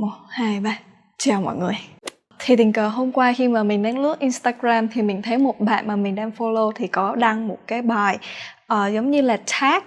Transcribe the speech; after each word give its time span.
một 0.00 0.12
hai 0.28 0.60
ba. 0.60 0.78
Chào 1.18 1.40
mọi 1.40 1.56
người. 1.56 1.74
Thì 2.38 2.56
tình 2.56 2.72
cờ 2.72 2.88
hôm 2.88 3.12
qua 3.12 3.32
khi 3.36 3.48
mà 3.48 3.62
mình 3.62 3.82
đang 3.82 3.98
lướt 3.98 4.18
Instagram 4.18 4.88
thì 4.88 5.02
mình 5.02 5.22
thấy 5.22 5.38
một 5.38 5.60
bạn 5.60 5.88
mà 5.88 5.96
mình 5.96 6.14
đang 6.14 6.30
follow 6.38 6.72
thì 6.74 6.86
có 6.86 7.14
đăng 7.14 7.48
một 7.48 7.58
cái 7.66 7.82
bài 7.82 8.18
uh, 8.72 8.92
giống 8.92 9.10
như 9.10 9.20
là 9.20 9.38
tag 9.60 9.82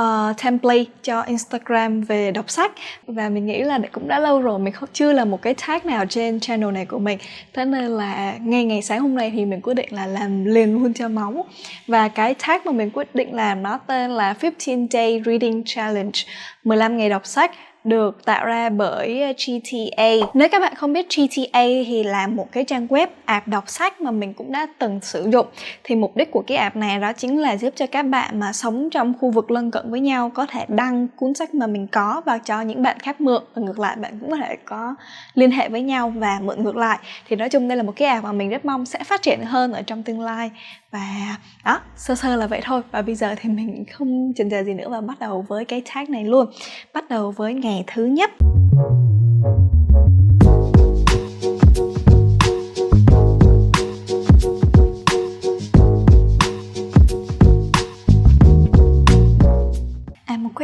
uh, 0.00 0.36
template 0.42 0.84
cho 1.02 1.22
Instagram 1.22 2.00
về 2.00 2.30
đọc 2.30 2.50
sách. 2.50 2.72
Và 3.06 3.28
mình 3.28 3.46
nghĩ 3.46 3.62
là 3.62 3.78
cũng 3.92 4.08
đã 4.08 4.18
lâu 4.18 4.42
rồi 4.42 4.58
mình 4.58 4.72
không 4.72 4.88
chưa 4.92 5.12
là 5.12 5.24
một 5.24 5.42
cái 5.42 5.54
tag 5.66 5.78
nào 5.84 6.06
trên 6.06 6.40
channel 6.40 6.70
này 6.70 6.86
của 6.86 6.98
mình. 6.98 7.18
Thế 7.52 7.64
nên 7.64 7.84
là 7.84 8.34
ngay 8.40 8.64
ngày 8.64 8.82
sáng 8.82 9.00
hôm 9.00 9.14
nay 9.14 9.30
thì 9.30 9.44
mình 9.44 9.60
quyết 9.60 9.74
định 9.74 9.94
là 9.94 10.06
làm 10.06 10.44
liền 10.44 10.74
luôn 10.74 10.94
cho 10.94 11.08
máu. 11.08 11.44
Và 11.86 12.08
cái 12.08 12.34
tag 12.34 12.60
mà 12.64 12.72
mình 12.72 12.90
quyết 12.90 13.14
định 13.14 13.34
làm 13.34 13.62
nó 13.62 13.78
tên 13.78 14.10
là 14.10 14.34
15 14.42 14.88
day 14.90 15.22
reading 15.26 15.62
challenge 15.66 16.20
15 16.64 16.96
ngày 16.96 17.08
đọc 17.08 17.26
sách 17.26 17.50
được 17.84 18.24
tạo 18.24 18.46
ra 18.46 18.68
bởi 18.68 19.22
ờ, 19.22 19.32
GTA. 19.32 20.10
Nếu 20.34 20.48
các 20.48 20.60
bạn 20.60 20.74
không 20.74 20.92
biết 20.92 21.06
GTA 21.16 21.62
thì 21.86 22.02
là 22.04 22.26
một 22.26 22.48
cái 22.52 22.64
trang 22.64 22.86
web 22.86 23.06
app 23.24 23.48
đọc 23.48 23.64
sách 23.66 24.00
mà 24.00 24.10
mình 24.10 24.34
cũng 24.34 24.52
đã 24.52 24.66
từng 24.78 25.00
sử 25.02 25.28
dụng. 25.32 25.46
Thì 25.84 25.94
mục 25.94 26.16
đích 26.16 26.30
của 26.30 26.42
cái 26.46 26.56
app 26.56 26.76
này 26.76 27.00
đó 27.00 27.12
chính 27.12 27.40
là 27.40 27.56
giúp 27.56 27.72
cho 27.76 27.86
các 27.86 28.02
bạn 28.02 28.40
mà 28.40 28.52
sống 28.52 28.90
trong 28.90 29.12
khu 29.20 29.30
vực 29.30 29.50
lân 29.50 29.70
cận 29.70 29.90
với 29.90 30.00
nhau 30.00 30.30
có 30.34 30.46
thể 30.46 30.64
đăng 30.68 31.08
cuốn 31.16 31.34
sách 31.34 31.54
mà 31.54 31.66
mình 31.66 31.86
có 31.86 32.22
và 32.26 32.38
cho 32.38 32.60
những 32.60 32.82
bạn 32.82 32.98
khác 32.98 33.20
mượn 33.20 33.42
và 33.54 33.62
ngược 33.62 33.78
lại, 33.78 33.96
bạn 33.96 34.18
cũng 34.20 34.30
có 34.30 34.36
thể 34.36 34.56
có 34.64 34.94
liên 35.34 35.50
hệ 35.50 35.68
với 35.68 35.82
nhau 35.82 36.12
và 36.16 36.38
mượn 36.42 36.64
ngược 36.64 36.76
lại. 36.76 36.98
Thì 37.28 37.36
nói 37.36 37.48
chung 37.48 37.68
đây 37.68 37.76
là 37.76 37.82
một 37.82 37.92
cái 37.96 38.08
app 38.08 38.24
mà 38.24 38.32
mình 38.32 38.50
rất 38.50 38.64
mong 38.64 38.86
sẽ 38.86 39.04
phát 39.04 39.22
triển 39.22 39.40
hơn 39.44 39.72
ở 39.72 39.82
trong 39.82 40.02
tương 40.02 40.20
lai 40.20 40.50
và, 40.92 41.36
đó, 41.64 41.80
sơ 41.96 42.14
sơ 42.14 42.36
là 42.36 42.46
vậy 42.46 42.60
thôi. 42.64 42.82
Và 42.90 43.02
bây 43.02 43.14
giờ 43.14 43.34
thì 43.40 43.48
mình 43.48 43.84
không 43.92 44.32
chần 44.36 44.50
chờ 44.50 44.64
gì 44.64 44.74
nữa 44.74 44.88
và 44.88 45.00
bắt 45.00 45.20
đầu 45.20 45.44
với 45.48 45.64
cái 45.64 45.82
tag 45.94 46.04
này 46.08 46.24
luôn. 46.24 46.46
Bắt 46.94 47.08
đầu 47.08 47.30
với 47.30 47.54
ngày 47.54 47.84
thứ 47.86 48.04
nhất. 48.04 48.30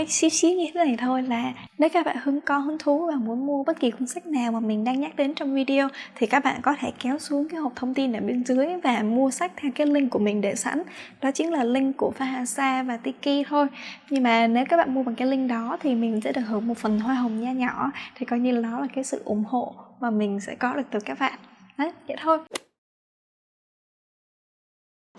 Xíu 0.09 0.31
xíu 0.31 0.51
như 0.51 0.67
thế 0.75 0.85
này 0.85 0.97
thôi 0.99 1.23
là 1.23 1.53
nếu 1.79 1.89
các 1.93 2.07
bạn 2.07 2.17
hứng 2.23 2.41
con 2.41 2.63
hứng 2.63 2.79
thú 2.79 3.07
và 3.07 3.17
muốn 3.17 3.47
mua 3.47 3.65
bất 3.65 3.81
kỳ 3.81 3.91
cuốn 3.91 4.07
sách 4.07 4.27
nào 4.27 4.53
mà 4.53 4.61
mình 4.61 4.85
đang 4.85 5.01
nhắc 5.01 5.17
đến 5.17 5.35
trong 5.35 5.55
video 5.55 5.89
thì 6.15 6.27
các 6.27 6.45
bạn 6.45 6.61
có 6.63 6.75
thể 6.79 6.93
kéo 6.99 7.19
xuống 7.19 7.49
cái 7.49 7.61
hộp 7.61 7.73
thông 7.77 7.95
tin 7.95 8.13
ở 8.13 8.21
bên 8.21 8.45
dưới 8.45 8.67
và 8.83 9.03
mua 9.03 9.31
sách 9.31 9.53
theo 9.57 9.71
cái 9.75 9.87
link 9.87 10.11
của 10.11 10.19
mình 10.19 10.41
để 10.41 10.55
sẵn. 10.55 10.83
Đó 11.21 11.31
chính 11.31 11.53
là 11.53 11.65
link 11.65 11.97
của 11.97 12.13
Fahasa 12.19 12.87
và 12.87 12.97
Tiki 12.97 13.49
thôi. 13.49 13.67
Nhưng 14.11 14.23
mà 14.23 14.47
nếu 14.47 14.65
các 14.69 14.77
bạn 14.77 14.95
mua 14.95 15.03
bằng 15.03 15.15
cái 15.15 15.29
link 15.29 15.51
đó 15.51 15.77
thì 15.81 15.95
mình 15.95 16.21
sẽ 16.25 16.33
được 16.33 16.43
hưởng 16.49 16.67
một 16.67 16.79
phần 16.79 17.01
hoa 17.01 17.15
hồng 17.15 17.41
nha 17.41 17.53
nhỏ. 17.53 17.91
Thì 18.15 18.27
coi 18.27 18.39
như 18.39 18.53
là 18.53 18.71
đó 18.71 18.81
là 18.81 18.87
cái 18.95 19.05
sự 19.05 19.23
ủng 19.25 19.45
hộ 19.45 19.75
mà 20.01 20.11
mình 20.11 20.41
sẽ 20.41 20.55
có 20.55 20.75
được 20.75 20.87
từ 20.91 20.99
các 21.01 21.19
bạn. 21.19 21.39
Đấy, 21.77 21.93
vậy 22.09 22.17
thôi 22.21 22.39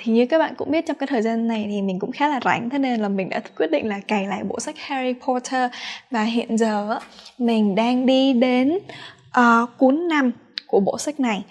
thì 0.02 0.12
như 0.12 0.26
các 0.26 0.40
bạn 0.40 0.54
cũng 0.58 0.72
biết 0.72 0.86
trong 0.86 0.98
cái 0.98 1.08
thời 1.08 1.22
gian 1.22 1.48
này 1.48 1.68
thì 1.70 1.82
mình 1.82 2.00
cũng 2.00 2.12
khá 2.12 2.28
là 2.28 2.40
rảnh 2.46 2.70
thế 2.70 2.78
nên 2.78 3.00
là 3.00 3.10
mình 3.10 3.30
đã 3.30 3.42
quyết 3.58 3.72
định 3.72 3.88
là 3.88 4.00
cày 4.08 4.28
lại 4.28 4.44
bộ 4.44 4.60
sách 4.60 4.76
Harry 4.78 5.14
Potter. 5.14 5.72
Và 6.12 6.24
hiện 6.24 6.58
giờ 6.58 7.00
mình 7.38 7.76
đang 7.76 8.06
đi 8.06 8.34
đến 8.34 8.80
uh, 9.40 9.70
cuốn 9.78 10.08
năm 10.08 10.32
của 10.68 10.80
bộ 10.80 10.98
sách 10.98 11.20
này. 11.20 11.44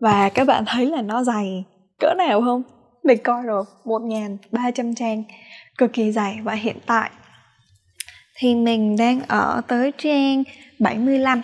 Và 0.00 0.28
các 0.28 0.44
bạn 0.44 0.64
thấy 0.66 0.86
là 0.86 1.02
nó 1.02 1.24
dày 1.24 1.64
cỡ 2.00 2.14
nào 2.18 2.40
không? 2.40 2.62
Mình 3.04 3.18
coi 3.24 3.42
rồi 3.42 3.64
1.300 3.84 4.94
trang 4.94 5.22
cực 5.78 5.92
kỳ 5.92 6.12
dày. 6.12 6.38
Và 6.42 6.54
hiện 6.54 6.76
tại 6.86 7.10
thì 8.36 8.54
mình 8.54 8.96
đang 8.96 9.20
ở 9.28 9.60
tới 9.68 9.92
trang 9.98 10.42
75 10.78 11.42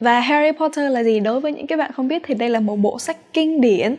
và 0.00 0.20
Harry 0.20 0.58
Potter 0.58 0.92
là 0.92 1.02
gì? 1.02 1.20
Đối 1.20 1.40
với 1.40 1.52
những 1.52 1.66
cái 1.66 1.78
bạn 1.78 1.92
không 1.92 2.08
biết 2.08 2.22
thì 2.26 2.34
đây 2.34 2.48
là 2.48 2.60
một 2.60 2.76
bộ 2.76 2.98
sách 2.98 3.16
kinh 3.32 3.60
điển 3.60 3.96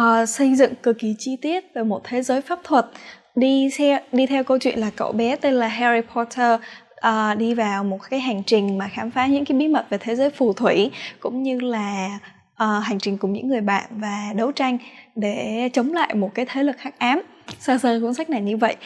uh, 0.00 0.28
xây 0.28 0.54
dựng 0.54 0.74
cực 0.82 0.98
kỳ 0.98 1.14
chi 1.18 1.36
tiết 1.36 1.64
về 1.74 1.82
một 1.82 2.00
thế 2.04 2.22
giới 2.22 2.40
pháp 2.40 2.58
thuật. 2.64 2.86
Đi 3.34 3.70
theo 3.78 3.98
đi 4.12 4.26
theo 4.26 4.44
câu 4.44 4.58
chuyện 4.58 4.78
là 4.78 4.90
cậu 4.96 5.12
bé 5.12 5.36
tên 5.36 5.54
là 5.54 5.68
Harry 5.68 6.06
Potter 6.14 6.60
uh, 7.06 7.38
đi 7.38 7.54
vào 7.54 7.84
một 7.84 7.98
cái 8.10 8.20
hành 8.20 8.42
trình 8.42 8.78
mà 8.78 8.88
khám 8.88 9.10
phá 9.10 9.26
những 9.26 9.44
cái 9.44 9.58
bí 9.58 9.68
mật 9.68 9.86
về 9.90 9.98
thế 9.98 10.16
giới 10.16 10.30
phù 10.30 10.52
thủy 10.52 10.90
cũng 11.20 11.42
như 11.42 11.60
là 11.60 12.18
uh, 12.52 12.84
hành 12.84 12.98
trình 12.98 13.18
cùng 13.18 13.32
những 13.32 13.48
người 13.48 13.60
bạn 13.60 13.84
và 13.90 14.32
đấu 14.36 14.52
tranh 14.52 14.78
để 15.14 15.68
chống 15.72 15.92
lại 15.92 16.14
một 16.14 16.30
cái 16.34 16.46
thế 16.48 16.62
lực 16.62 16.78
hắc 16.78 16.98
ám. 16.98 17.22
Sơ 17.58 17.78
sơ 17.78 18.00
cuốn 18.00 18.14
sách 18.14 18.30
này 18.30 18.40
như 18.40 18.56
vậy. 18.56 18.76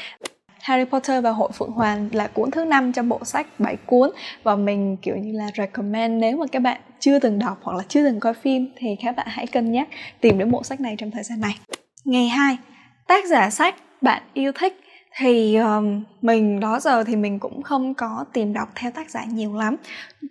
Harry 0.70 0.84
Potter 0.84 1.24
và 1.24 1.30
Hội 1.30 1.50
Phượng 1.52 1.70
Hoàng 1.70 2.08
là 2.12 2.26
cuốn 2.26 2.50
thứ 2.50 2.64
năm 2.64 2.92
trong 2.92 3.08
bộ 3.08 3.24
sách 3.24 3.46
7 3.58 3.76
cuốn. 3.86 4.10
Và 4.42 4.56
mình 4.56 4.96
kiểu 5.02 5.16
như 5.16 5.32
là 5.32 5.50
recommend 5.56 6.20
nếu 6.20 6.36
mà 6.36 6.46
các 6.52 6.62
bạn 6.62 6.80
chưa 7.00 7.18
từng 7.18 7.38
đọc 7.38 7.58
hoặc 7.62 7.76
là 7.76 7.84
chưa 7.88 8.04
từng 8.04 8.20
coi 8.20 8.34
phim 8.34 8.68
thì 8.76 8.88
các 9.02 9.16
bạn 9.16 9.26
hãy 9.30 9.46
cân 9.46 9.72
nhắc 9.72 9.88
tìm 10.20 10.38
đến 10.38 10.50
bộ 10.50 10.62
sách 10.62 10.80
này 10.80 10.94
trong 10.98 11.10
thời 11.10 11.22
gian 11.22 11.40
này. 11.40 11.58
Ngày 12.04 12.28
2, 12.28 12.56
tác 13.08 13.26
giả 13.26 13.50
sách 13.50 13.74
bạn 14.00 14.22
yêu 14.34 14.52
thích. 14.52 14.80
Thì 15.18 15.56
um, 15.56 16.02
mình 16.22 16.60
đó 16.60 16.80
giờ 16.80 17.04
thì 17.04 17.16
mình 17.16 17.38
cũng 17.38 17.62
không 17.62 17.94
có 17.94 18.24
tìm 18.32 18.52
đọc 18.52 18.68
theo 18.74 18.90
tác 18.90 19.10
giả 19.10 19.24
nhiều 19.24 19.54
lắm. 19.54 19.76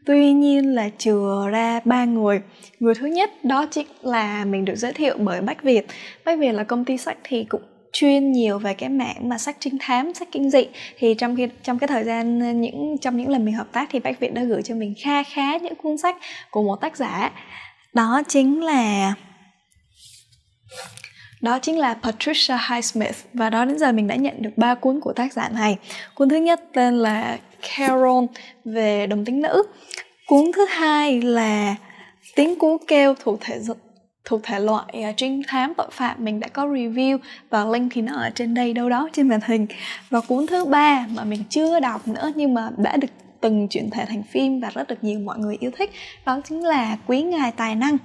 Tuy 0.06 0.33
nhiên 0.33 0.75
là 0.75 0.89
chừa 0.97 1.47
ra 1.51 1.79
ba 1.85 2.06
người. 2.06 2.41
Người 2.79 2.95
thứ 2.95 3.07
nhất 3.07 3.31
đó 3.44 3.66
chính 3.71 3.88
là 4.01 4.45
mình 4.45 4.66
được 4.66 4.75
giới 4.75 4.94
thiệu 4.94 5.16
bởi 5.19 5.41
bách 5.41 5.63
việt. 5.63 5.88
Bách 6.25 6.39
việt 6.39 6.51
là 6.51 6.63
công 6.63 6.85
ty 6.85 6.97
sách 6.97 7.17
thì 7.23 7.44
cũng 7.44 7.61
chuyên 7.94 8.31
nhiều 8.31 8.59
về 8.59 8.73
cái 8.73 8.89
mảng 8.89 9.29
mà 9.29 9.38
sách 9.38 9.57
trinh 9.59 9.77
thám, 9.79 10.13
sách 10.13 10.27
kinh 10.31 10.50
dị. 10.50 10.67
Thì 10.97 11.13
trong 11.13 11.35
khi, 11.35 11.47
trong 11.63 11.79
cái 11.79 11.88
thời 11.88 12.03
gian 12.03 12.39
ờ, 12.39 12.51
những, 12.51 12.97
trong 13.01 13.17
những 13.17 13.29
lần 13.29 13.45
mình 13.45 13.53
hợp 13.53 13.67
tác 13.72 13.89
thì 13.91 14.00
bách 14.00 14.19
việt 14.19 14.33
đã 14.33 14.44
gửi 14.44 14.61
cho 14.61 14.75
mình 14.75 14.94
kha 15.03 15.23
khá 15.23 15.57
những 15.57 15.75
cuốn 15.75 15.97
sách 15.97 16.16
của 16.51 16.63
một 16.63 16.75
tác 16.81 16.97
giả. 16.97 17.31
Đó 17.94 18.22
chính 18.27 18.63
là, 18.63 19.13
đó 21.41 21.59
chính 21.59 21.77
là 21.77 21.94
Patricia 21.94 22.57
Highsmith. 22.69 23.16
Và 23.33 23.50
đó 23.50 23.66
đến 23.66 23.79
giờ 23.79 23.91
mình 23.91 24.07
đã 24.07 24.16
nhận 24.16 24.41
được 24.41 24.51
ba 24.57 24.75
cuốn 24.75 25.00
của 25.00 25.13
tác 25.13 25.33
giả 25.33 25.50
này. 25.50 25.77
Cuốn 26.16 26.29
thứ 26.29 26.35
nhất 26.35 26.61
tên 26.73 27.00
là 27.00 27.38
Carol 27.61 28.25
về 28.66 29.07
đồng 29.07 29.25
tính 29.25 29.41
nữ. 29.41 29.63
Cuốn 30.27 30.51
thứ 30.56 30.66
hai 30.66 31.21
là 31.21 31.75
tiếng 32.35 32.59
cú 32.59 32.77
kêu 32.88 33.16
thuộc 33.19 33.41
thể 33.41 33.59
thuộc 34.25 34.44
thể 34.44 34.59
loại 34.59 35.03
uh, 35.09 35.18
trinh 35.18 35.41
thám 35.47 35.74
tội 35.74 35.88
phạm 35.91 36.25
mình 36.25 36.40
đã 36.40 36.47
có 36.47 36.66
review 36.66 37.18
và 37.50 37.66
link 37.66 37.91
thì 37.94 38.02
nó 38.02 38.16
ở 38.16 38.30
trên 38.35 38.53
đây 38.53 38.74
đâu 38.74 38.90
đó 38.90 39.09
trên 39.13 39.28
màn 39.28 39.40
hình. 39.46 39.68
Và 40.09 40.22
cuốn 40.22 40.47
thứ 40.47 40.66
ba 40.66 41.06
mà 41.16 41.24
mình 41.24 41.44
chưa 41.50 41.80
đọc 41.80 42.07
nữa 42.07 42.31
nhưng 42.35 42.53
mà 42.53 42.69
đã 42.78 42.97
được 42.97 43.07
từng 43.41 43.68
chuyển 43.68 43.90
thể 43.90 44.06
thành 44.06 44.24
phim 44.24 44.59
và 44.59 44.69
rất 44.74 44.88
được 44.88 45.03
nhiều 45.03 45.19
mọi 45.19 45.40
người 45.40 45.57
yêu 45.59 45.72
thích 45.78 45.91
đó 46.25 46.41
chính 46.50 46.63
là 46.63 46.97
quý 47.07 47.22
ngài 47.22 47.52
tài 47.52 47.75
năng. 47.75 47.97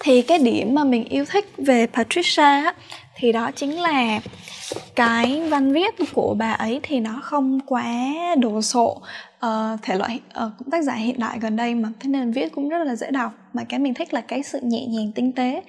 Thì 0.00 0.22
cái 0.22 0.38
điểm 0.38 0.74
mà 0.74 0.84
mình 0.84 1.04
yêu 1.04 1.24
thích 1.24 1.52
về 1.58 1.86
Patricia 1.86 2.42
á, 2.42 2.74
thì 3.16 3.32
đó 3.32 3.50
chính 3.50 3.80
là 3.80 4.20
cái 4.94 5.42
văn 5.48 5.72
viết 5.72 5.94
của 6.14 6.34
bà 6.38 6.52
ấy 6.52 6.80
thì 6.82 7.00
nó 7.00 7.20
không 7.22 7.60
quá 7.66 7.94
đồ 8.38 8.62
sộ 8.62 9.02
uh, 9.46 9.82
thể 9.82 9.94
loại 9.94 10.20
uh, 10.46 10.52
cũng 10.58 10.70
tác 10.70 10.84
giả 10.84 10.94
hiện 10.94 11.18
đại 11.18 11.38
gần 11.40 11.56
đây 11.56 11.74
mà 11.74 11.88
thế 12.00 12.08
nên 12.08 12.32
viết 12.32 12.52
cũng 12.54 12.68
rất 12.68 12.78
là 12.84 12.96
dễ 12.96 13.10
đọc. 13.10 13.32
Mà 13.52 13.64
cái 13.64 13.80
mình 13.80 13.94
thích 13.94 14.14
là 14.14 14.20
cái 14.20 14.42
sự 14.42 14.60
nhẹ 14.62 14.86
nhàng 14.86 15.12
tinh 15.14 15.32
tế. 15.32 15.62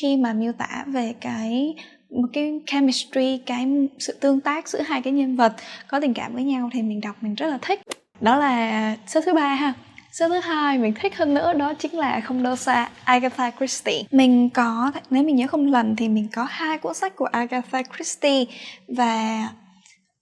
Khi 0.00 0.16
mà 0.16 0.32
miêu 0.32 0.52
tả 0.52 0.84
về 0.86 1.14
cái 1.20 1.74
một 2.10 2.28
cái 2.32 2.60
chemistry 2.66 3.38
cái 3.46 3.88
sự 3.98 4.12
tương 4.20 4.40
tác 4.40 4.68
giữa 4.68 4.82
hai 4.82 5.02
cái 5.02 5.12
nhân 5.12 5.36
vật 5.36 5.52
có 5.88 6.00
tình 6.00 6.14
cảm 6.14 6.34
với 6.34 6.44
nhau 6.44 6.70
thì 6.72 6.82
mình 6.82 7.00
đọc 7.00 7.16
mình 7.20 7.34
rất 7.34 7.46
là 7.46 7.58
thích. 7.62 7.80
Đó 8.20 8.36
là 8.36 8.96
số 9.06 9.20
thứ 9.20 9.34
ba 9.34 9.54
ha. 9.54 9.72
Số 10.12 10.28
thứ 10.28 10.40
hai 10.40 10.78
mình 10.78 10.94
thích 11.00 11.16
hơn 11.16 11.34
nữa 11.34 11.52
đó 11.52 11.74
chính 11.74 11.98
là 11.98 12.20
không 12.20 12.42
đâu 12.42 12.56
xa 12.56 12.88
Agatha 13.04 13.50
Christie. 13.50 14.02
Mình 14.10 14.50
có 14.50 14.92
nếu 15.10 15.22
mình 15.22 15.36
nhớ 15.36 15.46
không 15.46 15.66
lầm 15.66 15.96
thì 15.96 16.08
mình 16.08 16.28
có 16.34 16.46
hai 16.50 16.78
cuốn 16.78 16.94
sách 16.94 17.16
của 17.16 17.24
Agatha 17.24 17.82
Christie 17.96 18.44
và 18.88 19.48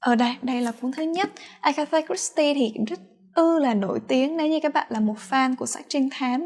ở 0.00 0.14
đây 0.14 0.34
đây 0.42 0.60
là 0.60 0.72
cuốn 0.80 0.92
thứ 0.92 1.02
nhất. 1.02 1.30
Agatha 1.60 2.00
Christie 2.00 2.54
thì 2.54 2.72
rất 2.86 3.00
ư 3.34 3.58
là 3.58 3.74
nổi 3.74 4.00
tiếng 4.08 4.36
nếu 4.36 4.46
như 4.46 4.60
các 4.62 4.74
bạn 4.74 4.86
là 4.90 5.00
một 5.00 5.14
fan 5.30 5.56
của 5.56 5.66
sách 5.66 5.84
trinh 5.88 6.08
thám. 6.10 6.44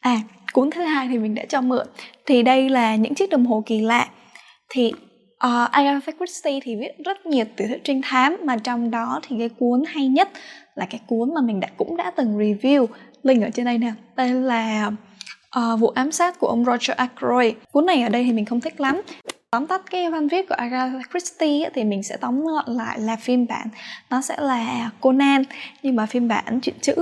À 0.00 0.16
cuốn 0.52 0.70
thứ 0.70 0.82
hai 0.82 1.08
thì 1.08 1.18
mình 1.18 1.34
đã 1.34 1.44
cho 1.48 1.60
mượn. 1.60 1.86
Thì 2.26 2.42
đây 2.42 2.68
là 2.68 2.96
những 2.96 3.14
chiếc 3.14 3.30
đồng 3.30 3.46
hồ 3.46 3.62
kỳ 3.66 3.80
lạ. 3.80 4.08
Thì 4.68 4.92
uh, 5.46 5.70
Agatha 5.70 6.12
Christie 6.18 6.60
thì 6.62 6.76
viết 6.76 6.92
rất 7.04 7.26
nhiều 7.26 7.44
tiểu 7.56 7.68
thuyết 7.68 7.84
trinh 7.84 8.00
thám 8.04 8.36
mà 8.44 8.56
trong 8.56 8.90
đó 8.90 9.20
thì 9.28 9.36
cái 9.38 9.48
cuốn 9.48 9.82
hay 9.86 10.08
nhất 10.08 10.28
là 10.74 10.86
cái 10.90 11.00
cuốn 11.06 11.34
mà 11.34 11.40
mình 11.40 11.60
đã 11.60 11.68
cũng 11.76 11.96
đã 11.96 12.10
từng 12.16 12.38
review. 12.38 12.86
Link 13.22 13.42
ở 13.42 13.50
trên 13.50 13.66
đây 13.66 13.78
nè 13.78 13.92
tên 14.16 14.42
là 14.42 14.90
uh, 15.58 15.80
vụ 15.80 15.88
ám 15.88 16.12
sát 16.12 16.38
của 16.38 16.46
ông 16.46 16.64
Roger 16.64 16.96
Ackroyd 16.96 17.54
cuốn 17.72 17.86
này 17.86 18.02
ở 18.02 18.08
đây 18.08 18.24
thì 18.24 18.32
mình 18.32 18.44
không 18.44 18.60
thích 18.60 18.80
lắm. 18.80 19.02
Tóm 19.50 19.66
tắt 19.66 19.82
cái 19.90 20.10
văn 20.10 20.28
viết 20.28 20.48
của 20.48 20.54
Agatha 20.54 21.00
Christie 21.10 21.70
thì 21.74 21.84
mình 21.84 22.02
sẽ 22.02 22.16
tóm 22.16 22.44
gọn 22.44 22.64
lại 22.66 22.98
là 23.00 23.16
phiên 23.16 23.46
bản. 23.46 23.68
Nó 24.10 24.20
sẽ 24.20 24.36
là 24.40 24.90
Conan 25.00 25.42
nhưng 25.82 25.96
mà 25.96 26.06
phiên 26.06 26.28
bản 26.28 26.60
truyện 26.60 26.76
chữ. 26.80 26.94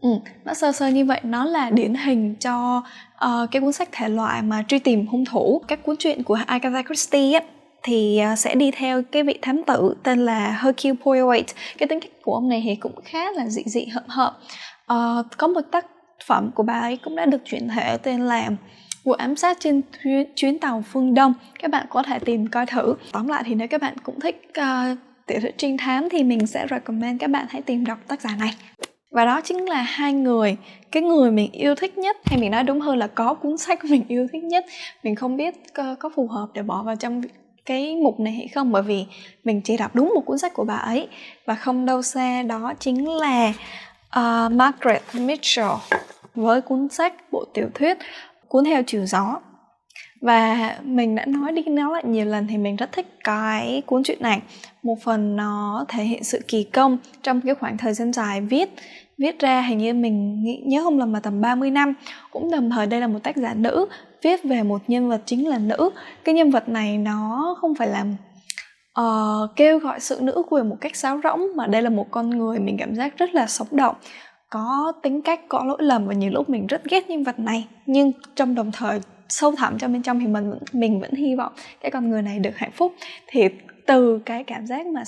Ừ, 0.00 0.08
nó 0.44 0.54
sơ 0.54 0.72
sơ 0.72 0.88
như 0.88 1.04
vậy. 1.04 1.20
Nó 1.22 1.44
là 1.44 1.70
điển 1.70 1.94
hình 1.94 2.34
cho 2.40 2.82
uh, 3.24 3.50
cái 3.50 3.62
cuốn 3.62 3.72
sách 3.72 3.88
thể 3.92 4.08
loại 4.08 4.42
mà 4.42 4.64
truy 4.68 4.78
tìm 4.78 5.06
hung 5.06 5.24
thủ. 5.24 5.62
Các 5.68 5.82
cuốn 5.82 5.96
truyện 5.96 6.22
của 6.22 6.38
Agatha 6.46 6.82
Christie 6.82 7.32
ấy, 7.32 7.46
thì 7.82 8.20
uh, 8.32 8.38
sẽ 8.38 8.54
đi 8.54 8.70
theo 8.70 9.02
cái 9.12 9.22
vị 9.22 9.38
thám 9.42 9.62
tử 9.64 9.94
tên 10.02 10.24
là 10.24 10.58
Hercule 10.62 10.94
Poirot. 11.04 11.46
Cái 11.78 11.88
tính 11.88 12.00
cách 12.00 12.12
của 12.22 12.34
ông 12.34 12.48
này 12.48 12.62
thì 12.64 12.74
cũng 12.74 12.94
khá 13.04 13.32
là 13.32 13.46
dị 13.46 13.62
dị 13.66 13.84
hợm 13.84 14.04
hợm. 14.08 14.32
Uh, 14.92 15.26
có 15.36 15.46
một 15.48 15.60
tác 15.70 15.86
phẩm 16.26 16.50
của 16.54 16.62
bà 16.62 16.80
ấy 16.80 16.96
cũng 17.04 17.16
đã 17.16 17.26
được 17.26 17.40
chuyển 17.44 17.68
thể 17.68 17.96
tên 17.96 18.20
là 18.20 18.50
vụ 19.04 19.12
ám 19.12 19.36
sát 19.36 19.56
trên 19.60 19.80
chuyến, 20.02 20.26
chuyến 20.36 20.58
tàu 20.58 20.84
phương 20.92 21.14
Đông. 21.14 21.34
Các 21.58 21.70
bạn 21.70 21.86
có 21.90 22.02
thể 22.02 22.18
tìm 22.18 22.46
coi 22.46 22.66
thử. 22.66 22.94
Tóm 23.12 23.28
lại 23.28 23.42
thì 23.46 23.54
nếu 23.54 23.68
các 23.68 23.80
bạn 23.80 23.94
cũng 24.02 24.20
thích 24.20 24.42
uh, 24.48 24.98
tiểu 25.26 25.40
thuyết 25.40 25.58
trinh 25.58 25.76
thám 25.76 26.08
thì 26.10 26.22
mình 26.22 26.46
sẽ 26.46 26.66
recommend 26.70 27.20
các 27.20 27.30
bạn 27.30 27.46
hãy 27.48 27.62
tìm 27.62 27.84
đọc 27.84 27.98
tác 28.08 28.20
giả 28.20 28.36
này. 28.38 28.54
Và 29.10 29.24
đó 29.24 29.40
chính 29.44 29.68
là 29.68 29.82
hai 29.82 30.12
người 30.12 30.56
cái 30.92 31.02
người 31.02 31.30
mình 31.30 31.52
yêu 31.52 31.74
thích 31.74 31.98
nhất 31.98 32.16
hay 32.24 32.40
mình 32.40 32.50
nói 32.50 32.62
đúng 32.62 32.80
hơn 32.80 32.98
là 32.98 33.06
có 33.06 33.34
cuốn 33.34 33.58
sách 33.58 33.84
mình 33.84 34.04
yêu 34.08 34.26
thích 34.32 34.44
nhất. 34.44 34.64
Mình 35.02 35.14
không 35.14 35.36
biết 35.36 35.54
có, 35.74 35.94
có 35.98 36.10
phù 36.16 36.26
hợp 36.26 36.46
để 36.54 36.62
bỏ 36.62 36.82
vào 36.82 36.96
trong 36.96 37.22
cái 37.66 37.96
mục 37.96 38.20
này 38.20 38.32
hay 38.32 38.48
không 38.48 38.72
bởi 38.72 38.82
vì 38.82 39.06
mình 39.44 39.60
chỉ 39.64 39.76
đọc 39.76 39.94
đúng 39.94 40.12
một 40.14 40.22
cuốn 40.26 40.38
sách 40.38 40.54
của 40.54 40.64
bà 40.64 40.74
ấy. 40.74 41.08
Và 41.46 41.54
không 41.54 41.86
đâu 41.86 42.02
xa 42.02 42.42
đó 42.42 42.72
chính 42.78 43.08
là 43.08 43.52
uh, 44.18 44.52
Margaret 44.52 45.02
Mitchell 45.14 45.70
với 46.34 46.60
cuốn 46.60 46.88
sách 46.88 47.14
bộ 47.32 47.44
tiểu 47.54 47.68
thuyết 47.74 47.98
cuốn 48.48 48.64
theo 48.64 48.82
chiều 48.86 49.06
gió. 49.06 49.40
Và 50.20 50.76
mình 50.84 51.14
đã 51.14 51.26
nói 51.26 51.52
đi 51.52 51.62
nói 51.62 51.92
lại 51.92 52.02
nhiều 52.06 52.24
lần 52.24 52.46
thì 52.46 52.58
mình 52.58 52.76
rất 52.76 52.92
thích 52.92 53.06
cái 53.24 53.82
cuốn 53.86 54.02
truyện 54.02 54.18
này. 54.20 54.40
Một 54.82 54.98
phần 55.02 55.36
nó 55.36 55.84
thể 55.88 56.04
hiện 56.04 56.24
sự 56.24 56.40
kỳ 56.48 56.64
công 56.64 56.98
trong 57.22 57.40
cái 57.40 57.54
khoảng 57.54 57.78
thời 57.78 57.94
gian 57.94 58.12
dài 58.12 58.40
viết. 58.40 58.70
Viết 59.18 59.38
ra 59.38 59.60
hình 59.60 59.78
như 59.78 59.94
mình 59.94 60.42
nghĩ, 60.44 60.62
nhớ 60.66 60.82
không 60.82 60.98
lầm 60.98 61.14
là 61.14 61.20
tầm 61.20 61.40
30 61.40 61.70
năm. 61.70 61.94
Cũng 62.30 62.50
đồng 62.50 62.70
thời 62.70 62.86
đây 62.86 63.00
là 63.00 63.06
một 63.06 63.18
tác 63.22 63.36
giả 63.36 63.54
nữ 63.54 63.86
viết 64.22 64.44
về 64.44 64.62
một 64.62 64.82
nhân 64.88 65.08
vật 65.08 65.22
chính 65.26 65.48
là 65.48 65.58
nữ. 65.58 65.90
Cái 66.24 66.34
nhân 66.34 66.50
vật 66.50 66.68
này 66.68 66.98
nó 66.98 67.56
không 67.60 67.74
phải 67.74 67.88
là 67.88 68.04
uh, 69.00 69.56
kêu 69.56 69.78
gọi 69.78 70.00
sự 70.00 70.18
nữ 70.20 70.42
quyền 70.48 70.68
một 70.68 70.76
cách 70.80 70.96
sáo 70.96 71.20
rỗng 71.24 71.56
mà 71.56 71.66
đây 71.66 71.82
là 71.82 71.90
một 71.90 72.06
con 72.10 72.30
người 72.30 72.58
mình 72.58 72.76
cảm 72.78 72.94
giác 72.94 73.18
rất 73.18 73.34
là 73.34 73.46
sống 73.46 73.68
động 73.70 73.94
có 74.50 74.92
tính 75.02 75.22
cách 75.22 75.40
có 75.48 75.64
lỗi 75.64 75.78
lầm 75.80 76.06
và 76.06 76.14
nhiều 76.14 76.30
lúc 76.30 76.50
mình 76.50 76.66
rất 76.66 76.84
ghét 76.84 77.10
nhân 77.10 77.24
vật 77.24 77.38
này. 77.38 77.68
Nhưng 77.86 78.12
trong 78.34 78.54
đồng 78.54 78.72
thời 78.72 79.00
sâu 79.28 79.52
thẳm 79.56 79.78
trong 79.78 79.92
bên 79.92 80.02
trong 80.02 80.20
thì 80.20 80.26
mình 80.26 80.58
mình 80.72 81.00
vẫn 81.00 81.14
hy 81.14 81.34
vọng 81.34 81.52
cái 81.80 81.90
con 81.90 82.10
người 82.10 82.22
này 82.22 82.38
được 82.38 82.56
hạnh 82.56 82.72
phúc. 82.72 82.94
Thì 83.26 83.48
từ 83.86 84.18
cái 84.18 84.44
cảm 84.44 84.66
giác 84.66 84.86
mà 84.86 85.02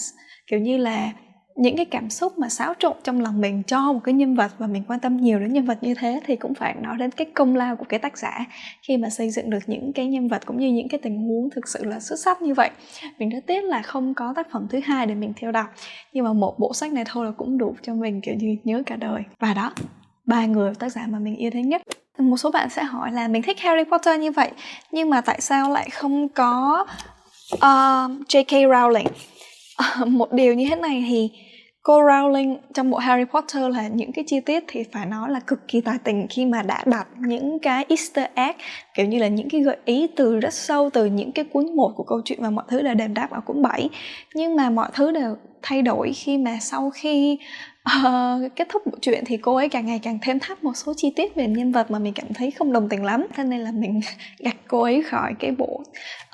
kiểu 0.47 0.61
như 0.61 0.77
là 0.77 1.13
những 1.57 1.77
cái 1.77 1.85
cảm 1.85 2.11
xúc 2.11 2.39
mà 2.39 2.49
xáo 2.49 2.75
trộn 2.79 2.97
trong 3.03 3.21
lòng 3.21 3.41
mình 3.41 3.63
cho 3.67 3.93
một 3.93 4.01
cái 4.05 4.15
nhân 4.15 4.35
vật 4.35 4.51
và 4.59 4.67
mình 4.67 4.83
quan 4.89 5.01
tâm 5.01 5.17
nhiều 5.17 5.39
đến 5.39 5.53
nhân 5.53 5.67
vật 5.67 5.79
như 5.81 5.95
thế 5.95 6.21
thì 6.27 6.37
cũng 6.37 6.55
phải 6.55 6.75
nói 6.81 6.97
đến 6.99 7.11
cái 7.11 7.27
công 7.35 7.57
lao 7.57 7.77
của 7.77 7.85
cái 7.89 7.99
tác 7.99 8.19
giả 8.19 8.45
khi 8.83 8.97
mà 8.97 9.11
xây 9.11 9.31
dựng 9.31 9.51
được 9.51 9.59
những 9.67 9.93
cái 9.93 10.07
nhân 10.07 10.29
vật 10.29 10.47
cũng 10.47 10.59
như 10.59 10.73
những 10.73 10.89
cái 10.89 11.01
tình 11.03 11.19
huống 11.19 11.51
thực 11.51 11.69
sự 11.69 11.85
là 11.85 12.01
xuất 12.01 12.17
sắc 12.17 12.43
như 12.43 12.55
vậy. 12.55 12.71
Mình 13.19 13.29
rất 13.29 13.41
tiếc 13.47 13.65
là 13.65 13.83
không 13.83 14.15
có 14.15 14.33
tác 14.37 14.51
phẩm 14.53 14.67
thứ 14.71 14.81
hai 14.85 15.07
để 15.07 15.15
mình 15.15 15.33
theo 15.37 15.53
đọc 15.53 15.67
nhưng 16.13 16.25
mà 16.25 16.33
một 16.33 16.59
bộ 16.59 16.75
sách 16.75 16.93
này 16.93 17.05
thôi 17.07 17.27
là 17.27 17.33
cũng 17.37 17.59
đủ 17.59 17.75
cho 17.83 17.95
mình 17.95 18.21
kiểu 18.21 18.35
như 18.35 18.57
nhớ 18.65 18.83
cả 18.87 18.97
đời. 18.97 19.23
Và 19.39 19.55
đó 19.55 19.73
ba 20.27 20.47
người 20.47 20.75
tác 20.75 20.93
giả 20.93 21.07
mà 21.09 21.19
mình 21.19 21.37
yêu 21.37 21.51
thích 21.51 21.67
nhất. 21.67 21.83
Một 22.19 22.37
số 22.37 22.51
bạn 22.51 22.71
sẽ 22.71 22.83
hỏi 22.83 23.13
là 23.13 23.29
mình 23.29 23.43
thích 23.43 23.61
Harry 23.61 23.91
Potter 23.91 24.21
như 24.21 24.33
vậy 24.33 24.51
nhưng 24.91 25.11
mà 25.11 25.21
tại 25.21 25.41
sao 25.41 25.71
lại 25.71 25.91
không 25.91 26.29
có 26.29 26.87
ờ, 27.61 28.09
uh, 28.11 28.29
J.K. 28.29 28.69
Rowling? 28.69 29.07
Uh, 30.03 30.09
một 30.09 30.33
điều 30.33 30.55
như 30.55 30.67
thế 30.69 30.77
này 30.77 31.05
thì 31.09 31.31
cô 31.83 32.03
Rowling 32.03 32.57
trong 32.75 32.91
bộ 32.91 32.99
Harry 32.99 33.25
Potter 33.25 33.63
là 33.75 33.89
những 33.89 34.13
cái 34.13 34.25
chi 34.27 34.41
tiết 34.41 34.65
thì 34.69 34.85
phải 34.93 35.07
nói 35.07 35.31
là 35.31 35.41
cực 35.41 35.69
kỳ 35.69 35.81
tài 35.81 35.99
tình 36.05 36.27
khi 36.31 36.47
mà 36.47 36.63
đã 36.63 36.83
đặt 36.87 37.07
những 37.19 37.59
cái 37.59 37.85
Easter 37.89 38.27
egg 38.35 38.57
kiểu 38.95 39.07
như 39.07 39.19
là 39.19 39.29
những 39.29 39.49
cái 39.49 39.61
gợi 39.61 39.77
ý 39.85 40.07
từ 40.17 40.41
rất 40.41 40.55
sâu 40.55 40.91
từ 40.93 41.05
những 41.05 41.33
cái 41.33 41.45
cuốn 41.45 41.77
một 41.77 41.93
của 41.97 42.05
câu 42.05 42.21
chuyện 42.25 42.43
và 42.43 42.51
mọi 42.51 42.65
thứ 42.69 42.83
đều 42.83 42.95
đền 42.95 43.15
đáp 43.15 43.31
ở 43.31 43.41
cuốn 43.41 43.63
7 43.63 43.89
nhưng 44.35 44.57
mà 44.57 44.71
mọi 44.71 44.89
thứ 44.95 45.11
đều 45.13 45.37
thay 45.63 45.83
đổi 45.83 46.13
khi 46.13 46.39
mà 46.39 46.59
sau 46.61 46.91
khi 46.91 47.39
uh, 47.89 48.57
kết 48.57 48.69
thúc 48.69 48.83
bộ 48.87 48.93
truyện 49.01 49.25
thì 49.27 49.37
cô 49.37 49.57
ấy 49.57 49.69
càng 49.69 49.87
ngày 49.87 50.01
càng 50.03 50.19
thêm 50.23 50.39
thắt 50.41 50.65
một 50.65 50.73
số 50.77 50.95
chi 50.97 51.13
tiết 51.17 51.35
về 51.35 51.47
nhân 51.47 51.73
vật 51.73 51.91
mà 51.91 51.99
mình 51.99 52.15
cảm 52.15 52.35
thấy 52.35 52.51
không 52.51 52.73
đồng 52.73 52.89
tình 52.89 53.05
lắm. 53.05 53.27
Thế 53.35 53.45
nên 53.45 53.61
là 53.61 53.73
mình 53.73 54.01
gạch 54.39 54.57
cô 54.69 54.83
ấy 54.83 55.03
khỏi 55.03 55.35
cái 55.39 55.51
bộ 55.51 55.83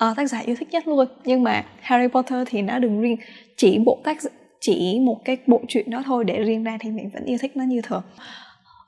uh, 0.09 0.17
tác 0.17 0.29
giả 0.29 0.39
yêu 0.39 0.55
thích 0.59 0.67
nhất 0.71 0.87
luôn. 0.87 1.07
Nhưng 1.25 1.43
mà 1.43 1.65
Harry 1.81 2.07
Potter 2.07 2.47
thì 2.51 2.61
nó 2.61 2.79
đừng 2.79 3.01
riêng 3.01 3.17
chỉ 3.57 3.79
bộ 3.85 3.99
tác 4.03 4.17
chỉ 4.61 4.99
một 4.99 5.25
cái 5.25 5.37
bộ 5.47 5.61
truyện 5.67 5.89
đó 5.89 6.03
thôi 6.05 6.23
để 6.23 6.43
riêng 6.43 6.63
ra 6.63 6.77
thì 6.79 6.91
mình 6.91 7.09
vẫn 7.13 7.25
yêu 7.25 7.37
thích 7.41 7.57
nó 7.57 7.63
như 7.63 7.81
thường. 7.81 8.03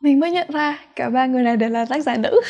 Mình 0.02 0.20
mới 0.20 0.32
nhận 0.32 0.48
ra 0.52 0.80
cả 0.96 1.10
ba 1.10 1.26
người 1.26 1.44
này 1.44 1.58
đều 1.58 1.70
là 1.70 1.86
tác 1.86 2.04
giả 2.04 2.16
nữ. 2.18 2.42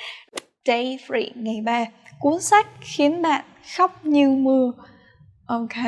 Day 0.66 0.98
3, 1.08 1.18
ngày 1.34 1.60
3 1.64 1.84
cuốn 2.20 2.40
sách 2.40 2.66
khiến 2.80 3.22
bạn 3.22 3.44
khóc 3.76 4.06
như 4.06 4.30
mưa. 4.30 4.72
Ok. 5.46 5.84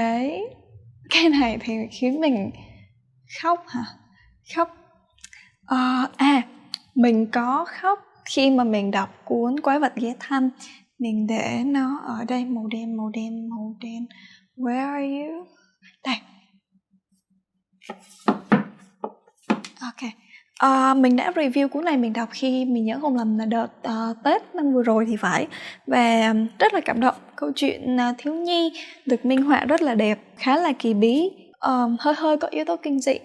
Cái 1.11 1.29
này 1.41 1.59
thì 1.61 1.75
khiến 1.91 2.21
mình 2.21 2.51
khóc 3.43 3.65
hả? 3.69 3.85
Khóc. 4.57 4.77
À, 5.67 6.09
à 6.17 6.43
mình 6.95 7.27
có 7.31 7.67
khóc 7.69 7.99
khi 8.25 8.51
mà 8.51 8.65
mình 8.65 8.91
đọc 8.91 9.09
cuốn 9.25 9.61
quái 9.61 9.79
vật 9.79 9.93
ghé 9.97 10.15
thăm. 10.21 10.51
Mình 10.99 11.27
để 11.27 11.63
nó 11.67 12.01
ở 12.07 12.25
đây 12.29 12.45
màu 12.45 12.67
đen 12.67 12.97
màu 12.97 13.09
đen 13.09 13.49
màu 13.51 13.77
đen. 13.81 14.07
Where 14.57 14.93
are 14.93 15.07
you? 15.07 15.47
Đây. 16.07 16.17
Ok. 19.81 20.11
À, 20.59 20.95
mình 20.95 21.17
đã 21.17 21.31
review 21.31 21.69
cuốn 21.69 21.85
này 21.85 21.97
mình 21.97 22.13
đọc 22.13 22.29
khi 22.33 22.65
mình 22.65 22.85
nhớ 22.85 22.99
không 23.01 23.17
lầm 23.17 23.39
là 23.39 23.47
đợt 23.47 23.69
uh, 23.89 24.17
Tết 24.25 24.55
năm 24.55 24.73
vừa 24.73 24.83
rồi 24.83 25.05
thì 25.09 25.17
phải. 25.17 25.47
Và 25.87 26.35
rất 26.59 26.75
là 26.75 26.81
cảm 26.85 27.01
động. 27.01 27.15
Câu 27.37 27.53
chuyện 27.57 27.97
uh, 27.97 28.15
thiếu 28.19 28.35
nhi 28.35 28.73
được 29.07 29.25
minh 29.25 29.43
họa 29.43 29.65
rất 29.65 29.83
là 29.83 29.95
đẹp 29.95 30.19
khá 30.37 30.57
là 30.57 30.73
kỳ 30.73 30.95
bí 30.95 31.31
um, 31.61 31.97
hơi 32.01 32.15
hơi 32.15 32.37
có 32.37 32.49
yếu 32.51 32.65
tố 32.65 32.77
kinh 32.77 33.01
dị. 33.01 33.19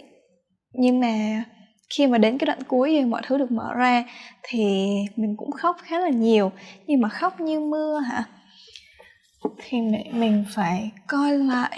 Nhưng 0.74 1.00
mà 1.00 1.44
khi 1.98 2.08
mà 2.08 2.18
đến 2.18 2.38
cái 2.38 2.46
đoạn 2.46 2.64
cuối 2.68 2.90
thì 2.90 3.06
mọi 3.06 3.22
thứ 3.28 3.38
được 3.38 3.52
mở 3.52 3.74
ra 3.74 4.04
thì 4.44 4.88
mình 5.16 5.36
cũng 5.38 5.52
khóc 5.52 5.78
khá 5.84 6.00
là 6.00 6.10
nhiều. 6.10 6.52
Nhưng 6.88 7.02
mà 7.02 7.10
khóc 7.10 7.42
như 7.42 7.60
mưa 7.60 8.00
hả? 8.00 8.24
Thì 9.58 9.78
mình 10.12 10.46
phải 10.56 10.92
coi 11.08 11.38
lại. 11.38 11.78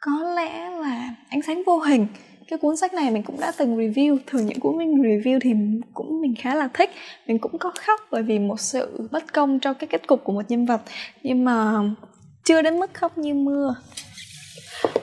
Có 0.00 0.32
lẽ 0.36 0.70
là 0.70 1.14
ánh 1.28 1.42
sáng 1.42 1.62
vô 1.66 1.78
hình. 1.78 2.06
Cái 2.48 2.58
cuốn 2.58 2.76
sách 2.76 2.94
này 2.94 3.10
mình 3.10 3.22
cũng 3.22 3.40
đã 3.40 3.52
từng 3.56 3.76
review. 3.76 4.18
Thường 4.26 4.46
những 4.46 4.60
cuốn 4.60 4.78
mình 4.78 4.94
review 4.94 5.38
thì 5.42 5.50
cũng 5.94 6.20
mình 6.20 6.34
khá 6.38 6.54
là 6.54 6.68
thích. 6.74 6.90
Mình 7.26 7.38
cũng 7.38 7.58
có 7.58 7.72
khóc 7.86 8.00
bởi 8.10 8.22
vì 8.22 8.38
một 8.38 8.60
sự 8.60 9.08
bất 9.12 9.32
công 9.32 9.60
trong 9.60 9.74
cái 9.74 9.88
kết 9.88 10.06
cục 10.06 10.24
của 10.24 10.32
một 10.32 10.42
nhân 10.48 10.66
vật. 10.66 10.80
Nhưng 11.22 11.44
mà 11.44 11.72
chưa 12.44 12.62
đến 12.62 12.80
mức 12.80 12.94
khóc 12.94 13.18
như 13.18 13.34
mưa 13.34 13.74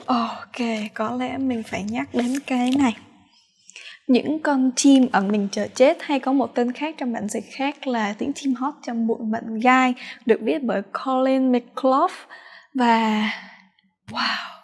ok 0.06 0.68
có 0.94 1.10
lẽ 1.10 1.38
mình 1.38 1.62
phải 1.62 1.84
nhắc 1.90 2.08
đến 2.12 2.40
cái 2.46 2.70
này. 2.78 2.96
Những 4.06 4.38
con 4.38 4.70
chim 4.76 5.06
ở 5.12 5.20
mình 5.20 5.48
chờ 5.52 5.66
chết 5.74 5.96
hay 6.00 6.20
có 6.20 6.32
một 6.32 6.54
tên 6.54 6.72
khác 6.72 6.94
trong 6.98 7.12
bản 7.12 7.28
dịch 7.28 7.44
khác 7.52 7.86
là 7.86 8.14
tiếng 8.18 8.32
chim 8.32 8.54
hót 8.54 8.74
trong 8.82 9.06
bụi 9.06 9.18
mận 9.20 9.60
gai 9.60 9.94
được 10.26 10.40
viết 10.42 10.62
bởi 10.62 10.82
Colin 11.04 11.52
McClough 11.52 12.12
và 12.74 13.30
wow 14.10 14.54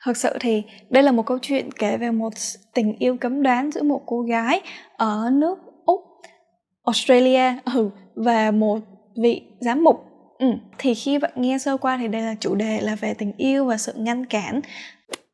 thật 0.00 0.16
sự 0.16 0.36
thì 0.40 0.62
đây 0.90 1.02
là 1.02 1.12
một 1.12 1.26
câu 1.26 1.38
chuyện 1.42 1.72
kể 1.72 1.96
về 1.96 2.10
một 2.10 2.32
tình 2.74 2.96
yêu 2.98 3.16
cấm 3.20 3.42
đoán 3.42 3.70
giữa 3.70 3.82
một 3.82 4.02
cô 4.06 4.20
gái 4.20 4.60
ở 4.96 5.30
nước 5.32 5.58
úc 5.84 6.00
australia 6.84 7.54
ừ, 7.74 7.90
và 8.14 8.50
một 8.50 8.78
vị 9.22 9.42
giám 9.60 9.84
mục 9.84 10.07
ừ. 10.38 10.46
thì 10.78 10.94
khi 10.94 11.18
bạn 11.18 11.32
nghe 11.36 11.58
sơ 11.58 11.76
qua 11.76 11.96
thì 11.96 12.08
đây 12.08 12.22
là 12.22 12.34
chủ 12.40 12.54
đề 12.54 12.80
là 12.80 12.94
về 12.94 13.14
tình 13.14 13.32
yêu 13.36 13.64
và 13.64 13.76
sự 13.76 13.92
ngăn 13.96 14.26
cản. 14.26 14.60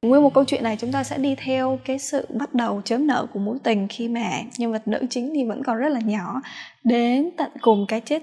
Nguyên 0.03 0.23
một 0.23 0.35
câu 0.35 0.45
chuyện 0.45 0.63
này 0.63 0.77
chúng 0.81 0.93
ta 0.93 1.05
sẽ 1.05 1.19
đi 1.19 1.35
theo 1.35 1.79
cái 1.85 1.99
sự 1.99 2.27
bắt 2.35 2.55
đầu 2.55 2.83
chớm 2.85 3.07
nở 3.07 3.27
của 3.33 3.39
mối 3.39 3.59
tình 3.63 3.89
khi 3.89 4.09
mà 4.09 4.31
nhân 4.59 4.73
vật 4.73 4.89
nữ 4.89 4.99
chính 5.11 5.33
thì 5.35 5.45
vẫn 5.45 5.63
còn 5.63 5.77
rất 5.77 5.89
là 5.89 6.01
nhỏ, 6.01 6.41
đến 6.85 7.31
tận 7.37 7.51
cùng 7.61 7.87
cái 7.89 8.01
chết, 8.01 8.23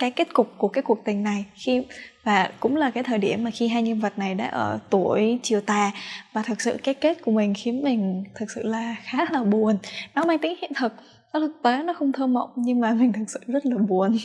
cái 0.00 0.10
kết 0.10 0.32
cục 0.32 0.48
của 0.58 0.68
cái 0.68 0.82
cuộc 0.82 1.04
tình 1.04 1.22
này 1.22 1.44
khi, 1.54 1.82
và 2.24 2.50
cũng 2.60 2.76
là 2.76 2.90
cái 2.90 3.02
thời 3.02 3.18
điểm 3.18 3.44
mà 3.44 3.50
khi 3.50 3.68
hai 3.68 3.82
nhân 3.82 4.00
vật 4.00 4.18
này 4.18 4.34
đã 4.34 4.46
ở 4.46 4.78
tuổi 4.90 5.38
chiều 5.42 5.60
tà. 5.60 5.92
Và 6.32 6.42
thực 6.42 6.60
sự 6.60 6.76
cái 6.82 6.94
kết 6.94 7.22
của 7.24 7.32
mình 7.32 7.54
khiến 7.54 7.82
mình 7.82 8.24
thực 8.34 8.50
sự 8.50 8.62
là 8.62 8.96
khá 9.02 9.26
là 9.30 9.44
buồn. 9.44 9.78
Nó 10.14 10.24
mang 10.24 10.38
tính 10.38 10.56
hiện 10.60 10.72
thực, 10.76 10.92
nó 11.32 11.40
thực 11.40 11.52
tế, 11.62 11.82
nó 11.82 11.92
không 11.92 12.12
thơ 12.12 12.26
mộng, 12.26 12.50
nhưng 12.56 12.80
mà 12.80 12.92
mình 13.00 13.12
thực 13.12 13.30
sự 13.30 13.40
rất 13.46 13.66
là 13.66 13.76
buồn. 13.76 14.16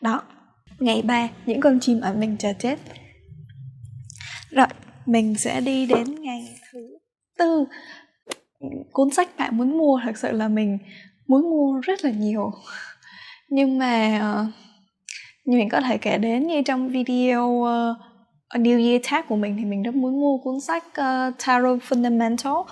Đó 0.00 0.22
ngày 0.78 1.02
ba 1.02 1.28
những 1.46 1.60
con 1.60 1.80
chim 1.80 2.00
ở 2.00 2.14
mình 2.14 2.36
chờ 2.38 2.52
chết. 2.58 2.78
Rồi 4.50 4.66
mình 5.06 5.34
sẽ 5.34 5.60
đi 5.60 5.86
đến 5.86 6.22
ngày 6.22 6.56
thứ 6.72 6.98
tư. 7.38 7.64
Cuốn 8.92 9.10
sách 9.10 9.28
bạn 9.38 9.56
muốn 9.56 9.78
mua 9.78 10.00
thật 10.04 10.18
sự 10.18 10.32
là 10.32 10.48
mình 10.48 10.78
muốn 11.26 11.42
mua 11.50 11.80
rất 11.80 12.04
là 12.04 12.10
nhiều. 12.10 12.52
Nhưng 13.48 13.78
mà 13.78 14.18
ờ, 14.20 14.46
như 15.44 15.58
mình 15.58 15.68
có 15.68 15.80
thể 15.80 15.98
kể 15.98 16.18
đến 16.18 16.46
như 16.46 16.62
trong 16.62 16.88
video 16.88 17.48
uh, 17.48 17.96
New 18.54 18.90
Year 18.90 19.02
tag 19.10 19.22
của 19.28 19.36
mình 19.36 19.56
thì 19.58 19.64
mình 19.64 19.82
rất 19.82 19.94
muốn 19.94 20.20
mua 20.20 20.38
cuốn 20.38 20.60
sách 20.60 20.84
uh, 20.86 21.34
Tarot 21.46 21.78
Fundamental. 21.88 22.64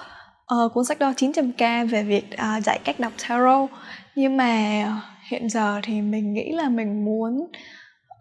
Uh, 0.55 0.73
cuốn 0.75 0.85
sách 0.85 0.99
đó 0.99 1.13
900k 1.17 1.89
về 1.89 2.03
việc 2.03 2.25
uh, 2.35 2.65
dạy 2.65 2.81
cách 2.85 3.01
đọc 3.01 3.13
tarot. 3.29 3.71
Nhưng 4.17 4.37
mà 4.37 4.83
hiện 5.31 5.49
giờ 5.49 5.81
thì 5.83 6.01
mình 6.01 6.33
nghĩ 6.33 6.53
là 6.53 6.69
mình 6.69 7.05
muốn 7.05 7.47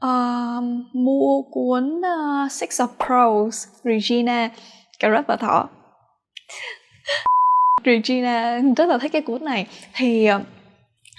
uh, 0.05 0.63
mua 0.93 1.41
cuốn 1.41 2.01
uh, 2.01 2.51
Six 2.51 2.81
of 2.81 2.87
Pros 3.05 3.67
Regina 3.83 4.49
cà 4.99 5.09
rốt 5.09 5.27
và 5.27 5.35
thỏ. 5.35 5.69
Regina 7.85 8.59
rất 8.77 8.89
là 8.89 8.97
thích 8.97 9.11
cái 9.11 9.21
cuốn 9.21 9.45
này. 9.45 9.67
Thì 9.93 10.25
ờ, 10.25 10.41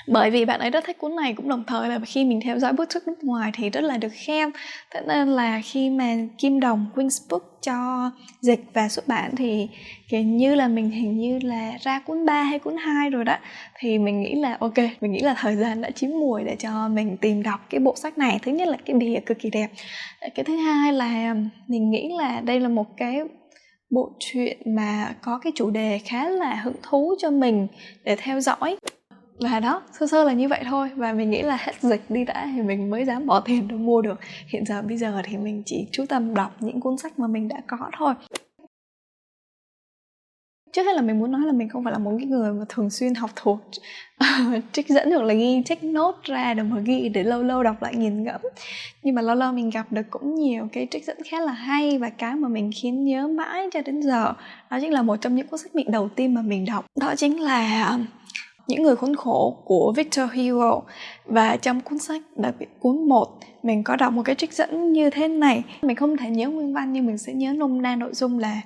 bởi 0.06 0.30
vì 0.30 0.44
bạn 0.44 0.60
ấy 0.60 0.70
rất 0.70 0.84
thích 0.84 0.98
cuốn 0.98 1.16
này 1.16 1.34
cũng 1.34 1.48
đồng 1.48 1.64
thời 1.66 1.88
là 1.88 1.98
khi 2.06 2.24
mình 2.24 2.40
theo 2.44 2.58
dõi 2.58 2.72
bước 2.72 2.88
trước 2.88 3.08
nước 3.08 3.24
ngoài 3.24 3.50
thì 3.54 3.70
rất 3.70 3.84
là 3.84 3.96
được 3.96 4.12
khen. 4.12 4.50
Thế 4.94 5.00
nên 5.08 5.28
là 5.28 5.60
khi 5.64 5.90
mà 5.90 6.16
Kim 6.38 6.60
Đồng 6.60 6.86
Queen's 6.94 7.28
Book 7.30 7.42
cho 7.62 8.10
dịch 8.40 8.64
và 8.74 8.88
xuất 8.88 9.08
bản 9.08 9.36
thì 9.36 9.68
kiểu 10.08 10.20
như 10.20 10.54
là 10.54 10.68
mình 10.68 10.90
hình 10.90 11.18
như 11.18 11.38
là 11.42 11.72
ra 11.80 12.00
cuốn 12.00 12.26
3 12.26 12.42
hay 12.42 12.58
cuốn 12.58 12.76
2 12.76 13.10
rồi 13.10 13.24
đó. 13.24 13.36
Thì 13.78 13.98
mình 13.98 14.22
nghĩ 14.22 14.34
là 14.34 14.56
ok, 14.60 14.78
mình 15.00 15.12
nghĩ 15.12 15.20
là 15.20 15.34
thời 15.38 15.56
gian 15.56 15.80
đã 15.80 15.90
chín 15.90 16.10
mùi 16.10 16.44
để 16.44 16.56
cho 16.58 16.88
mình 16.88 17.16
tìm 17.16 17.42
đọc 17.42 17.60
cái 17.70 17.80
bộ 17.80 17.94
sách 17.96 18.18
này. 18.18 18.38
Thứ 18.42 18.52
nhất 18.52 18.68
là 18.68 18.76
cái 18.84 18.96
bìa 18.96 19.20
cực 19.26 19.38
kỳ 19.38 19.50
đẹp. 19.50 19.68
Ờ, 20.20 20.28
cái 20.34 20.44
thứ 20.44 20.56
hai 20.56 20.92
là 20.92 21.34
mình 21.68 21.90
nghĩ 21.90 22.08
là 22.18 22.40
đây 22.40 22.60
là 22.60 22.68
một 22.68 22.86
cái 22.96 23.20
bộ 23.90 24.12
truyện 24.18 24.58
mà 24.76 25.14
có 25.22 25.38
cái 25.38 25.52
chủ 25.56 25.70
đề 25.70 26.00
khá 26.04 26.28
là 26.28 26.54
hứng 26.54 26.76
thú 26.82 27.14
cho 27.18 27.30
mình 27.30 27.66
để 28.04 28.16
theo 28.16 28.40
dõi 28.40 28.76
và 29.42 29.60
đó, 29.60 29.82
sơ 29.92 30.06
sơ 30.06 30.24
là 30.24 30.32
như 30.32 30.48
vậy 30.48 30.62
thôi. 30.64 30.90
Và 30.96 31.12
mình 31.12 31.30
nghĩ 31.30 31.42
là 31.42 31.56
hết 31.56 31.72
dịch 31.80 32.02
đi 32.08 32.24
đã 32.24 32.50
thì 32.54 32.62
mình 32.62 32.90
mới 32.90 33.04
dám 33.04 33.26
bỏ 33.26 33.40
tiền 33.40 33.68
để 33.68 33.76
mua 33.76 34.02
được. 34.02 34.20
Hiện 34.46 34.66
giờ 34.66 34.82
bây 34.82 34.96
giờ 34.96 35.22
thì 35.24 35.36
mình 35.36 35.62
chỉ 35.66 35.86
chú 35.92 36.04
tâm 36.08 36.34
đọc 36.34 36.56
những 36.60 36.80
cuốn 36.80 36.98
sách 36.98 37.18
mà 37.18 37.26
mình 37.26 37.48
đã 37.48 37.56
có 37.66 37.90
thôi. 37.98 38.14
Trước 40.72 40.82
hết 40.82 40.96
là 40.96 41.02
mình 41.02 41.18
muốn 41.18 41.32
nói 41.32 41.40
là 41.46 41.52
mình 41.52 41.68
không 41.68 41.84
phải 41.84 41.92
là 41.92 41.98
một 41.98 42.12
cái 42.18 42.26
người 42.26 42.52
mà 42.52 42.64
thường 42.68 42.90
xuyên 42.90 43.14
học 43.14 43.30
thuộc. 43.36 43.58
Trích 44.72 44.88
dẫn 44.88 45.10
hoặc 45.10 45.22
là 45.22 45.34
ghi 45.34 45.62
check 45.64 45.84
nốt 45.84 46.22
ra 46.22 46.54
để 46.54 46.62
mà 46.62 46.80
ghi 46.80 47.08
để 47.08 47.22
lâu 47.22 47.42
lâu 47.42 47.62
đọc 47.62 47.82
lại 47.82 47.94
nhìn 47.96 48.24
ngẫm. 48.24 48.40
Nhưng 49.02 49.14
mà 49.14 49.22
lâu 49.22 49.34
lâu 49.34 49.52
mình 49.52 49.70
gặp 49.70 49.92
được 49.92 50.02
cũng 50.10 50.34
nhiều 50.34 50.68
cái 50.72 50.86
trích 50.90 51.04
dẫn 51.04 51.16
khá 51.30 51.40
là 51.40 51.52
hay 51.52 51.98
và 51.98 52.10
cái 52.10 52.36
mà 52.36 52.48
mình 52.48 52.70
khiến 52.74 53.04
nhớ 53.04 53.28
mãi 53.28 53.68
cho 53.72 53.80
đến 53.82 54.02
giờ. 54.02 54.32
Đó 54.70 54.78
chính 54.80 54.92
là 54.92 55.02
một 55.02 55.16
trong 55.16 55.36
những 55.36 55.46
cuốn 55.46 55.58
sách 55.58 55.74
miệng 55.74 55.90
đầu 55.90 56.08
tiên 56.08 56.34
mà 56.34 56.42
mình 56.42 56.64
đọc. 56.64 56.86
Đó 57.00 57.14
chính 57.16 57.40
là 57.40 57.98
những 58.66 58.82
người 58.82 58.96
khốn 58.96 59.16
khổ 59.16 59.62
của 59.64 59.92
Victor 59.96 60.30
Hugo. 60.34 60.80
Và 61.24 61.56
trong 61.56 61.80
cuốn 61.80 61.98
sách 61.98 62.22
đặc 62.36 62.54
biệt 62.58 62.66
cuốn 62.80 63.08
1 63.08 63.28
mình 63.62 63.84
có 63.84 63.96
đọc 63.96 64.12
một 64.12 64.22
cái 64.24 64.34
trích 64.34 64.52
dẫn 64.52 64.92
như 64.92 65.10
thế 65.10 65.28
này. 65.28 65.62
Mình 65.82 65.96
không 65.96 66.16
thể 66.16 66.30
nhớ 66.30 66.48
nguyên 66.48 66.74
văn, 66.74 66.92
nhưng 66.92 67.06
mình 67.06 67.18
sẽ 67.18 67.32
nhớ 67.32 67.52
nôm 67.52 67.82
na 67.82 67.96
nội 67.96 68.14
dung 68.14 68.38
là 68.38 68.60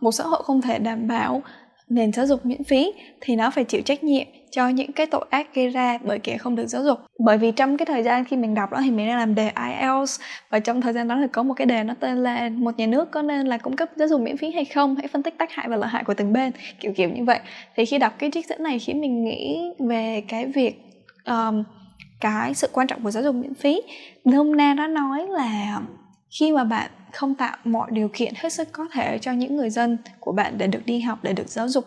một 0.00 0.12
xã 0.12 0.24
hội 0.24 0.42
không 0.44 0.62
thể 0.62 0.78
đảm 0.78 1.08
bảo 1.08 1.42
nền 1.88 2.12
giáo 2.12 2.26
dục 2.26 2.46
miễn 2.46 2.64
phí 2.64 2.92
thì 3.20 3.36
nó 3.36 3.50
phải 3.50 3.64
chịu 3.64 3.82
trách 3.82 4.04
nhiệm 4.04 4.26
cho 4.50 4.68
những 4.68 4.92
cái 4.92 5.06
tội 5.06 5.24
ác 5.30 5.54
gây 5.54 5.68
ra 5.68 5.98
bởi 6.04 6.18
kẻ 6.18 6.38
không 6.38 6.56
được 6.56 6.66
giáo 6.66 6.82
dục. 6.82 6.98
Bởi 7.18 7.38
vì 7.38 7.50
trong 7.50 7.76
cái 7.76 7.86
thời 7.86 8.02
gian 8.02 8.24
khi 8.24 8.36
mình 8.36 8.54
đọc 8.54 8.70
đó 8.72 8.78
thì 8.84 8.90
mình 8.90 9.06
đang 9.06 9.18
làm 9.18 9.34
đề 9.34 9.50
IELTS 9.66 10.20
và 10.50 10.58
trong 10.58 10.80
thời 10.80 10.92
gian 10.92 11.08
đó 11.08 11.16
thì 11.20 11.26
có 11.32 11.42
một 11.42 11.54
cái 11.54 11.66
đề 11.66 11.84
nó 11.84 11.94
tên 12.00 12.22
là 12.22 12.50
một 12.54 12.78
nhà 12.78 12.86
nước 12.86 13.10
có 13.10 13.22
nên 13.22 13.46
là 13.46 13.58
cung 13.58 13.76
cấp 13.76 13.88
giáo 13.96 14.08
dục 14.08 14.20
miễn 14.20 14.36
phí 14.36 14.50
hay 14.50 14.64
không? 14.64 14.96
Hãy 14.96 15.08
phân 15.08 15.22
tích 15.22 15.38
tác 15.38 15.50
hại 15.52 15.68
và 15.68 15.76
lợi 15.76 15.88
hại 15.88 16.04
của 16.04 16.14
từng 16.14 16.32
bên. 16.32 16.52
Kiểu 16.80 16.92
kiểu 16.96 17.10
như 17.10 17.24
vậy. 17.24 17.40
Thì 17.76 17.84
khi 17.84 17.98
đọc 17.98 18.12
cái 18.18 18.30
trích 18.30 18.46
dẫn 18.46 18.62
này 18.62 18.78
khiến 18.78 19.00
mình 19.00 19.24
nghĩ 19.24 19.60
về 19.78 20.22
cái 20.28 20.46
việc 20.46 20.82
um, 21.26 21.64
cái 22.20 22.54
sự 22.54 22.68
quan 22.72 22.86
trọng 22.86 23.02
của 23.02 23.10
giáo 23.10 23.22
dục 23.22 23.34
miễn 23.34 23.54
phí. 23.54 23.82
Nôm 24.24 24.56
na 24.56 24.74
đã 24.74 24.86
nói 24.86 25.26
là 25.28 25.80
khi 26.40 26.52
mà 26.52 26.64
bạn 26.64 26.90
không 27.12 27.34
tạo 27.34 27.56
mọi 27.64 27.90
điều 27.92 28.08
kiện 28.12 28.32
hết 28.36 28.52
sức 28.52 28.68
có 28.72 28.86
thể 28.92 29.18
cho 29.18 29.32
những 29.32 29.56
người 29.56 29.70
dân 29.70 29.98
của 30.20 30.32
bạn 30.32 30.58
để 30.58 30.66
được 30.66 30.86
đi 30.86 31.00
học 31.00 31.18
để 31.22 31.32
được 31.32 31.48
giáo 31.48 31.68
dục 31.68 31.84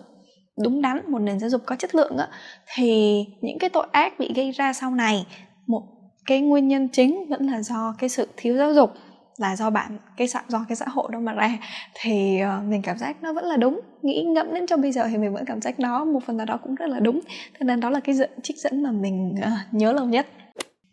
đúng 0.58 0.82
đắn 0.82 1.02
một 1.12 1.20
nền 1.20 1.40
giáo 1.40 1.50
dục 1.50 1.62
có 1.66 1.76
chất 1.76 1.96
lượng 1.96 2.18
á 2.18 2.28
thì 2.76 3.24
những 3.42 3.60
cái 3.60 3.70
tội 3.70 3.88
ác 3.92 4.20
bị 4.20 4.34
gây 4.36 4.52
ra 4.52 4.74
sau 4.74 4.92
này 4.92 5.26
một 5.68 5.84
cái 6.26 6.42
nguyên 6.42 6.68
nhân 6.68 6.90
chính 6.90 7.26
vẫn 7.30 7.48
là 7.48 7.62
do 7.62 7.96
cái 8.00 8.10
sự 8.10 8.28
thiếu 8.38 8.58
giáo 8.58 8.74
dục 8.74 8.94
là 9.38 9.56
do 9.56 9.70
bạn 9.70 9.98
cái 10.18 10.28
xã 10.28 10.44
do 10.48 10.66
cái 10.70 10.76
xã 10.76 10.86
hội 10.88 11.10
đâu 11.12 11.22
mà 11.22 11.34
ra. 11.34 11.58
Thì 11.94 12.40
uh, 12.60 12.64
mình 12.64 12.82
cảm 12.82 12.98
giác 12.98 13.24
nó 13.24 13.34
vẫn 13.34 13.46
là 13.46 13.58
đúng. 13.58 13.80
Nghĩ 14.02 14.24
ngẫm 14.24 14.54
đến 14.54 14.68
cho 14.68 14.78
bây 14.78 14.92
giờ 14.92 15.08
thì 15.08 15.18
mình 15.18 15.34
vẫn 15.34 15.46
cảm 15.46 15.62
giác 15.62 15.80
đó 15.80 16.06
một 16.06 16.20
phần 16.26 16.38
nào 16.38 16.46
đó 16.46 16.58
cũng 16.64 16.76
rất 16.76 16.88
là 16.88 17.00
đúng. 17.00 17.20
Thế 17.28 17.66
nên 17.66 17.80
đó 17.80 17.90
là 17.90 18.00
cái 18.00 18.16
dẫn, 18.16 18.30
trích 18.44 18.58
dẫn 18.58 18.84
mà 18.84 18.92
mình 18.92 19.36
uh, 19.38 19.74
nhớ 19.74 19.94
lâu 19.94 20.06
nhất. 20.06 20.28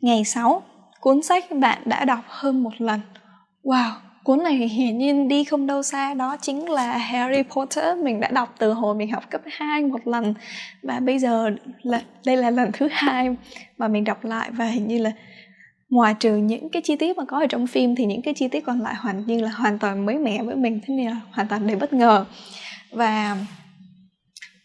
Ngày 0.00 0.24
6 0.24 0.62
cuốn 1.00 1.22
sách 1.22 1.44
bạn 1.60 1.82
đã 1.84 2.04
đọc 2.04 2.24
hơn 2.26 2.62
một 2.62 2.72
lần. 2.78 3.00
Wow! 3.64 3.90
Cuốn 4.30 4.42
này 4.44 4.54
hiển 4.54 4.98
nhiên 4.98 5.28
đi 5.28 5.44
không 5.44 5.66
đâu 5.66 5.82
xa, 5.82 6.14
đó 6.14 6.36
chính 6.40 6.70
là 6.70 6.98
Harry 6.98 7.42
Potter. 7.42 7.98
Mình 7.98 8.20
đã 8.20 8.28
đọc 8.28 8.54
từ 8.58 8.72
hồi 8.72 8.94
mình 8.94 9.10
học 9.10 9.30
cấp 9.30 9.40
2 9.46 9.82
một 9.82 10.06
lần, 10.06 10.34
và 10.82 11.00
bây 11.00 11.18
giờ 11.18 11.50
là, 11.82 12.02
đây 12.26 12.36
là 12.36 12.50
lần 12.50 12.70
thứ 12.72 12.88
hai 12.92 13.36
mà 13.78 13.88
mình 13.88 14.04
đọc 14.04 14.24
lại, 14.24 14.50
và 14.50 14.64
hình 14.64 14.88
như 14.88 14.98
là 14.98 15.10
ngoài 15.88 16.14
trừ 16.20 16.36
những 16.36 16.68
cái 16.68 16.82
chi 16.82 16.96
tiết 16.96 17.16
mà 17.16 17.24
có 17.24 17.38
ở 17.40 17.46
trong 17.46 17.66
phim 17.66 17.96
thì 17.96 18.06
những 18.06 18.22
cái 18.22 18.34
chi 18.34 18.48
tiết 18.48 18.60
còn 18.60 18.80
lại 18.80 18.94
hoàn 18.94 19.26
như 19.26 19.40
là 19.40 19.50
hoàn 19.50 19.78
toàn 19.78 20.06
mới 20.06 20.18
mẻ 20.18 20.42
với 20.42 20.56
mình, 20.56 20.80
thế 20.86 20.94
nên 20.94 21.06
là 21.06 21.20
hoàn 21.32 21.48
toàn 21.48 21.66
đầy 21.66 21.76
bất 21.76 21.92
ngờ. 21.92 22.24
Và 22.90 23.36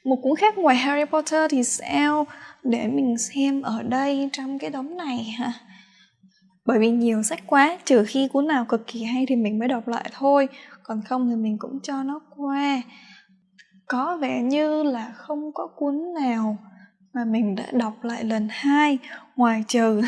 một 0.03 0.17
cuốn 0.22 0.36
khác 0.36 0.57
ngoài 0.57 0.75
Harry 0.75 1.05
Potter 1.05 1.51
thì 1.51 1.63
sao? 1.63 2.27
Để 2.63 2.88
mình 2.88 3.17
xem 3.17 3.62
ở 3.62 3.84
đây 3.84 4.29
trong 4.34 4.60
cái 4.60 4.69
đống 4.69 4.98
này 4.98 5.17
hả 5.17 5.53
bởi 6.65 6.79
vì 6.79 6.91
nhiều 6.91 7.24
sách 7.24 7.39
quá 7.48 7.77
trừ 7.86 8.03
khi 8.07 8.27
cuốn 8.27 8.48
nào 8.48 8.65
cực 8.65 8.88
kỳ 8.88 9.03
hay 9.03 9.25
thì 9.27 9.36
mình 9.36 9.60
mới 9.60 9.67
đọc 9.67 9.88
lại 9.88 10.10
thôi. 10.13 10.48
Còn 10.84 11.01
không 11.01 11.29
thì 11.29 11.36
mình 11.36 11.57
cũng 11.60 11.79
cho 11.84 12.03
nó 12.03 12.19
qua. 12.36 12.81
Có 13.88 14.17
vẻ 14.22 14.41
như 14.41 14.84
là 14.84 15.12
không 15.15 15.53
có 15.53 15.67
cuốn 15.67 16.13
nào 16.22 16.57
mà 17.13 17.25
mình 17.25 17.55
đã 17.55 17.65
đọc 17.72 18.03
lại 18.03 18.24
lần 18.24 18.48
hai 18.51 18.98
ngoài 19.36 19.63
trừ 19.67 20.01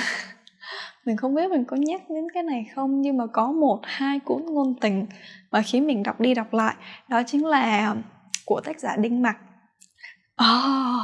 mình 1.06 1.18
không 1.18 1.36
biết 1.36 1.52
mình 1.52 1.66
có 1.66 1.76
nhắc 1.76 2.02
đến 2.10 2.28
cái 2.34 2.44
này 2.44 2.66
không 2.76 3.02
nhưng 3.02 3.18
mà 3.18 3.28
có 3.28 3.52
một 3.52 3.80
hai 3.84 4.20
cuốn 4.20 4.46
ngôn 4.46 4.76
tình 4.82 5.06
mà 5.52 5.62
khiến 5.62 5.88
mình 5.88 6.04
đọc 6.04 6.20
đi 6.20 6.34
đọc 6.34 6.54
lại. 6.54 6.76
Đó 7.08 7.22
chính 7.28 7.46
là 7.46 7.96
của 8.46 8.62
tác 8.62 8.80
giả 8.80 8.96
đinh 8.98 9.22
mặc 9.22 9.38
oh, 9.38 10.36
ờ, 10.36 11.00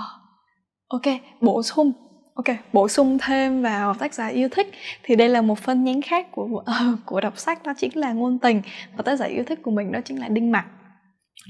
ok 0.88 1.02
bổ 1.42 1.64
sung 1.64 1.92
ok 2.34 2.46
bổ 2.74 2.88
sung 2.88 3.18
thêm 3.22 3.62
vào 3.62 3.94
tác 3.94 4.14
giả 4.14 4.28
yêu 4.28 4.50
thích. 4.52 4.72
Thì 5.04 5.16
đây 5.16 5.30
là 5.30 5.42
một 5.42 5.60
phân 5.60 5.84
nhánh 5.84 6.02
khác 6.02 6.32
của 6.32 6.44
uh, 6.44 6.66
của 7.06 7.22
đọc 7.22 7.38
sách 7.40 7.64
đó 7.64 7.74
chính 7.78 7.98
là 7.98 8.14
ngôn 8.14 8.40
tình. 8.40 8.62
Và 8.98 9.04
tác 9.04 9.16
giả 9.16 9.26
yêu 9.26 9.44
thích 9.44 9.60
của 9.64 9.72
mình 9.72 9.92
đó 9.92 10.00
chính 10.06 10.20
là 10.20 10.28
đinh 10.28 10.52
mặc 10.52 10.66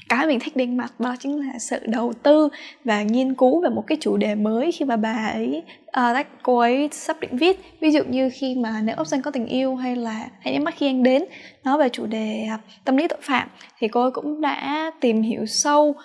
cái 0.10 0.28
mình 0.28 0.40
thích 0.40 0.56
đinh 0.56 0.78
mặc 0.78 1.00
đó 1.00 1.16
chính 1.20 1.48
là 1.48 1.60
sự 1.60 1.80
đầu 1.86 2.14
tư 2.24 2.50
và 2.84 3.04
nghiên 3.04 3.36
cứu 3.36 3.62
về 3.62 3.70
một 3.70 3.84
cái 3.88 3.98
chủ 4.02 4.18
đề 4.18 4.36
mới 4.36 4.72
khi 4.72 4.86
mà 4.86 4.96
bà 4.96 5.30
ấy 5.34 5.64
uh, 6.00 6.28
cô 6.44 6.58
ấy 6.58 6.90
sắp 6.92 7.18
định 7.20 7.38
viết. 7.38 7.60
Ví 7.80 7.92
dụ 7.92 8.04
như 8.04 8.30
khi 8.34 8.56
mà 8.56 8.82
nếu 8.84 8.96
ốc 8.96 9.08
danh 9.08 9.22
có 9.22 9.32
tình 9.32 9.46
yêu 9.46 9.76
hay 9.76 9.96
là 9.96 10.30
hãy 10.40 10.54
nhắm 10.54 10.64
mắt 10.64 10.74
khi 10.78 10.88
anh 10.88 11.04
đến 11.04 11.26
nói 11.64 11.78
về 11.78 11.90
chủ 11.90 12.06
đề 12.06 12.48
uh, 12.54 12.60
tâm 12.86 12.98
lý 12.98 13.08
tội 13.08 13.20
phạm. 13.22 13.48
Thì 13.80 13.88
cô 13.88 14.02
ấy 14.02 14.12
cũng 14.12 14.42
đã 14.42 14.92
tìm 15.00 15.22
hiểu 15.22 15.46
sâu 15.46 15.96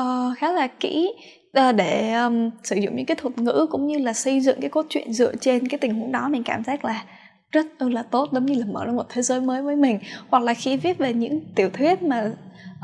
uh, 0.00 0.38
khá 0.38 0.52
là 0.52 0.66
kỹ 0.66 1.12
Ờ, 1.54 1.72
để 1.72 2.12
um, 2.12 2.50
sử 2.62 2.76
dụng 2.76 2.96
những 2.96 3.06
cái 3.06 3.14
thuật 3.14 3.38
ngữ 3.38 3.66
cũng 3.70 3.86
như 3.86 3.98
là 3.98 4.12
xây 4.12 4.40
dựng 4.40 4.60
cái 4.60 4.70
cốt 4.70 4.86
truyện 4.88 5.12
dựa 5.12 5.34
trên 5.40 5.68
cái 5.68 5.78
tình 5.78 5.94
huống 5.94 6.12
đó 6.12 6.28
mình 6.28 6.42
cảm 6.42 6.64
giác 6.64 6.84
là 6.84 7.04
rất 7.52 7.66
là 7.82 8.02
tốt 8.02 8.28
giống 8.32 8.46
như 8.46 8.54
là 8.54 8.66
mở 8.66 8.84
ra 8.84 8.92
một 8.92 9.06
thế 9.08 9.22
giới 9.22 9.40
mới 9.40 9.62
với 9.62 9.76
mình. 9.76 9.98
Hoặc 10.28 10.42
là 10.42 10.54
khi 10.54 10.76
viết 10.76 10.98
về 10.98 11.12
những 11.12 11.40
tiểu 11.54 11.70
thuyết 11.70 12.02
mà 12.02 12.30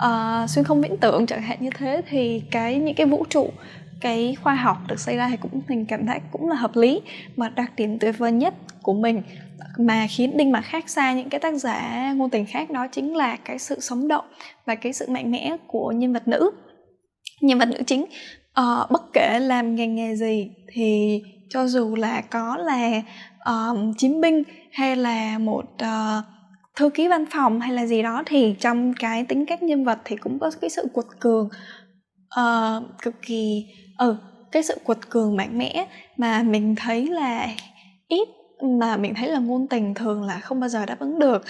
uh, 0.07 0.51
xuyên 0.51 0.65
không 0.65 0.81
viễn 0.83 0.97
tưởng 0.97 1.27
chẳng 1.27 1.43
hạn 1.43 1.59
như 1.61 1.71
thế 1.79 2.03
thì 2.09 2.43
cái 2.51 2.77
những 2.77 2.95
cái 2.95 3.07
vũ 3.07 3.25
trụ 3.29 3.51
cái 4.01 4.37
khoa 4.43 4.55
học 4.55 4.77
được 4.89 5.01
xây 5.01 5.17
ra 5.17 5.29
thì 5.31 5.37
cũng 5.37 5.61
mình 5.69 5.87
cảm 5.87 6.07
thấy 6.07 6.19
cũng 6.33 6.49
là 6.49 6.57
hợp 6.57 6.77
lý 6.77 7.01
mà 7.37 7.49
đặc 7.49 7.73
điểm 7.77 7.99
tuyệt 7.99 8.19
vời 8.19 8.33
nhất 8.33 8.55
của 8.83 8.95
mình. 8.95 9.23
Mà 9.79 10.07
khiến 10.11 10.37
đinh 10.37 10.53
mà 10.53 10.61
khác 10.61 10.91
xa 10.91 11.13
những 11.13 11.29
cái 11.29 11.41
tác 11.41 11.55
giả 11.55 12.13
ngôn 12.17 12.31
tình 12.31 12.47
khác 12.47 12.71
đó 12.71 12.87
chính 12.87 13.17
là 13.17 13.37
cái 13.37 13.59
sự 13.59 13.81
sống 13.81 14.09
động 14.09 14.25
và 14.67 14.75
cái 14.75 14.93
sự 14.93 15.07
mạnh 15.09 15.31
mẽ 15.31 15.57
của 15.67 15.93
nhân 15.93 16.13
vật 16.13 16.29
nữ. 16.29 16.51
Nhân 17.41 17.59
vật 17.59 17.69
nữ 17.69 17.83
chính 17.87 18.05
uh, 18.61 18.91
bất 18.91 19.03
kể 19.13 19.39
làm 19.39 19.77
ngành 19.77 19.95
nghề 19.95 20.17
gì 20.17 20.51
thì 20.73 21.23
cho 21.49 21.67
dù 21.67 21.97
là 21.97 22.21
có 22.21 22.57
là 22.57 23.03
uh, 23.51 23.79
chiến 23.99 24.21
binh 24.21 24.43
hay 24.73 24.97
là 24.97 25.39
một 25.39 25.65
uh, 25.83 26.25
thư 26.77 26.91
ký 26.91 27.09
văn 27.09 27.25
phòng 27.31 27.61
hay 27.61 27.73
là 27.73 27.87
gì 27.87 28.03
đó 28.03 28.23
thì 28.27 28.57
trong 28.61 28.95
cái 28.95 29.25
tính 29.25 29.47
cách 29.47 29.63
nhân 29.63 29.85
vật 29.85 29.99
thì 30.05 30.17
cũng 30.17 30.39
có 30.39 30.51
cái 30.61 30.71
sự 30.71 30.87
quật 30.93 31.07
cường. 31.21 31.49
Uh, 32.41 32.83
cực 33.03 33.15
kỳ 33.23 33.67
ừ 33.99 34.17
cái 34.53 34.63
sự 34.63 34.75
quật 34.85 35.11
cường 35.11 35.37
mạnh 35.37 35.59
mẽ 35.59 35.87
mà 36.17 36.43
mình 36.43 36.75
thấy 36.77 37.07
là 37.07 37.49
ít 38.09 38.29
mà 38.81 38.97
mình 38.97 39.15
thấy 39.15 39.29
là 39.29 39.39
ngôn 39.39 39.67
tình 39.69 39.95
thường 39.95 40.23
là 40.23 40.41
không 40.41 40.61
bao 40.61 40.69
giờ 40.69 40.87
đáp 40.87 40.99
ứng 40.99 41.19
được. 41.19 41.43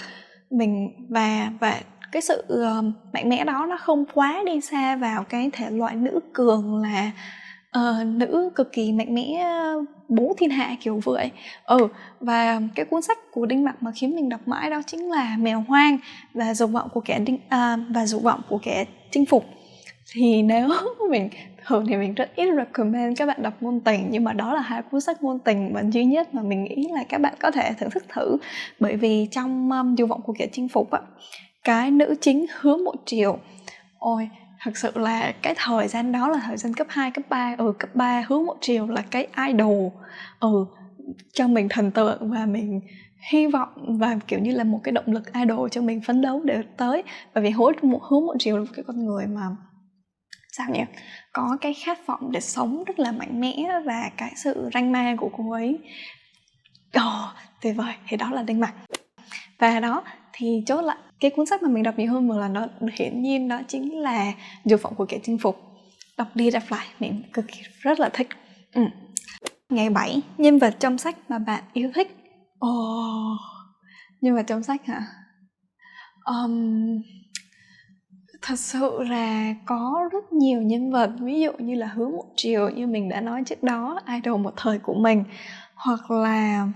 Mình 0.49 0.89
và 1.09 1.51
và 1.59 1.81
cái 2.11 2.21
sự 2.21 2.43
uh, 2.53 2.85
mạnh 3.13 3.29
mẽ 3.29 3.43
đó 3.43 3.65
nó 3.69 3.77
không 3.77 4.05
quá 4.13 4.43
đi 4.45 4.61
xa 4.61 4.95
vào 4.95 5.23
cái 5.23 5.49
thể 5.53 5.69
loại 5.69 5.95
nữ 5.95 6.19
cường 6.33 6.81
là 6.81 7.11
uh, 7.77 8.07
nữ 8.07 8.49
cực 8.55 8.71
kỳ 8.73 8.91
mạnh 8.91 9.15
mẽ 9.15 9.41
ờ, 9.43 9.85
bố 10.07 10.35
thiên 10.37 10.49
hạ 10.49 10.75
kiểu 10.81 10.99
vậy. 11.03 11.31
Ừ 11.65 11.87
và 12.19 12.61
cái 12.75 12.85
cuốn 12.85 13.01
sách 13.01 13.17
của 13.31 13.45
đinh 13.45 13.63
mặc 13.63 13.75
mà 13.83 13.91
khiến 13.95 14.15
mình 14.15 14.29
đọc 14.29 14.47
mãi 14.47 14.69
đó 14.69 14.81
chính 14.87 15.11
là 15.11 15.37
mèo 15.39 15.63
hoang 15.67 15.97
và 16.33 16.53
dục 16.53 16.71
vọng 16.71 16.89
của 16.93 17.01
kẻ 17.01 17.19
đinh 17.19 17.35
uh, 17.35 17.79
và 17.89 18.05
dục 18.05 18.23
vọng 18.23 18.41
của 18.49 18.59
kẻ 18.63 18.85
chinh 19.11 19.25
phục. 19.25 19.45
Thì 20.13 20.41
nếu 20.41 20.69
mình 21.09 21.29
thường 21.65 21.85
thì 21.87 21.95
mình 21.95 22.13
rất 22.13 22.35
ít 22.35 22.49
recommend 22.57 23.19
các 23.19 23.25
bạn 23.25 23.43
đọc 23.43 23.53
ngôn 23.61 23.79
tình 23.79 24.07
nhưng 24.09 24.23
mà 24.23 24.33
đó 24.33 24.53
là 24.53 24.61
hai 24.61 24.81
cuốn 24.81 25.01
sách 25.01 25.23
ngôn 25.23 25.39
tình 25.39 25.73
mà 25.73 25.81
duy 25.91 26.05
nhất 26.05 26.33
mà 26.33 26.41
mình 26.41 26.63
nghĩ 26.63 26.87
là 26.93 27.03
các 27.09 27.21
bạn 27.21 27.33
có 27.39 27.51
thể 27.51 27.73
thưởng 27.79 27.89
thức 27.89 28.03
thử. 28.09 28.37
Bởi 28.79 28.95
vì 28.95 29.27
trong 29.31 29.71
um, 29.71 29.95
dục 29.95 30.09
vọng 30.09 30.21
của 30.21 30.33
kẻ 30.37 30.47
chinh 30.51 30.67
phục 30.69 30.91
á 30.91 30.99
cái 31.63 31.91
nữ 31.91 32.15
chính 32.21 32.45
hứa 32.59 32.77
một 32.77 32.95
chiều 33.05 33.39
ôi 33.99 34.29
thật 34.63 34.77
sự 34.77 34.91
là 34.95 35.33
cái 35.41 35.53
thời 35.57 35.87
gian 35.87 36.11
đó 36.11 36.27
là 36.27 36.39
thời 36.45 36.57
gian 36.57 36.73
cấp 36.73 36.87
2, 36.89 37.11
cấp 37.11 37.25
3 37.29 37.55
ừ 37.57 37.73
cấp 37.79 37.89
3 37.95 38.25
hướng 38.27 38.45
một 38.45 38.57
chiều 38.61 38.87
là 38.87 39.03
cái 39.11 39.27
idol. 39.47 39.87
Ừ 40.39 40.65
cho 41.33 41.47
mình 41.47 41.69
thần 41.69 41.91
tượng 41.91 42.31
và 42.31 42.45
mình 42.45 42.81
hy 43.31 43.47
vọng 43.47 43.97
và 43.99 44.17
kiểu 44.27 44.39
như 44.39 44.51
là 44.51 44.63
một 44.63 44.79
cái 44.83 44.91
động 44.91 45.05
lực 45.07 45.33
idol 45.33 45.69
cho 45.71 45.81
mình 45.81 46.01
phấn 46.01 46.21
đấu 46.21 46.41
để 46.43 46.61
tới. 46.77 47.03
Bởi 47.33 47.43
vì 47.43 47.49
hứa 47.49 47.71
một 47.81 48.03
hướng 48.03 48.25
một 48.25 48.35
chiều 48.39 48.57
là 48.57 48.63
một 48.63 48.71
cái 48.75 48.83
con 48.87 49.05
người 49.05 49.27
mà 49.27 49.41
sao 50.51 50.67
nhỉ? 50.69 50.83
Có 51.33 51.57
cái 51.61 51.73
khát 51.73 52.07
vọng 52.07 52.31
để 52.31 52.39
sống 52.39 52.83
rất 52.83 52.99
là 52.99 53.11
mạnh 53.11 53.39
mẽ 53.39 53.55
và 53.85 54.09
cái 54.17 54.33
sự 54.35 54.69
ranh 54.73 54.91
ma 54.91 55.15
của 55.17 55.29
cô 55.37 55.51
ấy. 55.51 55.79
Ồ, 56.93 57.01
oh, 57.01 57.35
tuyệt 57.61 57.75
vời, 57.77 57.93
thì 58.07 58.17
đó 58.17 58.29
là 58.31 58.43
Đinh 58.43 58.59
mặt. 58.59 58.73
Và 59.61 59.79
đó, 59.79 60.03
thì 60.33 60.63
chốt 60.65 60.81
lại 60.81 60.97
Cái 61.19 61.31
cuốn 61.31 61.45
sách 61.45 61.63
mà 61.63 61.69
mình 61.69 61.83
đọc 61.83 61.95
nhiều 61.97 62.11
hơn 62.11 62.27
một 62.27 62.37
lần 62.37 62.53
nó 62.53 62.67
Hiển 62.93 63.21
nhiên 63.21 63.47
đó 63.47 63.61
chính 63.67 63.99
là 63.99 64.33
Dục 64.65 64.81
vọng 64.81 64.95
của 64.95 65.05
kẻ 65.05 65.19
chinh 65.23 65.37
phục 65.37 65.57
Đọc 66.17 66.27
đi 66.35 66.51
đọc 66.51 66.63
lại, 66.69 66.87
mình 66.99 67.23
cực 67.33 67.45
kỳ 67.47 67.61
rất 67.79 67.99
là 67.99 68.09
thích 68.13 68.27
ừ. 68.73 68.81
Ngày 69.69 69.89
7, 69.89 70.21
nhân 70.37 70.59
vật 70.59 70.75
trong 70.79 70.97
sách 70.97 71.17
mà 71.29 71.39
bạn 71.39 71.63
yêu 71.73 71.91
thích 71.95 72.15
Ồ, 72.59 72.69
oh, 72.69 73.39
nhân 74.21 74.35
vật 74.35 74.43
trong 74.47 74.63
sách 74.63 74.85
hả? 74.85 75.05
Um, 76.25 77.01
thật 78.41 78.59
sự 78.59 79.03
là 79.09 79.55
có 79.65 80.09
rất 80.11 80.33
nhiều 80.33 80.61
nhân 80.61 80.91
vật 80.91 81.11
ví 81.19 81.41
dụ 81.41 81.51
như 81.59 81.75
là 81.75 81.87
hứa 81.87 82.07
một 82.07 82.25
chiều 82.35 82.69
như 82.69 82.87
mình 82.87 83.09
đã 83.09 83.21
nói 83.21 83.43
trước 83.45 83.63
đó 83.63 83.99
idol 84.07 84.41
một 84.41 84.53
thời 84.57 84.79
của 84.79 84.93
mình 84.93 85.23
hoặc 85.75 86.11
là 86.11 86.67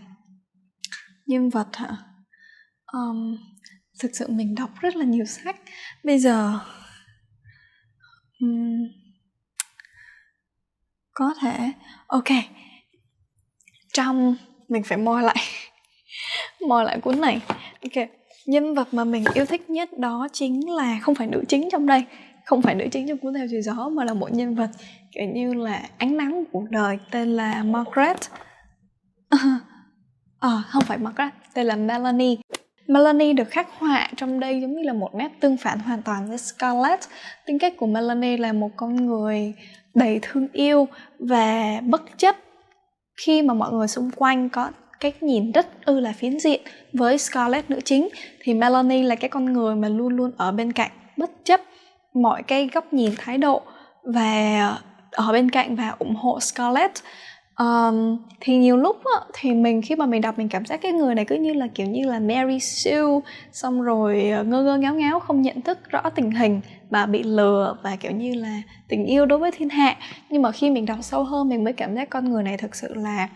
nhân 1.25 1.50
vật 1.50 1.75
hả 1.75 1.98
um, 2.94 3.38
thực 4.00 4.12
sự 4.13 4.27
mình 4.27 4.56
đọc 4.56 4.70
rất 4.82 4.96
là 4.96 5.06
nhiều 5.06 5.25
sách. 5.25 5.56
Bây 6.04 6.20
giờ 6.20 6.60
um, 8.39 8.88
có 11.13 11.34
thể 11.42 11.72
ok 12.08 12.30
trong 13.94 14.36
mình 14.68 14.84
phải 14.84 14.98
moi 14.98 15.24
lại 15.24 15.38
moi 16.68 16.86
lại 16.86 17.00
cuốn 17.00 17.22
này. 17.22 17.42
Ok 17.82 18.08
nhân 18.46 18.74
vật 18.74 18.94
mà 18.94 19.04
mình 19.04 19.24
yêu 19.34 19.46
thích 19.46 19.70
nhất 19.70 19.98
đó 19.98 20.27
chính 20.34 20.70
là 20.70 21.00
không 21.01 21.15
phải 21.15 21.27
nữ 21.27 21.44
chính 21.48 21.70
trong 21.72 21.86
đây 21.86 22.06
không 22.46 22.62
phải 22.62 22.75
nữ 22.75 22.86
chính 22.92 23.08
trong 23.08 23.18
cuốn 23.18 23.34
theo 23.34 23.48
chiều 23.50 23.62
gió 23.62 23.89
mà 23.89 24.06
là 24.06 24.13
một 24.13 24.34
nhân 24.34 24.56
vật 24.56 24.70
kiểu 25.12 25.25
như 25.34 25.54
là 25.54 25.89
ánh 25.98 26.18
nắng 26.18 26.44
của 26.46 26.60
cuộc 26.60 26.70
đời 26.70 27.00
tên 27.12 27.30
là 27.36 27.63
Margaret. 27.63 28.18
À, 30.39 30.63
không 30.70 30.84
phải 30.84 30.98
Margaret 30.98 31.34
tên 31.54 31.65
là 31.65 31.75
Melanie. 31.75 32.36
Melanie 32.88 33.34
được 33.34 33.50
khắc 33.50 33.68
họa 33.80 34.10
trong 34.18 34.39
đây 34.39 34.62
giống 34.62 34.75
như 34.75 34.84
là 34.84 34.94
một 34.94 35.15
nét 35.15 35.30
tương 35.39 35.58
phản 35.58 35.80
hoàn 35.80 36.01
toàn 36.01 36.27
với 36.27 36.38
Scarlett. 36.38 37.01
Tính 37.46 37.60
cách 37.60 37.74
của 37.77 37.88
Melanie 37.88 38.38
là 38.38 38.54
một 38.54 38.70
con 38.75 39.06
người 39.06 39.54
đầy 39.94 40.20
thương 40.22 40.48
yêu 40.54 40.88
và 41.20 41.82
bất 41.84 42.01
chấp 42.18 42.36
khi 43.18 43.42
mà 43.42 43.54
mọi 43.54 43.72
người 43.72 43.88
xung 43.88 44.12
quanh 44.15 44.50
có 44.50 44.72
cách 45.00 45.24
nhìn 45.24 45.51
rất 45.51 45.86
ư 45.86 46.00
là 46.00 46.12
phiến 46.12 46.39
diện 46.39 46.62
với 46.94 47.18
Scarlett 47.18 47.70
nữ 47.70 47.80
chính 47.86 48.10
thì 48.42 48.54
Melanie 48.54 49.04
là 49.04 49.15
cái 49.15 49.30
con 49.30 49.54
người 49.54 49.75
mà 49.75 49.89
luôn 49.89 50.15
luôn 50.15 50.32
ở 50.38 50.51
bên 50.51 50.72
cạnh, 50.72 50.92
bất 51.18 51.32
chấp 51.44 51.62
mọi 52.13 52.44
cái 52.44 52.70
góc 52.74 52.94
nhìn 52.94 53.12
thái 53.18 53.38
độ 53.38 53.62
và 54.04 54.77
ở 55.12 55.32
bên 55.32 55.51
cạnh 55.51 55.75
và 55.75 55.96
ủng 56.00 56.15
hộ 56.15 56.39
Scarlett 56.39 56.94
um, 57.60 58.18
thì 58.40 58.58
nhiều 58.58 58.78
lúc 58.78 58.98
á, 59.06 59.26
thì 59.34 59.54
mình 59.54 59.82
khi 59.82 59.96
mà 59.96 60.06
mình 60.06 60.22
đọc 60.22 60.38
mình 60.38 60.50
cảm 60.50 60.66
giác 60.66 60.82
cái 60.82 60.92
người 60.92 61.16
này 61.16 61.26
cứ 61.26 61.36
như 61.36 61.54
là 61.54 61.68
kiểu 61.76 61.88
như 61.88 62.08
là 62.08 62.20
Mary 62.20 62.60
Sue 62.60 63.02
xong 63.52 63.82
rồi 63.82 64.30
ờ, 64.30 64.44
ngơ 64.44 64.64
ngơ 64.64 64.78
ngáo 64.78 64.96
ngáo 64.96 65.20
không 65.20 65.42
nhận 65.42 65.62
thức 65.62 65.90
rõ 65.90 66.02
tình 66.16 66.32
hình 66.32 66.62
và 66.90 67.06
bị 67.06 67.24
lừa 67.24 67.78
và 67.84 67.96
kiểu 67.96 68.12
như 68.12 68.34
là 68.34 68.62
tình 68.88 69.06
yêu 69.06 69.26
đối 69.26 69.40
với 69.40 69.52
thiên 69.52 69.70
hạ. 69.70 69.98
Nhưng 70.30 70.42
mà 70.42 70.52
khi 70.52 70.70
mình 70.70 70.86
đọc 70.86 70.98
sâu 71.02 71.24
hơn 71.24 71.50
mình 71.50 71.64
mới 71.64 71.74
cảm 71.74 71.96
giác 71.96 72.10
con 72.10 72.30
người 72.30 72.44
này 72.44 72.58
thực 72.58 72.76
sự 72.76 72.94
là 72.94 73.30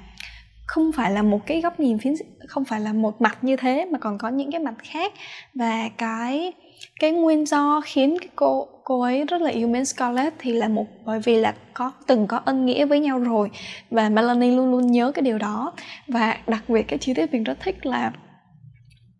không 0.65 0.91
phải 0.91 1.11
là 1.11 1.21
một 1.21 1.39
cái 1.45 1.61
góc 1.61 1.79
nhìn 1.79 1.97
phiến 1.97 2.13
không 2.47 2.65
phải 2.65 2.81
là 2.81 2.93
một 2.93 3.21
mặt 3.21 3.37
như 3.41 3.55
thế 3.55 3.85
mà 3.85 3.99
còn 3.99 4.17
có 4.17 4.29
những 4.29 4.51
cái 4.51 4.61
mặt 4.61 4.75
khác. 4.83 5.13
Và 5.53 5.89
cái 5.97 6.53
cái 6.99 7.11
nguyên 7.11 7.45
do 7.45 7.81
khiến 7.85 8.17
cái 8.19 8.29
cô 8.35 8.67
cô 8.89 9.01
ấy 9.01 9.25
rất 9.25 9.41
là 9.41 9.49
yêu 9.49 9.67
mến 9.67 9.85
Scarlett 9.85 10.35
thì 10.39 10.53
là 10.53 10.67
một, 10.67 10.85
bởi 11.05 11.19
vì 11.19 11.35
là 11.35 11.53
có, 11.73 11.91
từng 12.07 12.27
có 12.27 12.37
ân 12.45 12.65
nghĩa 12.65 12.85
với 12.85 12.99
nhau 12.99 13.19
rồi. 13.19 13.49
Và 13.89 14.09
Melanie 14.09 14.55
luôn 14.55 14.71
luôn 14.71 14.87
nhớ 14.91 15.11
cái 15.11 15.21
điều 15.21 15.37
đó. 15.37 15.73
Và 16.07 16.37
đặc 16.47 16.63
biệt 16.67 16.83
cái 16.87 16.99
chi 16.99 17.13
tiết 17.13 17.33
mình 17.33 17.43
rất 17.43 17.59
thích 17.59 17.85
là, 17.85 18.11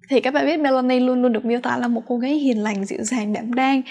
thì 0.10 0.21
các 0.21 0.34
bạn 0.34 0.45
biết 0.45 0.60
Melanie 0.60 0.99
luôn 0.99 1.21
luôn 1.21 1.34
được 1.34 1.45
miêu 1.45 1.60
tả 1.60 1.77
là 1.77 1.88
một 1.88 2.01
cô 2.08 2.17
gái 2.17 2.32
hiền 2.32 2.63
lành, 2.63 2.86
dịu 2.86 3.03
dàng 3.03 3.34
đảm 3.34 3.53
đang. 3.53 3.82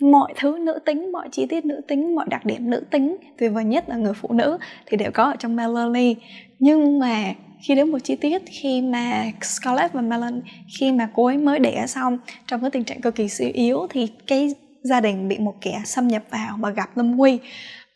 Mọi 0.00 0.34
thứ 0.36 0.58
nữ 0.60 0.78
tính, 0.84 1.12
mọi 1.12 1.28
chi 1.32 1.46
tiết 1.46 1.64
nữ 1.64 1.80
tính, 1.88 2.14
mọi 2.14 2.26
đặc 2.30 2.44
điểm 2.44 2.70
nữ 2.70 2.84
tính, 2.90 3.16
tuyệt 3.38 3.52
vời 3.54 3.64
nhất 3.64 3.88
là 3.88 3.96
người 3.96 4.14
phụ 4.14 4.32
nữ, 4.32 4.58
thì 4.86 4.96
đều 4.96 5.10
có 5.14 5.24
ở 5.24 5.36
trong 5.38 5.56
Melanie. 5.56 6.14
Nhưng 6.58 6.98
mà 6.98 7.34
khi 7.62 7.74
đến 7.74 7.92
một 7.92 7.98
chi 8.04 8.16
tiết 8.16 8.42
khi 8.46 8.82
mà 8.82 9.24
Scarlett 9.42 9.92
và 9.92 10.00
Melanie 10.00 10.42
khi 10.78 10.92
mà 10.92 11.08
cô 11.14 11.26
ấy 11.26 11.36
mới 11.36 11.58
đẻ 11.58 11.86
xong, 11.86 12.18
trong 12.46 12.60
cái 12.60 12.70
tình 12.70 12.84
trạng 12.84 13.00
cực 13.00 13.14
kỳ 13.14 13.28
suy 13.28 13.48
yếu, 13.48 13.86
thì 13.90 14.08
cái 14.26 14.54
gia 14.82 15.00
đình 15.00 15.28
bị 15.28 15.38
một 15.38 15.54
kẻ 15.60 15.82
xâm 15.84 16.08
nhập 16.08 16.22
vào 16.30 16.56
và 16.60 16.70
gặp 16.70 16.96
lâm 16.96 17.16
nguy 17.16 17.38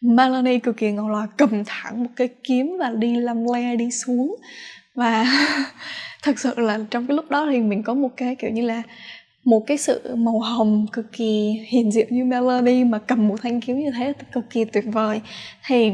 Melanie 0.03 0.59
cực 0.59 0.77
kỳ 0.77 0.93
ngầu 0.93 1.09
lòi 1.09 1.27
cầm 1.37 1.65
thẳng 1.67 2.05
một 2.05 2.11
cái 2.17 2.29
kiếm 2.45 2.77
và 2.79 2.91
đi 2.91 3.17
lăm 3.17 3.45
le, 3.55 3.77
đi 3.77 3.91
xuống. 3.91 4.37
Và 4.95 5.27
thật 6.23 6.39
sự 6.39 6.55
là 6.57 6.79
trong 6.91 7.07
cái 7.07 7.17
lúc 7.17 7.31
đó 7.31 7.49
thì 7.51 7.61
mình 7.61 7.83
có 7.83 7.95
một 7.95 8.09
cái 8.17 8.35
kiểu 8.35 8.51
như 8.51 8.63
là 8.63 8.83
một 9.45 9.65
cái 9.67 9.77
sự 9.77 10.15
màu 10.17 10.39
hồng 10.39 10.87
cực 10.93 11.13
kỳ 11.13 11.65
hiền 11.69 11.91
diệu 11.93 12.07
như 12.11 12.25
Melody 12.25 12.85
mà 12.85 12.99
cầm 12.99 13.29
một 13.29 13.37
thanh 13.43 13.61
kiếm 13.61 13.79
như 13.79 13.91
thế, 13.91 14.13
cực 14.33 14.51
kỳ 14.51 14.65
tuyệt 14.65 14.85
vời. 14.93 15.21
Thì 15.67 15.93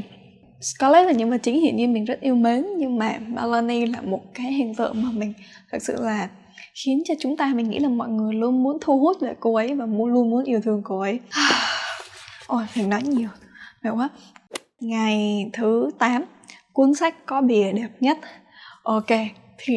Scarlett 0.61 1.07
là 1.07 1.13
những 1.13 1.31
vật 1.31 1.39
chính 1.43 1.61
hiện 1.61 1.77
nhiên 1.77 1.93
mình 1.93 2.05
rất 2.05 2.21
yêu 2.21 2.35
mến, 2.35 2.67
nhưng 2.79 2.99
mà 2.99 3.19
Melanie 3.27 3.87
là 3.87 4.01
một 4.01 4.35
cái 4.35 4.53
hiện 4.53 4.75
tượng 4.75 5.03
mà 5.03 5.09
mình 5.13 5.33
thật 5.71 5.79
sự 5.83 5.97
là 6.01 6.29
khiến 6.85 7.03
cho 7.05 7.15
chúng 7.21 7.37
ta, 7.37 7.53
mình 7.55 7.71
nghĩ 7.71 7.79
là 7.79 7.89
mọi 7.89 8.09
người 8.09 8.35
luôn 8.35 8.63
muốn 8.63 8.79
thu 8.81 8.99
hút 9.01 9.17
về 9.21 9.35
cô 9.41 9.55
ấy 9.55 9.75
và 9.75 9.87
muốn, 9.87 10.13
luôn 10.13 10.31
muốn 10.31 10.45
yêu 10.45 10.61
thương 10.65 10.83
cô 10.85 11.01
ấy. 11.01 11.21
Ôi 12.47 12.65
mình 12.77 12.89
nói 12.89 13.03
nhiều, 13.03 13.29
mệt 13.83 13.91
quá. 13.91 14.09
Ngày 14.81 15.47
thứ 15.53 15.91
8 15.99 16.25
cuốn 16.73 16.95
sách 16.95 17.27
có 17.27 17.41
bìa 17.41 17.73
đẹp 17.73 17.89
nhất. 18.01 18.19
Ok, 18.83 19.07
thì 19.59 19.75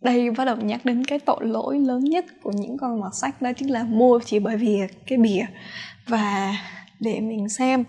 đây 0.00 0.30
bắt 0.30 0.44
đầu 0.44 0.56
nhắc 0.56 0.84
đến 0.84 1.04
cái 1.04 1.18
tội 1.18 1.38
lỗi 1.40 1.78
lớn 1.78 2.04
nhất 2.04 2.24
của 2.42 2.52
những 2.54 2.76
con 2.78 3.00
mọt 3.00 3.14
sách, 3.14 3.42
đó 3.42 3.50
chính 3.56 3.70
là 3.70 3.84
mua 3.84 4.20
chỉ 4.24 4.38
bởi 4.38 4.56
vì 4.56 4.80
cái 5.06 5.18
bìa. 5.18 5.44
Và 6.08 6.54
để 7.00 7.20
mình 7.20 7.48
xem, 7.48 7.84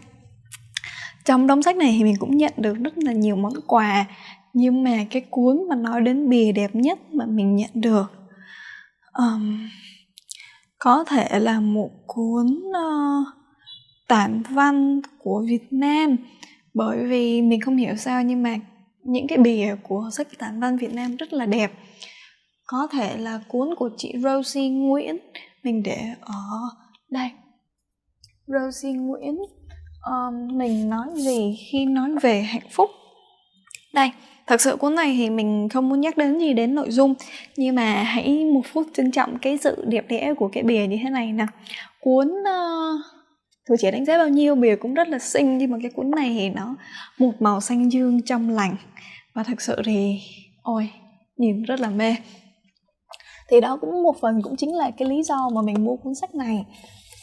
trong 1.25 1.47
đống 1.47 1.63
sách 1.63 1.75
này 1.75 1.95
thì 1.97 2.03
mình 2.03 2.15
cũng 2.19 2.37
nhận 2.37 2.53
được 2.57 2.77
rất 2.83 2.97
là 2.97 3.11
nhiều 3.11 3.35
món 3.35 3.53
quà, 3.67 4.05
nhưng 4.53 4.83
mà 4.83 5.05
cái 5.09 5.21
cuốn 5.29 5.67
mà 5.69 5.75
nói 5.75 6.01
đến 6.01 6.29
bìa 6.29 6.51
đẹp 6.51 6.75
nhất 6.75 6.99
mà 7.13 7.25
mình 7.25 7.55
nhận 7.55 7.69
được 7.73 8.22
um, 9.17 9.69
có 10.77 11.03
thể 11.03 11.39
là 11.39 11.59
một 11.59 11.89
cuốn 12.07 12.45
uh, 12.69 13.27
tản 14.07 14.43
văn 14.49 15.01
của 15.19 15.43
Việt 15.47 15.67
Nam. 15.71 16.17
Bởi 16.73 17.05
vì 17.05 17.41
mình 17.41 17.61
không 17.61 17.77
hiểu 17.77 17.95
sao 17.95 18.23
nhưng 18.23 18.43
mà 18.43 18.55
những 19.03 19.27
cái 19.27 19.37
bìa 19.37 19.75
của 19.83 20.09
sách 20.11 20.27
tản 20.37 20.59
văn 20.59 20.77
Việt 20.77 20.93
Nam 20.93 21.15
rất 21.15 21.33
là 21.33 21.45
đẹp. 21.45 21.71
Có 22.65 22.87
thể 22.91 23.17
là 23.17 23.39
cuốn 23.47 23.75
của 23.77 23.89
chị 23.97 24.13
Rosie 24.23 24.69
Nguyễn. 24.69 25.17
Mình 25.63 25.83
để 25.83 26.15
ở 26.21 26.59
đây. 27.09 27.31
Rosie 28.47 28.93
Nguyễn 28.93 29.37
um, 30.05 30.57
mình 30.57 30.89
nói 30.89 31.07
gì 31.15 31.57
khi 31.71 31.85
nói 31.85 32.09
về 32.21 32.41
hạnh 32.41 32.69
phúc? 32.71 32.89
Đây 33.93 34.11
thật 34.47 34.61
sự 34.61 34.75
cuốn 34.75 34.95
này 34.95 35.15
thì 35.17 35.29
mình 35.29 35.69
không 35.69 35.89
muốn 35.89 36.01
nhắc 36.01 36.17
đến 36.17 36.39
gì 36.39 36.53
đến 36.53 36.75
nội 36.75 36.91
dung. 36.91 37.13
Nhưng 37.57 37.75
mà 37.75 38.03
hãy 38.03 38.45
một 38.45 38.61
phút 38.73 38.87
trân 38.93 39.11
trọng 39.11 39.39
cái 39.39 39.57
sự 39.57 39.85
đẹp 39.87 40.05
đẽ 40.09 40.33
của 40.37 40.47
cái 40.47 40.63
bìa 40.63 40.87
như 40.87 40.97
thế 41.03 41.09
này 41.09 41.31
nè 41.31 41.45
cuốn 42.01 42.27
uh, 42.27 43.01
Tôi 43.67 43.77
chỉ 43.79 43.91
đánh 43.91 44.05
giá 44.05 44.17
bao 44.17 44.29
nhiêu 44.29 44.55
bìa 44.55 44.75
cũng 44.75 44.93
rất 44.93 45.07
là 45.07 45.19
xinh 45.19 45.57
nhưng 45.57 45.71
mà 45.71 45.77
cái 45.81 45.91
cuốn 45.91 46.11
này 46.11 46.29
thì 46.29 46.49
nó 46.49 46.75
một 47.19 47.31
màu 47.39 47.61
xanh 47.61 47.91
dương 47.91 48.21
trong 48.21 48.49
lành. 48.49 48.75
Và 49.33 49.43
thật 49.43 49.61
sự 49.61 49.81
thì 49.85 50.19
ôi 50.61 50.89
nhìn 51.37 51.63
rất 51.63 51.79
là 51.79 51.89
mê. 51.89 52.15
Thì 53.49 53.61
đó 53.61 53.77
cũng 53.81 54.03
một 54.03 54.15
phần 54.21 54.41
cũng 54.43 54.55
chính 54.55 54.75
là 54.75 54.91
cái 54.97 55.07
lý 55.07 55.23
do 55.23 55.49
mà 55.53 55.61
mình 55.61 55.85
mua 55.85 55.95
cuốn 55.95 56.15
sách 56.15 56.35
này 56.35 56.65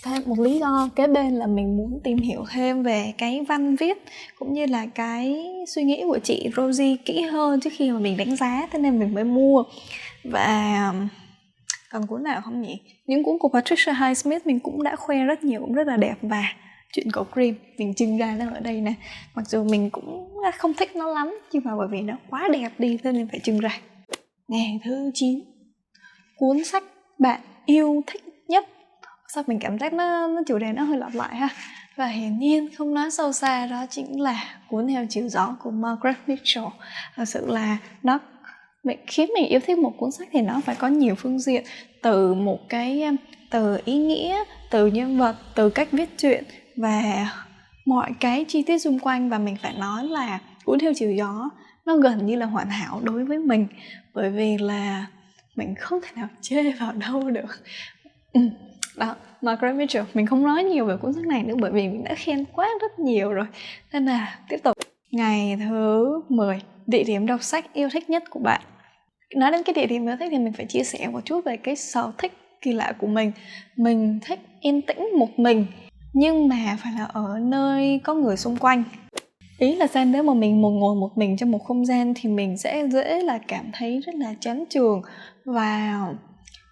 thêm 0.02 0.22
một 0.26 0.38
lý 0.38 0.58
do 0.58 0.88
kế 0.96 1.06
bên 1.06 1.34
là 1.34 1.46
mình 1.46 1.76
muốn 1.76 2.00
tìm 2.04 2.18
hiểu 2.18 2.44
thêm 2.50 2.82
về 2.82 3.12
cái 3.18 3.44
văn 3.48 3.76
viết 3.76 3.98
cũng 4.38 4.52
như 4.52 4.66
là 4.66 4.86
cái 4.86 5.46
suy 5.66 5.82
nghĩ 5.82 6.02
của 6.06 6.18
chị 6.18 6.50
Rosie 6.56 6.96
kỹ 7.04 7.22
hơn 7.22 7.60
trước 7.60 7.70
khi 7.72 7.90
mà 7.90 7.98
mình 7.98 8.16
đánh 8.16 8.36
giá, 8.36 8.68
thế 8.72 8.78
nên 8.78 8.98
mình 8.98 9.14
mới 9.14 9.24
mua. 9.24 9.64
Và 10.24 10.88
um, 10.92 11.08
còn 11.90 12.06
cuốn 12.06 12.22
nào 12.22 12.40
không 12.40 12.62
nhỉ? 12.62 12.80
Những 13.06 13.22
cuốn 13.22 13.38
của 13.38 13.48
Patricia 13.48 13.92
Highsmith 13.92 14.46
mình 14.46 14.60
cũng 14.60 14.82
đã 14.82 14.96
khoe 14.96 15.24
rất 15.24 15.44
nhiều, 15.44 15.60
cũng 15.60 15.72
rất 15.72 15.86
là 15.86 15.96
đẹp. 15.96 16.14
Và 16.22 16.44
chuyện 16.92 17.10
cổ 17.12 17.24
cream 17.32 17.54
mình 17.78 17.94
trưng 17.94 18.18
ra 18.18 18.36
nó 18.38 18.44
ở 18.54 18.60
đây 18.60 18.80
nè. 18.80 18.92
Mặc 19.34 19.48
dù 19.48 19.64
mình 19.64 19.90
cũng 19.90 20.28
không 20.58 20.74
thích 20.74 20.96
nó 20.96 21.06
lắm, 21.06 21.38
nhưng 21.52 21.62
mà 21.64 21.76
bởi 21.78 21.88
vì 21.90 22.00
nó 22.00 22.14
quá 22.30 22.48
đẹp 22.52 22.70
đi 22.78 22.98
nên 23.04 23.28
phải 23.28 23.40
trưng 23.40 23.58
ra 23.58 23.80
ngày 24.48 24.80
thứ 24.84 25.10
9 25.14 25.40
cuốn 26.36 26.64
sách 26.64 26.84
bạn 27.18 27.40
yêu 27.66 28.02
thích 28.06 28.22
nhất 28.48 28.68
sao 29.34 29.44
mình 29.46 29.58
cảm 29.58 29.78
giác 29.78 29.92
nó, 29.92 30.26
nó 30.26 30.42
chủ 30.46 30.58
đề 30.58 30.72
nó 30.72 30.82
hơi 30.82 30.98
lặp 30.98 31.14
lại 31.14 31.36
ha? 31.36 31.48
Và 31.96 32.06
hiển 32.06 32.38
nhiên 32.38 32.68
không 32.78 32.94
nói 32.94 33.10
sâu 33.10 33.32
xa 33.32 33.66
đó 33.66 33.86
chính 33.90 34.20
là 34.20 34.44
cuốn 34.68 34.88
theo 34.88 35.06
chiều 35.08 35.28
gió 35.28 35.56
của 35.62 35.70
Margaret 35.70 36.16
Mitchell. 36.26 36.66
Thật 37.16 37.24
sự 37.24 37.46
là 37.46 37.76
nó 38.02 38.18
mình 38.84 38.98
khiến 39.06 39.30
mình 39.34 39.46
yêu 39.46 39.60
thích 39.60 39.78
một 39.78 39.92
cuốn 39.98 40.10
sách 40.10 40.28
thì 40.32 40.40
nó 40.40 40.60
phải 40.64 40.74
có 40.74 40.88
nhiều 40.88 41.14
phương 41.14 41.38
diện 41.38 41.64
từ 42.02 42.34
một 42.34 42.68
cái 42.68 43.02
um, 43.02 43.16
từ 43.50 43.78
ý 43.84 43.98
nghĩa 43.98 44.44
từ 44.70 44.86
nhân 44.86 45.18
vật 45.18 45.36
từ 45.54 45.70
cách 45.70 45.88
viết 45.92 46.18
truyện 46.18 46.44
và 46.76 47.28
mọi 47.84 48.10
cái 48.20 48.44
chi 48.48 48.62
tiết 48.62 48.78
xung 48.78 48.98
quanh. 48.98 49.30
Và 49.30 49.38
mình 49.38 49.56
phải 49.62 49.72
nói 49.72 50.04
là 50.04 50.38
cuốn 50.64 50.78
theo 50.78 50.92
chiều 50.96 51.12
gió 51.12 51.50
nó 51.86 51.96
gần 51.96 52.26
như 52.26 52.36
là 52.36 52.46
hoàn 52.46 52.70
hảo 52.70 53.00
đối 53.04 53.24
với 53.24 53.38
mình 53.38 53.66
bởi 54.14 54.30
vì 54.30 54.58
là 54.58 55.06
mình 55.56 55.74
không 55.74 56.00
thể 56.02 56.08
nào 56.14 56.28
chê 56.40 56.72
vào 56.72 56.92
đâu 56.92 57.30
được. 57.30 57.62
Ừ, 58.32 58.40
đó 59.00 59.16
Margaret 59.42 59.74
Mitchell 59.74 60.06
mình 60.14 60.26
không 60.26 60.42
nói 60.42 60.64
nhiều 60.64 60.84
về 60.84 60.96
cuốn 60.96 61.12
sách 61.12 61.26
này 61.26 61.42
nữa 61.42 61.54
bởi 61.58 61.70
vì 61.70 61.88
mình 61.88 62.04
đã 62.04 62.14
khen 62.14 62.44
quá 62.52 62.68
rất 62.80 62.98
nhiều 62.98 63.32
rồi. 63.32 63.46
Nên 63.92 64.06
là 64.06 64.38
tiếp 64.48 64.56
tục. 64.62 64.76
Ngày 65.10 65.58
thứ 65.68 66.20
10 66.28 66.60
địa 66.86 67.04
điểm 67.04 67.26
đọc 67.26 67.42
sách 67.42 67.74
yêu 67.74 67.88
thích 67.92 68.10
nhất 68.10 68.24
của 68.30 68.40
bạn. 68.40 68.60
Nói 69.36 69.50
đến 69.52 69.62
cái 69.62 69.74
địa 69.74 69.86
điểm 69.86 70.06
yêu 70.06 70.16
thích 70.20 70.28
thì 70.30 70.38
mình 70.38 70.52
phải 70.52 70.66
chia 70.66 70.84
sẻ 70.84 71.08
một 71.12 71.20
chút 71.24 71.44
về 71.44 71.56
cái 71.56 71.76
sở 71.76 72.12
thích 72.18 72.32
kỳ 72.62 72.72
lạ 72.72 72.92
của 72.98 73.06
mình. 73.06 73.32
Mình 73.76 74.18
thích 74.22 74.40
yên 74.60 74.82
tĩnh 74.82 75.08
một 75.18 75.38
mình, 75.38 75.66
nhưng 76.12 76.48
mà 76.48 76.76
phải 76.82 76.92
là 76.98 77.04
ở 77.04 77.38
nơi 77.40 78.00
có 78.04 78.14
người 78.14 78.36
xung 78.36 78.56
quanh. 78.56 78.84
Ý 79.58 79.74
là 79.74 79.86
sao? 79.86 80.04
Nếu 80.04 80.22
mà 80.22 80.34
mình 80.34 80.62
một 80.62 80.70
ngồi 80.70 80.96
một 80.96 81.18
mình 81.18 81.36
trong 81.36 81.50
một 81.50 81.64
không 81.64 81.86
gian 81.86 82.14
thì 82.16 82.28
mình 82.28 82.58
sẽ 82.58 82.86
dễ 82.88 83.22
là 83.22 83.38
cảm 83.48 83.70
thấy 83.72 84.00
rất 84.00 84.14
là 84.14 84.34
chán 84.40 84.64
trường 84.70 85.02
và 85.44 86.00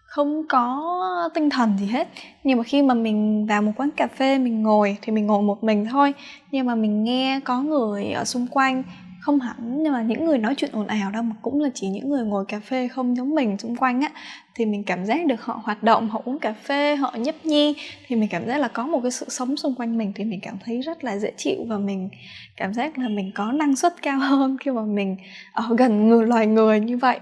không 0.09 0.43
có 0.49 1.31
tinh 1.35 1.51
thần 1.51 1.79
gì 1.79 1.87
hết. 1.87 2.09
Nhưng 2.45 2.59
mà 2.59 2.65
khi 2.65 2.83
mà 2.83 2.95
mình 2.95 3.47
vào 3.47 3.63
một 3.63 3.73
quán 3.77 3.91
cà 3.91 4.07
phê, 4.07 4.39
mình 4.39 4.63
ngồi 4.63 4.97
thì 5.03 5.13
mình 5.13 5.27
ngồi 5.27 5.43
một 5.43 5.65
mình 5.65 5.87
thôi. 5.91 6.15
Nhưng 6.51 6.67
mà 6.67 6.75
mình 6.75 7.05
nghe 7.05 7.41
có 7.45 7.63
người 7.63 8.05
ở 8.05 8.25
xung 8.25 8.47
quanh, 8.47 8.83
không 9.21 9.41
hẳn 9.41 9.83
nhưng 9.83 9.93
mà 9.93 10.03
những 10.03 10.25
người 10.25 10.39
nói 10.39 10.55
chuyện 10.57 10.71
ồn 10.73 10.87
ào 10.87 11.11
đâu, 11.11 11.23
mà 11.23 11.35
cũng 11.43 11.61
là 11.61 11.69
chỉ 11.75 11.89
những 11.89 12.11
người 12.11 12.25
ngồi 12.25 12.45
cà 12.49 12.61
phê 12.61 12.89
không 12.89 13.17
giống 13.17 13.35
mình 13.35 13.59
xung 13.59 13.77
quanh 13.77 14.01
á, 14.01 14.09
thì 14.55 14.67
mình 14.67 14.85
cảm 14.85 15.05
giác 15.05 15.27
được 15.27 15.43
họ 15.43 15.61
hoạt 15.65 15.83
động, 15.83 16.09
họ 16.09 16.23
uống 16.25 16.39
cà 16.39 16.53
phê, 16.53 16.97
họ 16.97 17.13
nhấp 17.19 17.35
nhi 17.45 17.77
thì 18.07 18.17
mình 18.17 18.29
cảm 18.29 18.47
giác 18.47 18.59
là 18.59 18.69
có 18.69 18.87
một 18.87 19.01
cái 19.03 19.11
sự 19.11 19.27
sống 19.29 19.57
xung 19.57 19.75
quanh 19.75 19.99
mình 19.99 20.13
thì 20.15 20.25
mình 20.25 20.41
cảm 20.43 20.55
thấy 20.65 20.81
rất 20.81 21.05
là 21.05 21.19
dễ 21.19 21.33
chịu 21.37 21.65
và 21.69 21.79
mình 21.79 22.09
cảm 22.57 22.75
giác 22.75 22.99
là 22.99 23.09
mình 23.09 23.33
có 23.35 23.53
năng 23.53 23.77
suất 23.77 24.03
cao 24.03 24.19
hơn 24.19 24.57
khi 24.61 24.71
mà 24.71 24.83
mình 24.83 25.17
ở 25.53 25.65
gần 25.79 26.09
người, 26.09 26.27
loài 26.27 26.47
người 26.47 26.81
như 26.81 26.99
vậy 26.99 27.21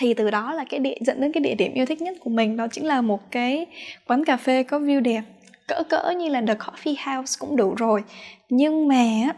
thì 0.00 0.14
từ 0.14 0.30
đó 0.30 0.52
là 0.52 0.64
cái 0.64 0.80
địa, 0.80 0.94
dẫn 1.00 1.20
đến 1.20 1.32
cái 1.32 1.40
địa 1.40 1.54
điểm 1.54 1.72
yêu 1.74 1.86
thích 1.86 2.02
nhất 2.02 2.16
của 2.20 2.30
mình, 2.30 2.56
đó 2.56 2.66
chính 2.72 2.86
là 2.86 3.00
một 3.00 3.30
cái 3.30 3.66
quán 4.06 4.24
cà 4.24 4.36
phê 4.36 4.62
có 4.62 4.78
view 4.78 5.00
đẹp, 5.00 5.22
cỡ 5.68 5.82
cỡ 5.82 6.10
như 6.10 6.28
là 6.28 6.42
The 6.46 6.54
Coffee 6.54 7.16
House 7.16 7.36
cũng 7.38 7.56
đủ 7.56 7.74
rồi. 7.74 8.02
Nhưng 8.48 8.88
mà 8.88 9.32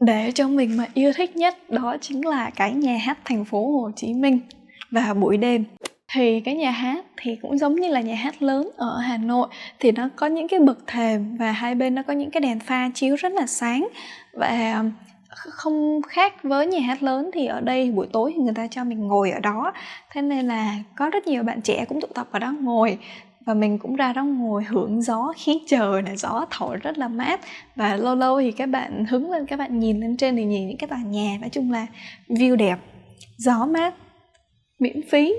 để 0.00 0.32
cho 0.34 0.48
mình 0.48 0.76
mà 0.76 0.86
yêu 0.94 1.12
thích 1.12 1.36
nhất 1.36 1.70
đó 1.70 1.96
chính 2.00 2.26
là 2.26 2.50
cái 2.50 2.72
nhà 2.72 2.96
hát 2.96 3.18
thành 3.24 3.44
phố 3.44 3.80
Hồ 3.80 3.90
Chí 3.96 4.14
Minh 4.14 4.40
vào 4.90 5.14
buổi 5.14 5.36
đêm. 5.36 5.64
Thì 6.12 6.40
cái 6.40 6.54
nhà 6.54 6.70
hát 6.70 7.04
thì 7.16 7.36
cũng 7.42 7.58
giống 7.58 7.74
như 7.74 7.88
là 7.88 8.00
nhà 8.00 8.14
hát 8.14 8.42
lớn 8.42 8.70
ở 8.76 8.98
Hà 8.98 9.16
Nội, 9.16 9.48
thì 9.80 9.92
nó 9.92 10.08
có 10.16 10.26
những 10.26 10.48
cái 10.48 10.60
bậc 10.60 10.86
thềm 10.86 11.36
và 11.36 11.52
hai 11.52 11.74
bên 11.74 11.94
nó 11.94 12.02
có 12.02 12.12
những 12.12 12.30
cái 12.30 12.40
đèn 12.40 12.60
pha 12.60 12.90
chiếu 12.94 13.16
rất 13.16 13.32
là 13.32 13.46
sáng. 13.46 13.88
Và 14.32 14.84
không 15.30 16.00
khác 16.08 16.42
với 16.42 16.66
nhà 16.66 16.80
hát 16.80 17.02
lớn 17.02 17.30
thì 17.34 17.46
ở 17.46 17.60
đây 17.60 17.90
buổi 17.90 18.06
tối 18.12 18.32
thì 18.36 18.42
người 18.42 18.54
ta 18.54 18.66
cho 18.66 18.84
mình 18.84 19.06
ngồi 19.06 19.30
ở 19.30 19.40
đó. 19.40 19.72
Thế 20.12 20.22
nên 20.22 20.46
là 20.46 20.74
có 20.96 21.10
rất 21.10 21.26
nhiều 21.26 21.42
bạn 21.42 21.62
trẻ 21.62 21.84
cũng 21.88 22.00
tụ 22.00 22.08
tập 22.14 22.28
ở 22.30 22.38
đó 22.38 22.54
ngồi 22.60 22.98
và 23.46 23.54
mình 23.54 23.78
cũng 23.78 23.96
ra 23.96 24.12
đó 24.12 24.24
ngồi 24.24 24.64
hưởng 24.64 25.02
gió, 25.02 25.32
khí 25.36 25.60
trời 25.66 26.02
này, 26.02 26.16
gió 26.16 26.46
thổi 26.50 26.76
rất 26.76 26.98
là 26.98 27.08
mát. 27.08 27.40
Và 27.76 27.96
lâu 27.96 28.14
lâu 28.14 28.40
thì 28.40 28.52
các 28.52 28.66
bạn 28.66 29.04
hứng 29.04 29.30
lên, 29.32 29.46
các 29.46 29.58
bạn 29.58 29.78
nhìn 29.78 30.00
lên 30.00 30.16
trên 30.16 30.36
thì 30.36 30.44
nhìn 30.44 30.68
những 30.68 30.76
cái 30.76 30.88
tòa 30.88 30.98
nhà, 30.98 31.36
nói 31.40 31.50
chung 31.50 31.72
là 31.72 31.86
view 32.28 32.56
đẹp, 32.56 32.78
gió 33.36 33.66
mát, 33.66 33.94
miễn 34.78 35.00
phí, 35.10 35.34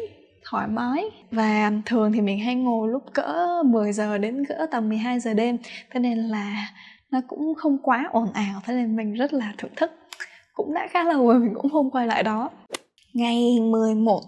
thoải 0.50 0.68
mái. 0.68 1.04
Và 1.32 1.72
thường 1.86 2.12
thì 2.12 2.22
mình 2.22 2.40
hay 2.40 2.56
ngồi 2.56 2.90
lúc 2.90 3.04
cỡ 3.14 3.64
10 3.66 3.94
giờ 3.94 4.18
đến 4.18 4.46
cỡ 4.46 4.66
tầm 4.72 4.90
12 4.90 5.20
giờ 5.20 5.34
đêm. 5.34 5.58
Thế 5.92 6.00
nên 6.00 6.18
là 6.18 6.68
nó 7.12 7.22
cũng 7.28 7.56
không 7.56 7.78
quá 7.84 8.10
ồn 8.12 8.32
ào 8.34 8.62
thế 8.64 8.74
nên 8.74 8.96
mình 8.96 9.14
rất 9.14 9.34
là 9.34 9.54
thưởng 9.58 9.72
thức. 9.76 9.92
Cũng 10.54 10.74
đã 10.74 10.88
khá 10.92 11.04
lâu 11.04 11.28
rồi 11.28 11.40
mình 11.40 11.54
cũng 11.54 11.72
không 11.72 11.92
quay 11.92 12.08
lại 12.08 12.24
đó. 12.24 12.50
Ngày 13.14 13.60
11 13.60 14.22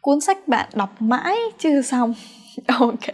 cuốn 0.00 0.20
sách 0.20 0.48
bạn 0.48 0.68
đọc 0.74 1.02
mãi 1.02 1.36
chưa 1.58 1.82
xong. 1.82 2.14
Ok. 2.78 3.04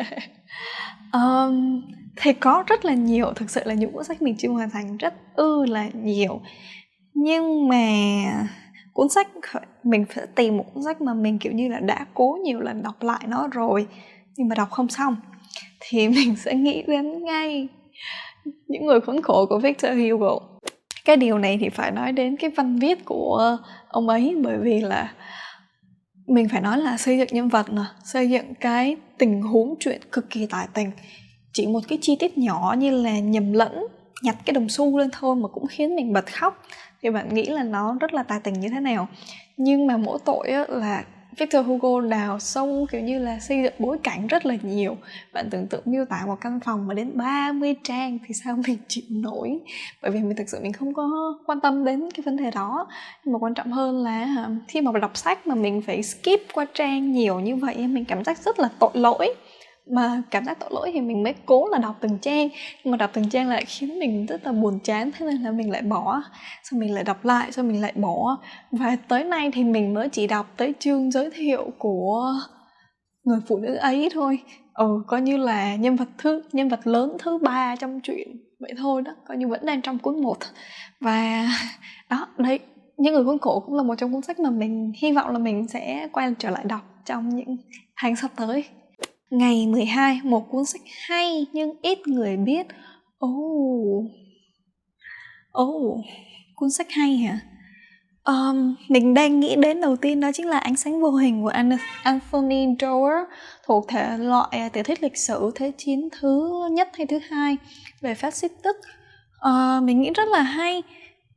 Um, 1.13 1.83
thì 2.17 2.33
có 2.33 2.65
rất 2.67 2.85
là 2.85 2.95
nhiều 2.95 3.33
thực 3.37 3.51
sự 3.51 3.61
là 3.65 3.75
những 3.75 3.93
cuốn 3.93 4.05
sách 4.05 4.23
mình 4.23 4.37
chưa 4.39 4.49
hoàn 4.49 4.71
thành 4.71 4.97
rất 4.97 5.15
ư 5.35 5.67
là 5.67 5.89
nhiều. 5.95 6.41
Nhưng 7.15 7.69
mà 7.69 7.77
cuốn 8.93 9.09
sách 9.09 9.29
mình 9.83 10.05
phải 10.09 10.27
tìm 10.35 10.57
một 10.57 10.65
cuốn 10.75 10.85
sách 10.85 11.01
mà 11.01 11.15
mình 11.15 11.39
kiểu 11.39 11.53
như 11.53 11.69
là 11.69 11.81
đã 11.81 12.07
cố 12.15 12.39
nhiều 12.45 12.61
lần 12.61 12.83
đọc 12.83 13.03
lại 13.03 13.21
nó 13.29 13.49
rồi 13.53 13.87
nhưng 14.37 14.49
mà 14.49 14.55
đọc 14.55 14.71
không 14.71 14.89
xong 14.89 15.17
thì 15.81 16.09
mình 16.09 16.37
sẽ 16.37 16.55
nghĩ 16.55 16.83
đến 16.87 17.25
ngay 17.25 17.69
những 18.69 18.87
người 18.87 19.01
khốn 19.01 19.23
khổ 19.23 19.47
của 19.47 19.59
Victor 19.59 19.93
Hugo. 19.93 20.39
Cái 21.05 21.17
điều 21.17 21.39
này 21.39 21.59
thì 21.61 21.69
phải 21.69 21.91
nói 21.91 22.13
đến 22.13 22.37
cái 22.37 22.51
văn 22.51 22.79
viết 22.79 23.05
của 23.05 23.57
ông 23.89 24.09
ấy, 24.09 24.37
bởi 24.43 24.59
vì 24.59 24.81
là 24.81 25.13
mình 26.27 26.49
phải 26.49 26.61
nói 26.61 26.79
là 26.79 26.97
xây 26.97 27.19
dựng 27.19 27.29
nhân 27.31 27.49
vật 27.49 27.73
nè 27.73 27.83
xây 28.05 28.31
dựng 28.31 28.55
cái 28.55 28.97
tình 29.19 29.43
huống 29.43 29.75
chuyện 29.81 30.01
cực 30.13 30.31
kỳ 30.31 30.47
tài 30.47 30.67
tình. 30.75 30.91
Chỉ 31.53 31.67
một 31.67 31.81
cái 31.89 31.99
chi 32.03 32.17
tiết 32.17 32.39
nhỏ 32.39 32.75
như 32.79 32.91
là 32.91 33.19
nhầm 33.19 33.53
lẫn, 33.53 33.87
nhặt 34.23 34.37
cái 34.45 34.55
đồng 34.55 34.69
xu 34.69 34.99
lên 34.99 35.09
thôi 35.13 35.37
mà 35.37 35.49
cũng 35.49 35.67
khiến 35.67 35.97
mình 35.97 36.13
bật 36.13 36.33
khóc. 36.33 36.63
Thì 37.03 37.11
bạn 37.11 37.35
nghĩ 37.35 37.47
là 37.47 37.63
nó 37.63 37.97
rất 38.01 38.15
là 38.15 38.23
tài 38.23 38.41
tình 38.41 38.61
như 38.61 38.69
thế 38.69 38.81
nào? 38.81 39.09
Nhưng 39.57 39.87
mà 39.87 39.97
mỗi 39.97 40.19
tội 40.25 40.51
là 40.69 41.05
Victor 41.39 41.67
Hugo 41.67 42.01
đào 42.01 42.39
sâu, 42.39 42.87
kiểu 42.91 43.01
như 43.01 43.19
là 43.19 43.41
xây 43.41 43.63
dựng 43.63 43.73
bối 43.79 43.99
cảnh 44.03 44.27
rất 44.27 44.47
là 44.47 44.57
nhiều. 44.63 44.97
Bạn 45.33 45.49
tưởng 45.51 45.67
tượng 45.67 45.83
miêu 45.85 46.05
tả 46.05 46.23
một 46.27 46.37
căn 46.41 46.61
phòng 46.65 46.87
mà 46.87 46.95
đến 46.95 47.11
30 47.15 47.75
trang 47.85 48.19
thì 48.27 48.35
sao 48.35 48.57
mình 48.67 48.79
chịu 48.89 49.05
nổi? 49.09 49.59
Bởi 50.03 50.11
vì 50.11 50.21
mình 50.21 50.37
thực 50.37 50.49
sự 50.49 50.59
mình 50.63 50.73
không 50.73 50.95
có 50.95 51.35
quan 51.47 51.61
tâm 51.61 51.85
đến 51.85 52.09
cái 52.15 52.23
vấn 52.25 52.37
đề 52.37 52.51
đó. 52.51 52.87
Nhưng 53.25 53.33
mà 53.33 53.39
quan 53.39 53.55
trọng 53.55 53.73
hơn 53.73 53.99
là 54.05 54.49
khi 54.69 54.81
mà 54.81 54.99
đọc 54.99 55.17
sách 55.17 55.47
mà 55.47 55.55
mình 55.55 55.83
phải 55.83 56.03
skip 56.03 56.55
qua 56.55 56.67
trang 56.75 57.13
nhiều 57.13 57.41
như 57.41 57.57
vậy, 57.57 57.77
Mình 57.77 58.05
cảm 58.05 58.25
giác 58.25 58.39
rất 58.39 58.59
là 58.59 58.69
tội 58.79 58.91
lỗi 58.95 59.35
mà 59.91 60.23
cảm 60.31 60.45
giác 60.45 60.61
tội 60.61 60.71
lỗi 60.73 60.91
thì 60.95 61.01
mình 61.01 61.23
mới 61.23 61.35
cố 61.47 61.69
là 61.69 61.79
đọc 61.79 61.97
từng 62.01 62.19
trang. 62.19 62.49
Nhưng 62.85 62.91
mà 62.91 62.97
đọc 62.97 63.11
từng 63.13 63.29
trang 63.29 63.49
lại 63.49 63.65
khiến 63.65 63.99
mình 63.99 64.27
rất 64.27 64.45
là 64.45 64.53
buồn 64.53 64.79
chán, 64.85 65.11
thế 65.13 65.27
nên 65.27 65.43
là 65.43 65.51
mình 65.51 65.71
lại 65.71 65.83
bỏ. 65.83 66.23
Xong 66.63 66.81
mình 66.81 66.95
lại 66.95 67.05
đọc 67.05 67.25
lại, 67.25 67.53
xong 67.53 67.69
mình 67.69 67.81
lại 67.81 67.93
bỏ. 67.97 68.39
Và 68.73 68.97
tới 69.09 69.25
nay 69.25 69.51
thì 69.53 69.65
mình 69.65 69.95
mới 69.95 70.09
chỉ 70.09 70.27
đọc 70.27 70.47
tới 70.57 70.73
chương 70.79 71.11
giới 71.11 71.31
thiệu 71.31 71.71
của 71.79 72.35
người 73.25 73.41
phụ 73.49 73.59
nữ 73.59 73.75
ấy 73.75 74.09
thôi. 74.13 74.39
Ừ 74.75 75.03
coi 75.07 75.21
như 75.21 75.37
là 75.37 75.77
nhân 75.77 75.97
vật 75.97 76.09
thứ, 76.19 76.43
nhân 76.53 76.69
vật 76.69 76.87
lớn 76.87 77.17
thứ 77.19 77.39
ba 77.39 77.77
trong 77.77 78.01
chuyện 78.01 78.29
vậy 78.63 78.73
thôi 78.79 79.03
đó, 79.03 79.13
coi 79.29 79.37
như 79.37 79.49
vẫn 79.49 79.67
đang 79.67 79.83
trong 79.83 79.99
cuốn 79.99 80.23
một. 80.23 80.39
Và 81.01 81.49
đó, 82.11 82.27
đấy, 82.39 82.59
những 82.97 83.15
người 83.15 83.25
khốn 83.25 83.39
khổ 83.39 83.63
cũng 83.67 83.75
là 83.75 83.83
một 83.83 83.95
trong 83.99 84.13
cuốn 84.13 84.23
sách 84.23 84.41
mà 84.41 84.51
mình 84.51 84.93
hy 85.03 85.13
vọng 85.13 85.31
là 85.31 85.39
mình 85.39 85.69
sẽ 85.69 86.09
quay 86.13 86.35
trở 86.39 86.51
lại 86.51 86.65
đọc 86.65 86.83
trong 87.05 87.29
những 87.29 87.57
tháng 87.97 88.17
sắp 88.17 88.31
tới. 88.37 88.65
Ngày 89.33 89.67
12, 89.67 90.21
một 90.25 90.51
cuốn 90.51 90.65
sách 90.65 90.81
hay 91.09 91.47
nhưng 91.53 91.71
ít 91.83 91.99
người 92.07 92.37
biết. 92.37 92.67
Ồ, 93.19 93.29
oh. 93.29 94.11
ồ, 95.51 95.65
oh. 95.65 96.05
cuốn 96.55 96.71
sách 96.71 96.87
hay 96.91 97.17
hả? 97.17 97.41
Um, 98.25 98.75
mình 98.89 99.15
đang 99.15 99.41
nghĩ 99.41 99.57
đến 99.57 99.81
đầu 99.81 99.97
tiên 99.97 100.21
đó 100.21 100.31
chính 100.35 100.49
là 100.49 100.59
Ánh 100.59 100.77
sáng 100.77 101.01
vô 101.01 101.11
hình 101.11 101.43
của 101.43 101.53
Anthony 102.03 102.67
Doerr 102.81 103.29
thuộc 103.67 103.89
thể 103.89 104.19
loại 104.19 104.49
à, 104.51 104.69
tiểu 104.69 104.83
thuyết 104.83 105.03
lịch 105.03 105.17
sử 105.17 105.51
thế 105.55 105.73
chiến 105.79 106.09
thứ 106.21 106.51
nhất 106.73 106.89
hay 106.95 107.07
thứ 107.07 107.19
hai 107.31 107.57
về 108.01 108.15
phát 108.15 108.35
xít 108.35 108.53
đức 108.65 108.77
Uh, 109.49 109.83
mình 109.83 110.01
nghĩ 110.01 110.11
rất 110.15 110.29
là 110.29 110.43
hay 110.43 110.83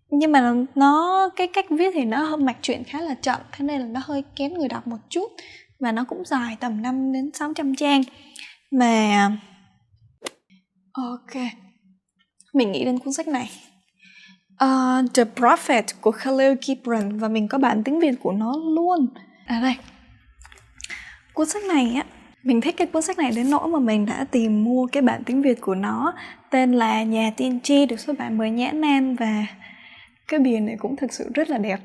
nhưng 0.09 0.31
mà 0.31 0.53
nó 0.75 1.29
cái 1.35 1.47
cách 1.47 1.65
viết 1.69 1.91
thì 1.93 2.05
nó 2.05 2.35
mạch 2.35 2.57
truyện 2.61 2.83
khá 2.83 3.01
là 3.01 3.13
chậm 3.13 3.39
thế 3.51 3.65
nên 3.65 3.81
là 3.81 3.87
nó 3.87 4.01
hơi 4.03 4.23
kém 4.35 4.53
người 4.53 4.67
đọc 4.67 4.87
một 4.87 4.97
chút 5.09 5.31
và 5.79 5.91
nó 5.91 6.03
cũng 6.03 6.25
dài 6.25 6.57
tầm 6.59 6.81
5 6.81 7.13
đến 7.13 7.31
600 7.33 7.75
trang. 7.75 8.01
Mà 8.71 9.31
ok. 10.91 11.43
Mình 12.53 12.71
nghĩ 12.71 12.85
đến 12.85 12.99
cuốn 12.99 13.13
sách 13.13 13.27
này. 13.27 13.49
Uh, 14.63 15.13
The 15.13 15.23
Prophet 15.35 15.85
của 16.01 16.11
Khalil 16.11 16.53
Gibran. 16.61 17.19
Và 17.19 17.27
mình 17.27 17.47
có 17.47 17.57
bản 17.57 17.83
tiếng 17.83 17.99
Việt 17.99 18.15
của 18.21 18.31
nó 18.31 18.53
luôn. 18.75 19.07
À 19.45 19.61
đây. 19.61 19.75
Cuốn 21.33 21.49
sách 21.49 21.63
này 21.63 21.93
á 21.95 22.03
mình 22.45 22.61
thích 22.61 22.75
cái 22.77 22.87
cuốn 22.87 23.01
sách 23.01 23.17
này 23.17 23.31
đến 23.35 23.49
nỗi 23.49 23.67
mà 23.67 23.79
mình 23.79 24.05
đã 24.05 24.25
tìm 24.31 24.63
mua 24.63 24.87
cái 24.87 25.01
bản 25.01 25.23
tiếng 25.25 25.41
Việt 25.41 25.61
của 25.61 25.75
nó. 25.75 26.13
Tên 26.49 26.71
là 26.71 27.03
Nhà 27.03 27.31
Tiên 27.37 27.59
Tri 27.63 27.85
được 27.85 27.99
xuất 27.99 28.17
bản 28.17 28.37
bởi 28.37 28.51
Nhã 28.51 28.71
Nam 28.71 29.15
và 29.15 29.45
cái 30.27 30.39
bìa 30.39 30.59
này 30.59 30.75
cũng 30.79 30.95
thực 30.95 31.13
sự 31.13 31.29
rất 31.33 31.49
là 31.49 31.57
đẹp 31.57 31.79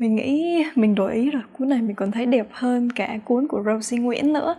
mình 0.00 0.16
nghĩ 0.16 0.64
mình 0.74 0.94
đổi 0.94 1.14
ý 1.14 1.30
rồi, 1.30 1.42
cuốn 1.58 1.68
này 1.68 1.82
mình 1.82 1.96
còn 1.96 2.10
thấy 2.10 2.26
đẹp 2.26 2.46
hơn 2.50 2.90
cả 2.92 3.18
cuốn 3.24 3.48
của 3.48 3.62
Rosie 3.66 3.98
Nguyễn 3.98 4.32
nữa. 4.32 4.54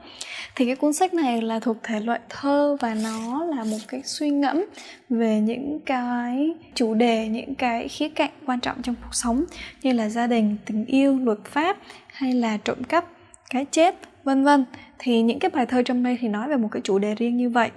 Thì 0.55 0.65
cái 0.65 0.75
cuốn 0.75 0.93
sách 0.93 1.13
này 1.13 1.41
là 1.41 1.59
thuộc 1.59 1.77
thể 1.83 1.99
loại 1.99 2.19
thơ 2.29 2.77
và 2.79 2.95
nó 3.03 3.45
là 3.45 3.63
một 3.63 3.77
cái 3.87 4.01
suy 4.03 4.29
ngẫm 4.29 4.65
về 5.09 5.39
những 5.39 5.79
cái 5.85 6.53
chủ 6.75 6.93
đề, 6.93 7.27
những 7.27 7.55
cái 7.55 7.87
khía 7.87 8.09
cạnh 8.09 8.29
quan 8.45 8.59
trọng 8.59 8.81
trong 8.81 8.95
cuộc 8.95 9.15
sống 9.15 9.45
như 9.83 9.93
là 9.93 10.09
gia 10.09 10.27
đình, 10.27 10.57
tình 10.65 10.85
yêu, 10.85 11.19
luật 11.19 11.39
pháp 11.45 11.77
hay 12.13 12.33
là 12.33 12.57
trộm 12.57 12.83
cắp, 12.83 13.05
cái 13.49 13.65
chết, 13.71 13.95
vân 14.23 14.43
vân. 14.43 14.65
Thì 14.99 15.21
những 15.21 15.39
cái 15.39 15.51
bài 15.53 15.65
thơ 15.65 15.83
trong 15.83 16.03
đây 16.03 16.17
thì 16.21 16.27
nói 16.27 16.49
về 16.49 16.57
một 16.57 16.69
cái 16.71 16.81
chủ 16.83 16.99
đề 16.99 17.15
riêng 17.15 17.37
như 17.37 17.49
vậy. 17.49 17.69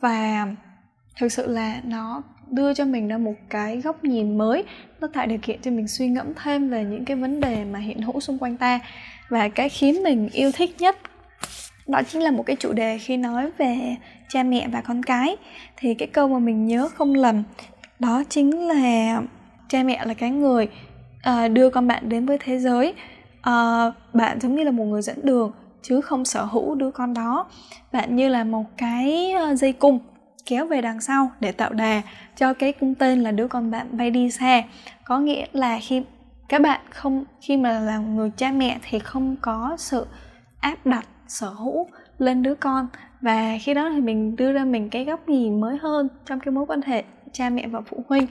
Và 0.00 0.46
thực 1.20 1.32
sự 1.32 1.46
là 1.46 1.80
nó 1.84 2.22
đưa 2.50 2.74
cho 2.74 2.84
mình 2.84 3.08
ra 3.08 3.18
một 3.18 3.34
cái 3.50 3.80
góc 3.80 4.04
nhìn 4.04 4.38
mới 4.38 4.64
nó 5.00 5.08
tạo 5.12 5.26
điều 5.26 5.38
kiện 5.42 5.60
cho 5.62 5.70
mình 5.70 5.88
suy 5.88 6.08
ngẫm 6.08 6.26
thêm 6.34 6.70
về 6.70 6.84
những 6.84 7.04
cái 7.04 7.16
vấn 7.16 7.40
đề 7.40 7.64
mà 7.64 7.78
hiện 7.78 8.02
hữu 8.02 8.20
xung 8.20 8.38
quanh 8.38 8.56
ta. 8.56 8.80
Và 9.28 9.48
cái 9.48 9.68
khiến 9.68 10.02
mình 10.02 10.28
yêu 10.32 10.50
thích 10.52 10.76
nhất 10.78 10.96
đó 11.86 12.02
chính 12.08 12.22
là 12.22 12.30
một 12.30 12.42
cái 12.46 12.56
chủ 12.56 12.72
đề 12.72 12.98
khi 12.98 13.16
nói 13.16 13.50
về 13.58 13.96
cha 14.28 14.42
mẹ 14.42 14.68
và 14.72 14.80
con 14.80 15.02
cái. 15.02 15.36
Thì 15.76 15.94
cái 15.94 16.08
câu 16.08 16.28
mà 16.28 16.38
mình 16.38 16.66
nhớ 16.66 16.88
không 16.94 17.14
lầm 17.14 17.42
đó 17.98 18.22
chính 18.28 18.68
là 18.68 19.22
cha 19.68 19.82
mẹ 19.82 20.04
là 20.04 20.14
cái 20.14 20.30
người 20.30 20.68
uh, 21.28 21.52
đưa 21.52 21.70
con 21.70 21.88
bạn 21.88 22.08
đến 22.08 22.26
với 22.26 22.38
thế 22.38 22.58
giới. 22.58 22.94
Uh, 23.38 23.94
bạn 24.12 24.40
giống 24.40 24.56
như 24.56 24.64
là 24.64 24.70
một 24.70 24.84
người 24.84 25.02
dẫn 25.02 25.18
đường 25.22 25.52
chứ 25.82 26.00
không 26.00 26.24
sở 26.24 26.44
hữu 26.44 26.74
đứa 26.74 26.90
con 26.90 27.14
đó. 27.14 27.46
Bạn 27.92 28.16
như 28.16 28.28
là 28.28 28.44
một 28.44 28.64
cái 28.76 29.32
ờ, 29.32 29.54
dây 29.54 29.72
cung 29.72 29.98
kéo 30.50 30.66
về 30.66 30.80
đằng 30.80 31.00
sau 31.00 31.30
để 31.40 31.52
tạo 31.52 31.72
đà 31.72 32.02
cho 32.36 32.54
cái 32.54 32.72
cung 32.72 32.94
tên 32.94 33.22
là 33.22 33.30
đứa 33.30 33.48
con 33.48 33.70
bạn 33.70 33.86
bay 33.96 34.10
đi 34.10 34.30
xa 34.30 34.62
có 35.04 35.18
nghĩa 35.18 35.46
là 35.52 35.78
khi 35.82 36.02
các 36.50 36.60
bạn 36.60 36.80
không, 36.90 37.24
khi 37.40 37.56
mà 37.56 37.80
là 37.80 37.98
người 37.98 38.30
cha 38.36 38.52
mẹ 38.52 38.78
thì 38.90 38.98
không 38.98 39.36
có 39.40 39.76
sự 39.78 40.06
áp 40.60 40.86
đặt, 40.86 41.06
sở 41.28 41.48
hữu 41.48 41.86
lên 42.18 42.42
đứa 42.42 42.54
con. 42.54 42.88
Và 43.20 43.58
khi 43.62 43.74
đó 43.74 43.90
thì 43.90 44.00
mình 44.00 44.36
đưa 44.36 44.52
ra 44.52 44.64
mình 44.64 44.90
cái 44.90 45.04
góc 45.04 45.28
nhìn 45.28 45.60
mới 45.60 45.76
hơn 45.76 46.08
trong 46.26 46.40
cái 46.40 46.52
mối 46.52 46.66
quan 46.66 46.82
hệ 46.82 47.04
cha 47.32 47.50
mẹ 47.50 47.66
và 47.66 47.80
phụ 47.80 48.04
huynh. 48.08 48.26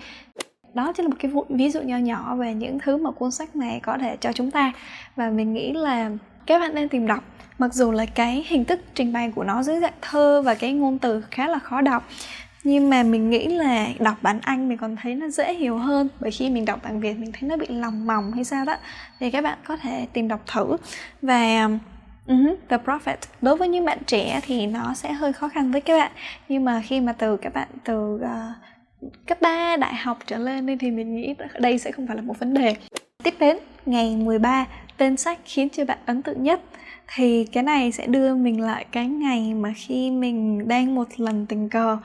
Đó 0.73 0.93
chính 0.93 1.05
là 1.05 1.09
một 1.09 1.17
cái 1.19 1.31
ví 1.49 1.69
dụ 1.69 1.81
nho 1.81 1.97
nhỏ 1.97 2.35
về 2.35 2.53
những 2.53 2.79
thứ 2.79 2.97
mà 2.97 3.11
cuốn 3.11 3.31
sách 3.31 3.55
này 3.55 3.79
có 3.83 3.97
thể 3.97 4.17
cho 4.19 4.31
chúng 4.31 4.51
ta. 4.51 4.71
Và 5.15 5.29
mình 5.29 5.53
nghĩ 5.53 5.73
là 5.73 6.11
các 6.49 6.59
bạn 6.59 6.75
nên 6.75 6.89
tìm 6.89 7.07
đọc. 7.07 7.23
Mặc 7.57 7.73
dù 7.73 7.91
là 7.91 8.05
cái 8.05 8.45
hình 8.47 8.65
thức 8.65 8.79
trình 8.93 9.13
bày 9.13 9.31
của 9.35 9.43
nó 9.43 9.63
dưới 9.63 9.79
dạng 9.79 9.93
thơ 10.01 10.41
và 10.41 10.55
cái 10.55 10.73
ngôn 10.73 10.99
từ 10.99 11.23
khá 11.31 11.47
là 11.47 11.59
khó 11.59 11.81
đọc 11.81 12.09
nhưng 12.63 12.89
mà 12.89 13.03
mình 13.03 13.29
nghĩ 13.29 13.47
là 13.47 13.87
đọc 13.99 14.15
bản 14.21 14.39
anh 14.41 14.69
mình 14.69 14.77
còn 14.77 14.95
thấy 14.95 15.15
nó 15.15 15.29
dễ 15.29 15.53
hiểu 15.53 15.77
hơn. 15.77 16.09
Bởi 16.19 16.31
khi 16.31 16.49
mình 16.49 16.65
đọc 16.65 16.79
bản 16.83 16.99
việt 16.99 17.13
mình 17.17 17.31
thấy 17.31 17.49
nó 17.49 17.57
bị 17.57 17.65
lòng 17.69 18.07
mòng 18.07 18.31
hay 18.31 18.43
sao 18.43 18.65
đó 18.65 18.75
thì 19.19 19.31
các 19.31 19.43
bạn 19.43 19.57
có 19.63 19.77
thể 19.77 20.07
tìm 20.13 20.27
đọc 20.27 20.41
thử. 20.47 20.77
Và 21.21 21.69
Uh-huh, 22.27 22.55
The 22.69 22.77
Prophet. 22.77 23.19
Đối 23.41 23.55
với 23.55 23.67
những 23.67 23.85
bạn 23.85 23.97
trẻ 24.05 24.39
thì 24.43 24.67
nó 24.67 24.93
sẽ 24.93 25.13
hơi 25.13 25.33
khó 25.33 25.49
khăn 25.49 25.71
với 25.71 25.81
các 25.81 25.97
bạn. 25.97 26.11
Nhưng 26.49 26.65
mà 26.65 26.81
khi 26.85 27.01
mà 27.01 27.13
từ 27.13 27.37
các 27.37 27.53
bạn 27.53 27.67
từ 27.83 28.15
uh, 28.15 28.21
cấp 29.27 29.41
3 29.41 29.77
đại 29.77 29.95
học 29.95 30.17
trở 30.25 30.37
lên 30.37 30.77
thì 30.77 30.91
mình 30.91 31.15
nghĩ 31.15 31.35
đây 31.59 31.77
sẽ 31.77 31.91
không 31.91 32.07
phải 32.07 32.15
là 32.15 32.21
một 32.21 32.39
vấn 32.39 32.53
đề. 32.53 32.75
Tiếp 33.23 33.33
đến 33.39 33.57
ngày 33.85 34.15
13 34.15 34.65
tên 34.99 35.17
sách 35.17 35.39
khiến 35.45 35.69
cho 35.69 35.85
bạn 35.85 35.97
ấn 36.05 36.21
tượng 36.21 36.43
nhất. 36.43 36.61
Thì 37.15 37.45
cái 37.45 37.63
này 37.63 37.91
sẽ 37.91 38.07
đưa 38.07 38.35
mình 38.35 38.61
lại 38.61 38.85
cái 38.91 39.07
ngày 39.07 39.53
mà 39.53 39.73
khi 39.75 40.11
mình 40.11 40.67
đang 40.67 40.95
một 40.95 41.07
lần 41.17 41.45
tình 41.45 41.69
cờ 41.69 41.97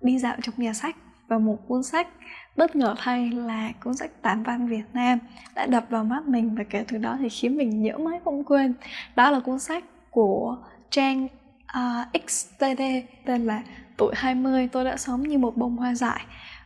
đi 0.00 0.18
dạo 0.18 0.36
trong 0.42 0.54
nhà 0.58 0.72
sách 0.72 0.96
và 1.28 1.38
một 1.38 1.58
cuốn 1.68 1.82
sách 1.82 2.08
bất 2.56 2.76
ngờ 2.76 2.94
thay 2.98 3.30
là 3.30 3.70
cuốn 3.84 3.94
sách 3.94 4.10
tản 4.22 4.42
văn 4.42 4.68
Việt 4.68 4.84
Nam 4.92 5.18
đã 5.54 5.66
đập 5.66 5.84
vào 5.90 6.04
mắt 6.04 6.26
mình 6.26 6.54
và 6.54 6.64
kể 6.64 6.84
từ 6.88 6.98
đó 6.98 7.16
thì 7.20 7.28
khiến 7.28 7.56
mình 7.56 7.82
nhớ 7.82 7.98
mãi 7.98 8.20
không 8.24 8.44
quên. 8.44 8.74
Đó 9.16 9.30
là 9.30 9.40
cuốn 9.40 9.58
sách 9.58 9.84
của 10.10 10.56
Trang 10.90 11.28
à, 11.66 12.06
uh, 12.16 12.30
XTD 12.30 12.82
tên 13.24 13.46
là 13.46 13.62
tuổi 13.96 14.12
20 14.16 14.68
tôi 14.72 14.84
đã 14.84 14.96
sống 14.96 15.22
như 15.22 15.38
một 15.38 15.56
bông 15.56 15.76
hoa 15.76 15.94
dại. 15.94 16.20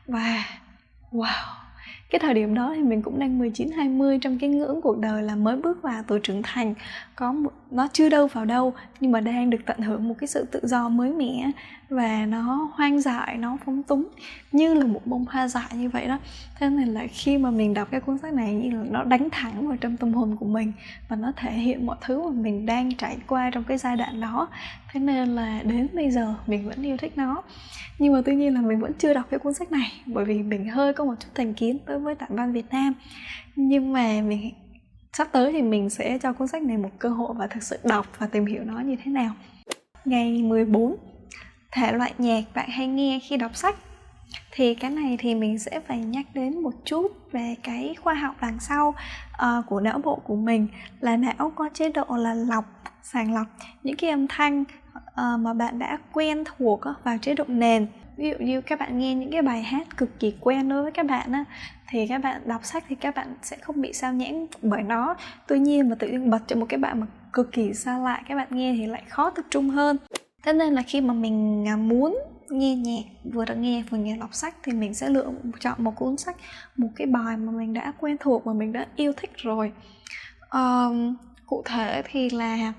Và 0.07 0.45
wow 1.13 1.62
cái 2.13 2.19
thời 2.19 2.35
điểm 2.35 2.55
đó 2.55 2.73
thì 2.77 2.83
mình 2.83 3.03
cũng 3.03 3.19
đang 3.19 3.39
19 3.39 3.71
20 3.71 4.19
trong 4.23 4.39
cái 4.39 4.51
ngưỡng 4.51 4.81
cuộc 4.83 4.99
đời 4.99 5.23
là 5.23 5.37
mới 5.37 5.57
bước 5.57 5.83
vào 5.83 6.03
tuổi 6.09 6.21
trưởng 6.23 6.43
thành. 6.43 6.75
Có 7.17 7.33
một, 7.33 7.51
nó 7.73 7.89
chưa 7.93 8.09
đâu 8.09 8.27
vào 8.27 8.45
đâu, 8.45 8.73
nhưng 9.01 9.13
mà 9.13 9.21
đang 9.21 9.51
được 9.51 9.59
tận 9.67 9.81
hưởng 9.81 10.09
một 10.09 10.15
cái 10.19 10.29
sự 10.29 10.47
tự 10.53 10.61
do 10.63 10.89
mới 10.89 11.13
mẻ 11.13 11.51
và 11.89 12.27
nó 12.27 12.71
hoang 12.75 13.01
dại, 13.01 13.37
nó 13.37 13.57
phóng 13.65 13.83
túng, 13.83 14.09
như 14.53 14.75
là 14.75 14.87
một 14.87 15.01
bông 15.05 15.25
hoa 15.31 15.49
dại 15.49 15.69
như 15.75 15.89
vậy 15.89 16.09
đó. 16.09 16.19
Thế 16.59 16.69
nên 16.69 16.89
là 16.89 17.07
khi 17.11 17.39
mà 17.39 17.51
mình 17.51 17.75
đọc 17.75 17.89
cái 17.91 18.01
cuốn 18.01 18.19
sách 18.19 18.35
này, 18.35 18.55
như 18.55 18.71
là 18.71 18.85
nó 18.91 19.05
đánh 19.05 19.29
thẳng 19.33 19.69
vào 19.69 19.77
trong 19.77 19.97
tâm 19.97 20.15
hồn 20.15 20.37
của 20.41 20.47
mình 20.47 20.73
và 21.09 21.17
nó 21.17 21.33
thể 21.37 21.51
hiện 21.51 21.87
mọi 21.87 21.97
thứ 22.01 22.23
mà 22.23 22.31
mình 22.31 22.67
đang 22.67 22.95
trải 22.95 23.17
qua 23.27 23.51
trong 23.51 23.65
cái 23.65 23.79
giai 23.79 23.97
đoạn 23.97 24.21
đó. 24.21 24.49
Thế 24.93 25.01
nên 25.01 25.29
là 25.29 25.63
đến 25.65 25.89
bây 25.93 26.11
giờ 26.11 26.35
mình 26.47 26.69
vẫn 26.69 26.83
yêu 26.83 26.97
thích 26.97 27.13
nó. 27.17 27.43
Nhưng 27.99 28.13
mà 28.13 28.23
tuy 28.25 28.35
nhiên 28.35 28.55
là 28.55 28.61
mình 28.61 28.81
vẫn 28.81 28.93
chưa 28.99 29.15
đọc 29.15 29.27
cái 29.31 29.39
cuốn 29.39 29.55
sách 29.55 29.73
này, 29.73 29.93
bởi 30.07 30.25
vì 30.25 30.43
mình 30.43 30.69
hơi 30.69 30.93
có 30.93 31.05
một 31.05 31.15
chút 31.21 31.29
thành 31.35 31.55
kiến 31.55 31.79
đối 31.87 31.99
với 31.99 32.15
tản 32.15 32.37
văn 32.37 32.53
Việt 32.53 32.67
Nam. 32.71 32.95
Nhưng 33.57 33.93
mà 33.93 34.21
mình 34.29 34.51
sắp 35.17 35.29
tới 35.33 35.53
thì 35.53 35.63
mình 35.63 35.91
sẽ 35.91 36.19
cho 36.19 36.33
cuốn 36.33 36.49
sách 36.49 36.63
này 36.63 36.77
một 36.77 36.91
cơ 36.99 37.09
hội 37.09 37.35
và 37.39 37.47
thực 37.47 37.63
sự 37.63 37.79
đọc 37.85 38.07
và 38.19 38.27
tìm 38.27 38.47
hiểu 38.47 38.65
nó 38.65 38.81
như 38.81 38.97
thế 39.05 39.13
nào. 39.13 39.35
Ngày 40.05 40.43
14 40.43 40.97
thể 41.73 41.93
loại 41.93 42.15
nhạc 42.19 42.43
bạn 42.55 42.69
hay 42.69 42.87
nghe 42.87 43.21
khi 43.23 43.37
đọc 43.37 43.57
sách. 43.57 43.77
Thì 44.53 44.75
cái 44.75 44.91
này 44.91 45.17
thì 45.21 45.35
mình 45.35 45.59
sẽ 45.59 45.81
phải 45.81 45.99
nhắc 45.99 46.27
đến 46.35 46.63
một 46.63 46.73
chút 46.85 47.33
về 47.33 47.55
cái 47.63 47.95
khoa 48.03 48.15
học 48.15 48.35
đằng 48.41 48.61
sau 48.61 48.89
uh, 48.89 49.67
của 49.67 49.81
não 49.81 49.99
bộ 49.99 50.17
của 50.17 50.37
mình. 50.37 50.69
Là 51.01 51.17
não 51.17 51.53
có 51.57 51.69
chế 51.75 51.89
độ 51.89 52.05
là 52.09 52.35
lọc 52.35 52.65
sàng 53.03 53.35
lọc. 53.35 53.47
Những 53.83 53.97
cái 53.97 54.11
âm 54.11 54.27
thanh 54.29 54.65
uh, 54.99 55.41
mà 55.41 55.55
bạn 55.55 55.79
đã 55.79 55.99
quen 56.13 56.45
thuộc 56.45 56.81
uh, 56.91 57.05
vào 57.05 57.19
chế 57.19 57.35
độ 57.35 57.45
nền 57.49 57.87
ví 58.23 58.31
dụ 58.31 58.37
như 58.45 58.61
các 58.61 58.79
bạn 58.79 58.99
nghe 58.99 59.15
những 59.15 59.31
cái 59.31 59.43
bài 59.43 59.63
hát 59.63 59.97
cực 59.97 60.21
kỳ 60.21 60.35
quen 60.41 60.69
đối 60.69 60.83
với 60.83 60.93
các 60.93 61.07
bạn 61.07 61.33
á 61.33 61.45
thì 61.89 62.07
các 62.07 62.19
bạn 62.19 62.43
đọc 62.45 62.65
sách 62.65 62.85
thì 62.89 62.95
các 62.95 63.15
bạn 63.15 63.35
sẽ 63.43 63.57
không 63.57 63.81
bị 63.81 63.93
sao 63.93 64.13
nhãng 64.13 64.47
bởi 64.63 64.83
nó. 64.83 65.15
Tuy 65.47 65.59
nhiên 65.59 65.89
mà 65.89 65.95
tự 65.95 66.09
nhiên 66.09 66.31
bật 66.31 66.39
cho 66.47 66.57
một 66.57 66.67
cái 66.69 66.79
bạn 66.79 67.01
mà 67.01 67.07
cực 67.33 67.53
kỳ 67.53 67.75
xa 67.75 67.99
lạ 67.99 68.23
các 68.29 68.35
bạn 68.35 68.49
nghe 68.51 68.75
thì 68.79 68.87
lại 68.87 69.03
khó 69.09 69.31
tập 69.31 69.45
trung 69.51 69.71
hơn. 69.71 69.97
Thế 70.43 70.53
nên 70.53 70.75
là 70.75 70.83
khi 70.83 71.01
mà 71.01 71.15
mình 71.15 71.69
à, 71.69 71.77
muốn 71.77 72.19
nghe 72.51 72.77
nhạc 72.77 73.03
vừa 73.33 73.45
được 73.45 73.55
nghe 73.59 73.83
vừa 73.91 73.99
nghe 73.99 74.17
đọc 74.17 74.35
sách 74.35 74.55
thì 74.63 74.73
mình 74.73 74.95
sẽ 74.95 75.09
lựa 75.09 75.33
chọn 75.61 75.85
một 75.85 75.93
cuốn 75.97 76.17
sách 76.17 76.37
một 76.77 76.89
cái 76.97 77.07
bài 77.07 77.37
mà 77.37 77.53
mình 77.53 77.73
đã 77.73 77.93
quen 78.01 78.17
thuộc 78.21 78.45
và 78.45 78.53
mình 78.53 78.73
đã 78.73 78.87
yêu 78.97 79.13
thích 79.17 79.31
rồi. 79.37 79.73
Um, 80.53 81.17
cụ 81.47 81.63
thể 81.67 82.03
thì 82.05 82.31
là 82.31 82.73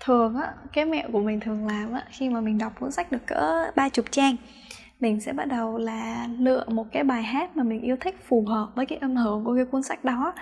thường 0.00 0.36
á 0.36 0.52
cái 0.72 0.84
mẹo 0.84 1.08
của 1.12 1.20
mình 1.20 1.40
thường 1.40 1.66
làm 1.66 1.92
á 1.92 2.04
khi 2.10 2.28
mà 2.28 2.40
mình 2.40 2.58
đọc 2.58 2.72
cuốn 2.80 2.92
sách 2.92 3.12
được 3.12 3.26
cỡ 3.26 3.70
ba 3.76 3.88
chục 3.88 4.04
trang 4.10 4.36
mình 5.04 5.20
sẽ 5.20 5.32
bắt 5.32 5.44
đầu 5.44 5.78
là 5.78 6.28
lựa 6.38 6.64
một 6.68 6.86
cái 6.92 7.04
bài 7.04 7.22
hát 7.22 7.56
mà 7.56 7.62
mình 7.62 7.80
yêu 7.80 7.96
thích 8.00 8.16
phù 8.28 8.44
hợp 8.48 8.68
với 8.74 8.86
cái 8.86 8.98
âm 8.98 9.16
hưởng 9.16 9.44
của 9.44 9.54
cái 9.56 9.64
cuốn 9.64 9.82
sách 9.82 10.04
đó. 10.04 10.32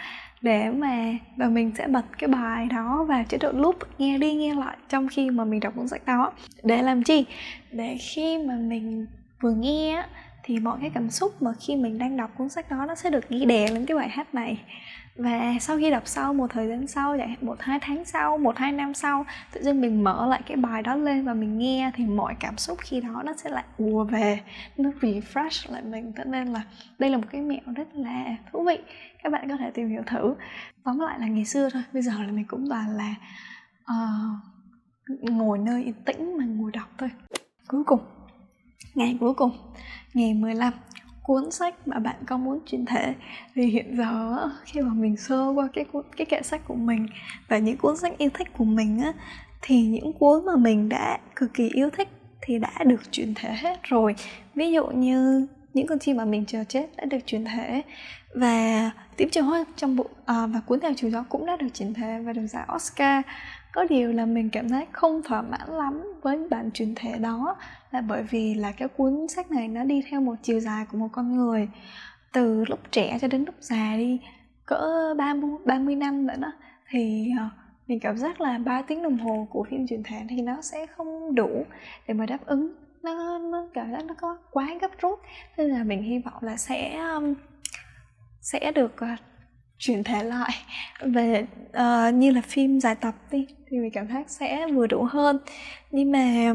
Để 0.42 0.70
mà, 0.70 1.12
và 1.37 1.48
mình 1.48 1.72
sẽ 1.79 1.87
bật 1.87 2.05
cái 2.18 2.29
bài 2.29 2.66
đó 2.66 3.05
vào 3.09 3.25
chế 3.29 3.38
độ 3.38 3.53
loop 3.53 3.77
nghe 3.98 4.18
đi 4.18 4.35
nghe 4.35 4.55
lại 4.55 4.77
trong 4.88 5.09
khi 5.09 5.31
mà 5.31 5.44
mình 5.44 5.61
đọc 5.61 5.72
cuốn 5.77 5.88
sách 5.88 6.07
đó. 6.07 6.33
Để 6.62 6.83
làm 6.83 7.03
chi? 7.03 7.25
Để 7.72 7.96
khi 8.14 8.38
mà 8.38 8.55
mình 8.55 9.07
vừa 9.40 9.53
nghe 9.53 10.05
thì 10.42 10.59
mọi 10.59 10.78
cái 10.81 10.90
cảm 10.90 11.11
xúc 11.11 11.42
mà 11.42 11.50
khi 11.61 11.76
mình 11.76 11.98
đang 11.98 12.16
đọc 12.16 12.31
cuốn 12.38 12.48
sách 12.48 12.70
đó 12.70 12.85
nó 12.88 12.94
sẽ 12.94 13.11
được 13.11 13.28
ghi 13.28 13.44
đè 13.44 13.68
lên 13.68 13.87
cái 13.87 13.96
bài 13.96 14.09
hát 14.09 14.35
này. 14.35 14.62
Và 15.16 15.55
sau 15.61 15.76
khi 15.78 15.90
đọc 15.90 16.02
sau 16.07 16.35
một 16.35 16.50
thời 16.50 16.68
gian 16.68 16.87
sau 16.87 17.18
chẳng 17.18 17.28
hạn 17.28 17.38
một 17.40 17.57
hai 17.61 17.78
tháng 17.81 18.05
sau 18.05 18.38
một 18.38 18.57
hai 18.59 18.72
năm 18.72 18.94
sau 18.94 19.24
tự 19.52 19.62
dưng 19.62 19.81
mình 19.81 20.05
mở 20.05 20.26
lại 20.26 20.42
cái 20.46 20.57
bài 20.57 20.83
đó 20.83 20.94
lên 20.94 21.24
và 21.24 21.35
mình 21.35 21.59
nghe 21.59 21.90
thì 21.94 22.07
mọi 22.07 22.35
cảm 22.40 22.59
xúc 22.59 22.78
khi 22.81 23.00
đó 23.00 23.22
nó 23.24 23.33
sẽ 23.37 23.50
lại 23.50 23.64
ùa 23.76 24.05
về 24.05 24.40
nó 24.76 24.90
refresh 25.00 25.72
lại 25.72 25.83
mình. 25.83 26.12
Cho 26.16 26.24
nên 26.24 26.48
là 26.48 26.62
đây 26.98 27.11
là 27.11 27.16
một 27.16 27.24
cái 27.31 27.40
mẹo 27.40 27.61
rất 27.76 27.88
là 27.94 28.37
thú 28.52 28.64
vị. 28.64 28.78
Các 29.22 29.33
bạn 29.33 29.48
có 29.48 29.57
thể 29.57 29.70
tìm 29.70 29.88
hiểu 29.88 30.02
thử. 30.07 30.35
Tóm 30.85 30.98
lại 30.98 31.20
là 31.20 31.26
ngày 31.26 31.44
xưa 31.44 31.68
thôi 31.72 31.83
bây 31.92 32.02
giờ 32.02 32.12
là 32.12 32.33
mình 32.33 32.44
cũng 32.48 32.68
toàn 32.68 32.96
là 32.96 33.14
uh, 33.83 35.31
ngồi 35.31 35.59
nơi 35.59 35.85
yên 35.85 35.94
tĩnh 36.05 36.38
mà 36.38 36.44
ngồi 36.44 36.70
đọc 36.70 36.88
thôi. 36.98 37.11
Cuối 37.68 37.85
cùng 37.85 38.00
ngày 38.94 39.16
cuối 39.20 39.34
cùng 39.34 39.50
ngày 40.14 40.34
15 40.34 40.72
cuốn 41.22 41.50
sách 41.50 41.88
mà 41.88 41.98
bạn 41.98 42.16
có 42.26 42.36
muốn 42.36 42.58
chuyển 42.66 42.86
thể. 42.86 43.14
Thì 43.54 43.66
hiện 43.66 43.96
giờ 43.96 44.38
khi 44.64 44.80
mà 44.80 44.94
mình 44.94 45.16
sơ 45.16 45.48
qua 45.54 45.68
cái 45.72 45.84
cái 46.16 46.24
kệ 46.26 46.42
sách 46.42 46.60
của 46.68 46.74
mình 46.74 47.06
và 47.48 47.58
những 47.58 47.76
cuốn 47.76 47.96
sách 47.96 48.18
yêu 48.18 48.30
thích 48.34 48.48
của 48.56 48.64
mình 48.64 49.00
á 49.00 49.12
thì 49.62 49.82
những 49.86 50.12
cuốn 50.12 50.44
mà 50.44 50.56
mình 50.56 50.88
đã 50.88 51.18
cực 51.36 51.54
kỳ 51.54 51.68
yêu 51.68 51.90
thích 51.90 52.08
thì 52.40 52.58
đã 52.58 52.72
được 52.86 53.12
chuyển 53.12 53.34
thể 53.34 53.54
hết 53.54 53.82
rồi. 53.82 54.14
Ví 54.54 54.72
dụ 54.72 54.86
như 54.86 55.46
những 55.74 55.86
con 55.86 55.98
chim 55.98 56.16
mà 56.16 56.24
mình 56.24 56.44
chờ 56.46 56.64
chết 56.64 56.96
đã 56.96 57.04
được 57.04 57.18
chuyển 57.26 57.44
thể 57.44 57.82
và 58.34 58.90
tím 59.16 59.28
chiều 59.30 59.44
hoa 59.44 59.64
trong 59.76 59.96
bộ 59.96 60.06
à, 60.26 60.46
và 60.46 60.60
cuốn 60.66 60.80
theo 60.80 60.92
chiều 60.96 61.10
gió 61.10 61.24
cũng 61.28 61.46
đã 61.46 61.56
được 61.56 61.68
chuyển 61.74 61.94
thể 61.94 62.18
và 62.24 62.32
được 62.32 62.46
giải 62.46 62.66
Oscar 62.74 63.22
có 63.72 63.85
điều 63.85 64.12
là 64.12 64.26
mình 64.26 64.50
cảm 64.50 64.68
thấy 64.68 64.87
không 64.92 65.22
thỏa 65.22 65.42
mãn 65.42 65.68
lắm 65.68 66.12
với 66.22 66.48
bản 66.50 66.70
truyền 66.74 66.94
thể 66.94 67.18
đó 67.18 67.56
là 67.90 68.00
bởi 68.00 68.22
vì 68.22 68.54
là 68.54 68.72
cái 68.72 68.88
cuốn 68.88 69.28
sách 69.28 69.50
này 69.50 69.68
nó 69.68 69.85
đi 69.85 70.02
theo 70.11 70.20
một 70.20 70.35
chiều 70.42 70.61
dài 70.61 70.87
của 70.92 70.98
một 70.98 71.08
con 71.12 71.37
người. 71.37 71.68
Từ 72.32 72.64
lúc 72.64 72.78
trẻ 72.90 73.18
cho 73.20 73.28
đến 73.28 73.44
lúc 73.44 73.54
già 73.61 73.96
đi 73.96 74.20
cỡ 74.66 75.14
30, 75.18 75.50
30 75.64 75.96
năm 75.96 76.26
nữa 76.26 76.35
đó 76.38 76.52
thì 76.90 77.30
ờ, 77.38 77.48
mình 77.87 78.00
cảm 78.00 78.18
giác 78.18 78.40
là 78.40 78.58
3 78.58 78.82
tiếng 78.82 79.02
đồng 79.02 79.18
hồ 79.18 79.46
của 79.50 79.64
phim 79.70 79.87
truyền 79.87 80.02
thể 80.02 80.22
thì 80.28 80.42
nó 80.42 80.62
sẽ 80.62 80.87
không 80.87 81.35
đủ 81.35 81.64
để 82.08 82.14
mà 82.14 82.26
đáp 82.26 82.38
ứng. 82.46 82.72
Nó 83.02 83.38
nó 83.38 83.66
cảm 83.74 83.92
giác 83.92 84.04
nó 84.04 84.14
có 84.20 84.38
quá 84.50 84.68
gấp 84.80 84.90
rút 85.00 85.20
nên 85.56 85.70
là 85.70 85.85
mình 85.85 86.02
hy 86.02 86.18
vọng 86.18 86.42
là 86.42 86.56
sẽ 86.56 87.00
sẽ 88.40 88.72
được 88.72 88.96
ờ, 88.96 89.08
chuyển 89.82 90.04
thể 90.04 90.24
lại 90.24 90.50
về 91.00 91.46
uh, 91.66 92.14
như 92.14 92.30
là 92.30 92.40
phim 92.40 92.80
dài 92.80 92.94
tập 92.94 93.14
đi 93.30 93.46
thì 93.70 93.78
mình 93.78 93.90
cảm 93.94 94.08
giác 94.08 94.30
sẽ 94.30 94.66
vừa 94.74 94.86
đủ 94.86 95.04
hơn. 95.10 95.38
Nhưng 95.90 96.12
mà 96.12 96.54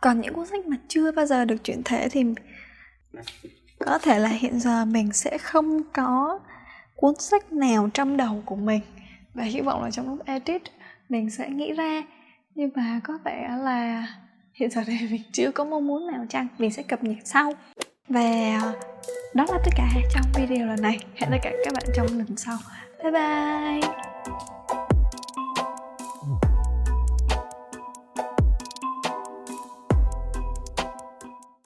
còn 0.00 0.20
những 0.20 0.34
cuốn 0.34 0.46
sách 0.46 0.66
mà 0.66 0.76
chưa 0.88 1.12
bao 1.12 1.26
giờ 1.26 1.44
được 1.44 1.64
chuyển 1.64 1.82
thể 1.84 2.08
thì 2.08 2.24
có 3.78 3.98
thể 3.98 4.18
là 4.18 4.28
hiện 4.28 4.60
giờ 4.60 4.84
mình 4.84 5.12
sẽ 5.12 5.38
không 5.38 5.82
có 5.92 6.38
cuốn 6.94 7.14
sách 7.18 7.52
nào 7.52 7.88
trong 7.94 8.16
đầu 8.16 8.42
của 8.46 8.56
mình. 8.56 8.80
Và 9.34 9.42
hy 9.42 9.60
vọng 9.60 9.82
là 9.82 9.90
trong 9.90 10.08
lúc 10.08 10.26
edit 10.26 10.62
mình 11.08 11.30
sẽ 11.30 11.48
nghĩ 11.48 11.72
ra. 11.72 12.02
Nhưng 12.54 12.70
mà 12.74 13.00
có 13.04 13.18
vẻ 13.24 13.48
là 13.62 14.06
hiện 14.54 14.70
giờ 14.70 14.82
thì 14.86 15.08
mình 15.10 15.22
chưa 15.32 15.50
có 15.50 15.64
mong 15.64 15.86
muốn 15.86 16.06
nào 16.06 16.26
chăng? 16.28 16.48
Mình 16.58 16.70
sẽ 16.70 16.82
cập 16.82 17.04
nhật 17.04 17.16
sau 17.24 17.52
và 18.08 18.58
ờ, 18.62 18.72
đó 19.34 19.46
là 19.48 19.58
tất 19.64 19.70
cả 19.76 19.88
trong 20.14 20.24
video 20.34 20.66
lần 20.66 20.82
này. 20.82 20.98
Hẹn 21.14 21.30
tất 21.30 21.38
cả 21.42 21.50
các 21.64 21.74
bạn 21.74 21.84
trong 21.96 22.06
lần 22.06 22.36
sau. 22.36 22.58
Bye 23.02 23.10
bye! 23.12 24.55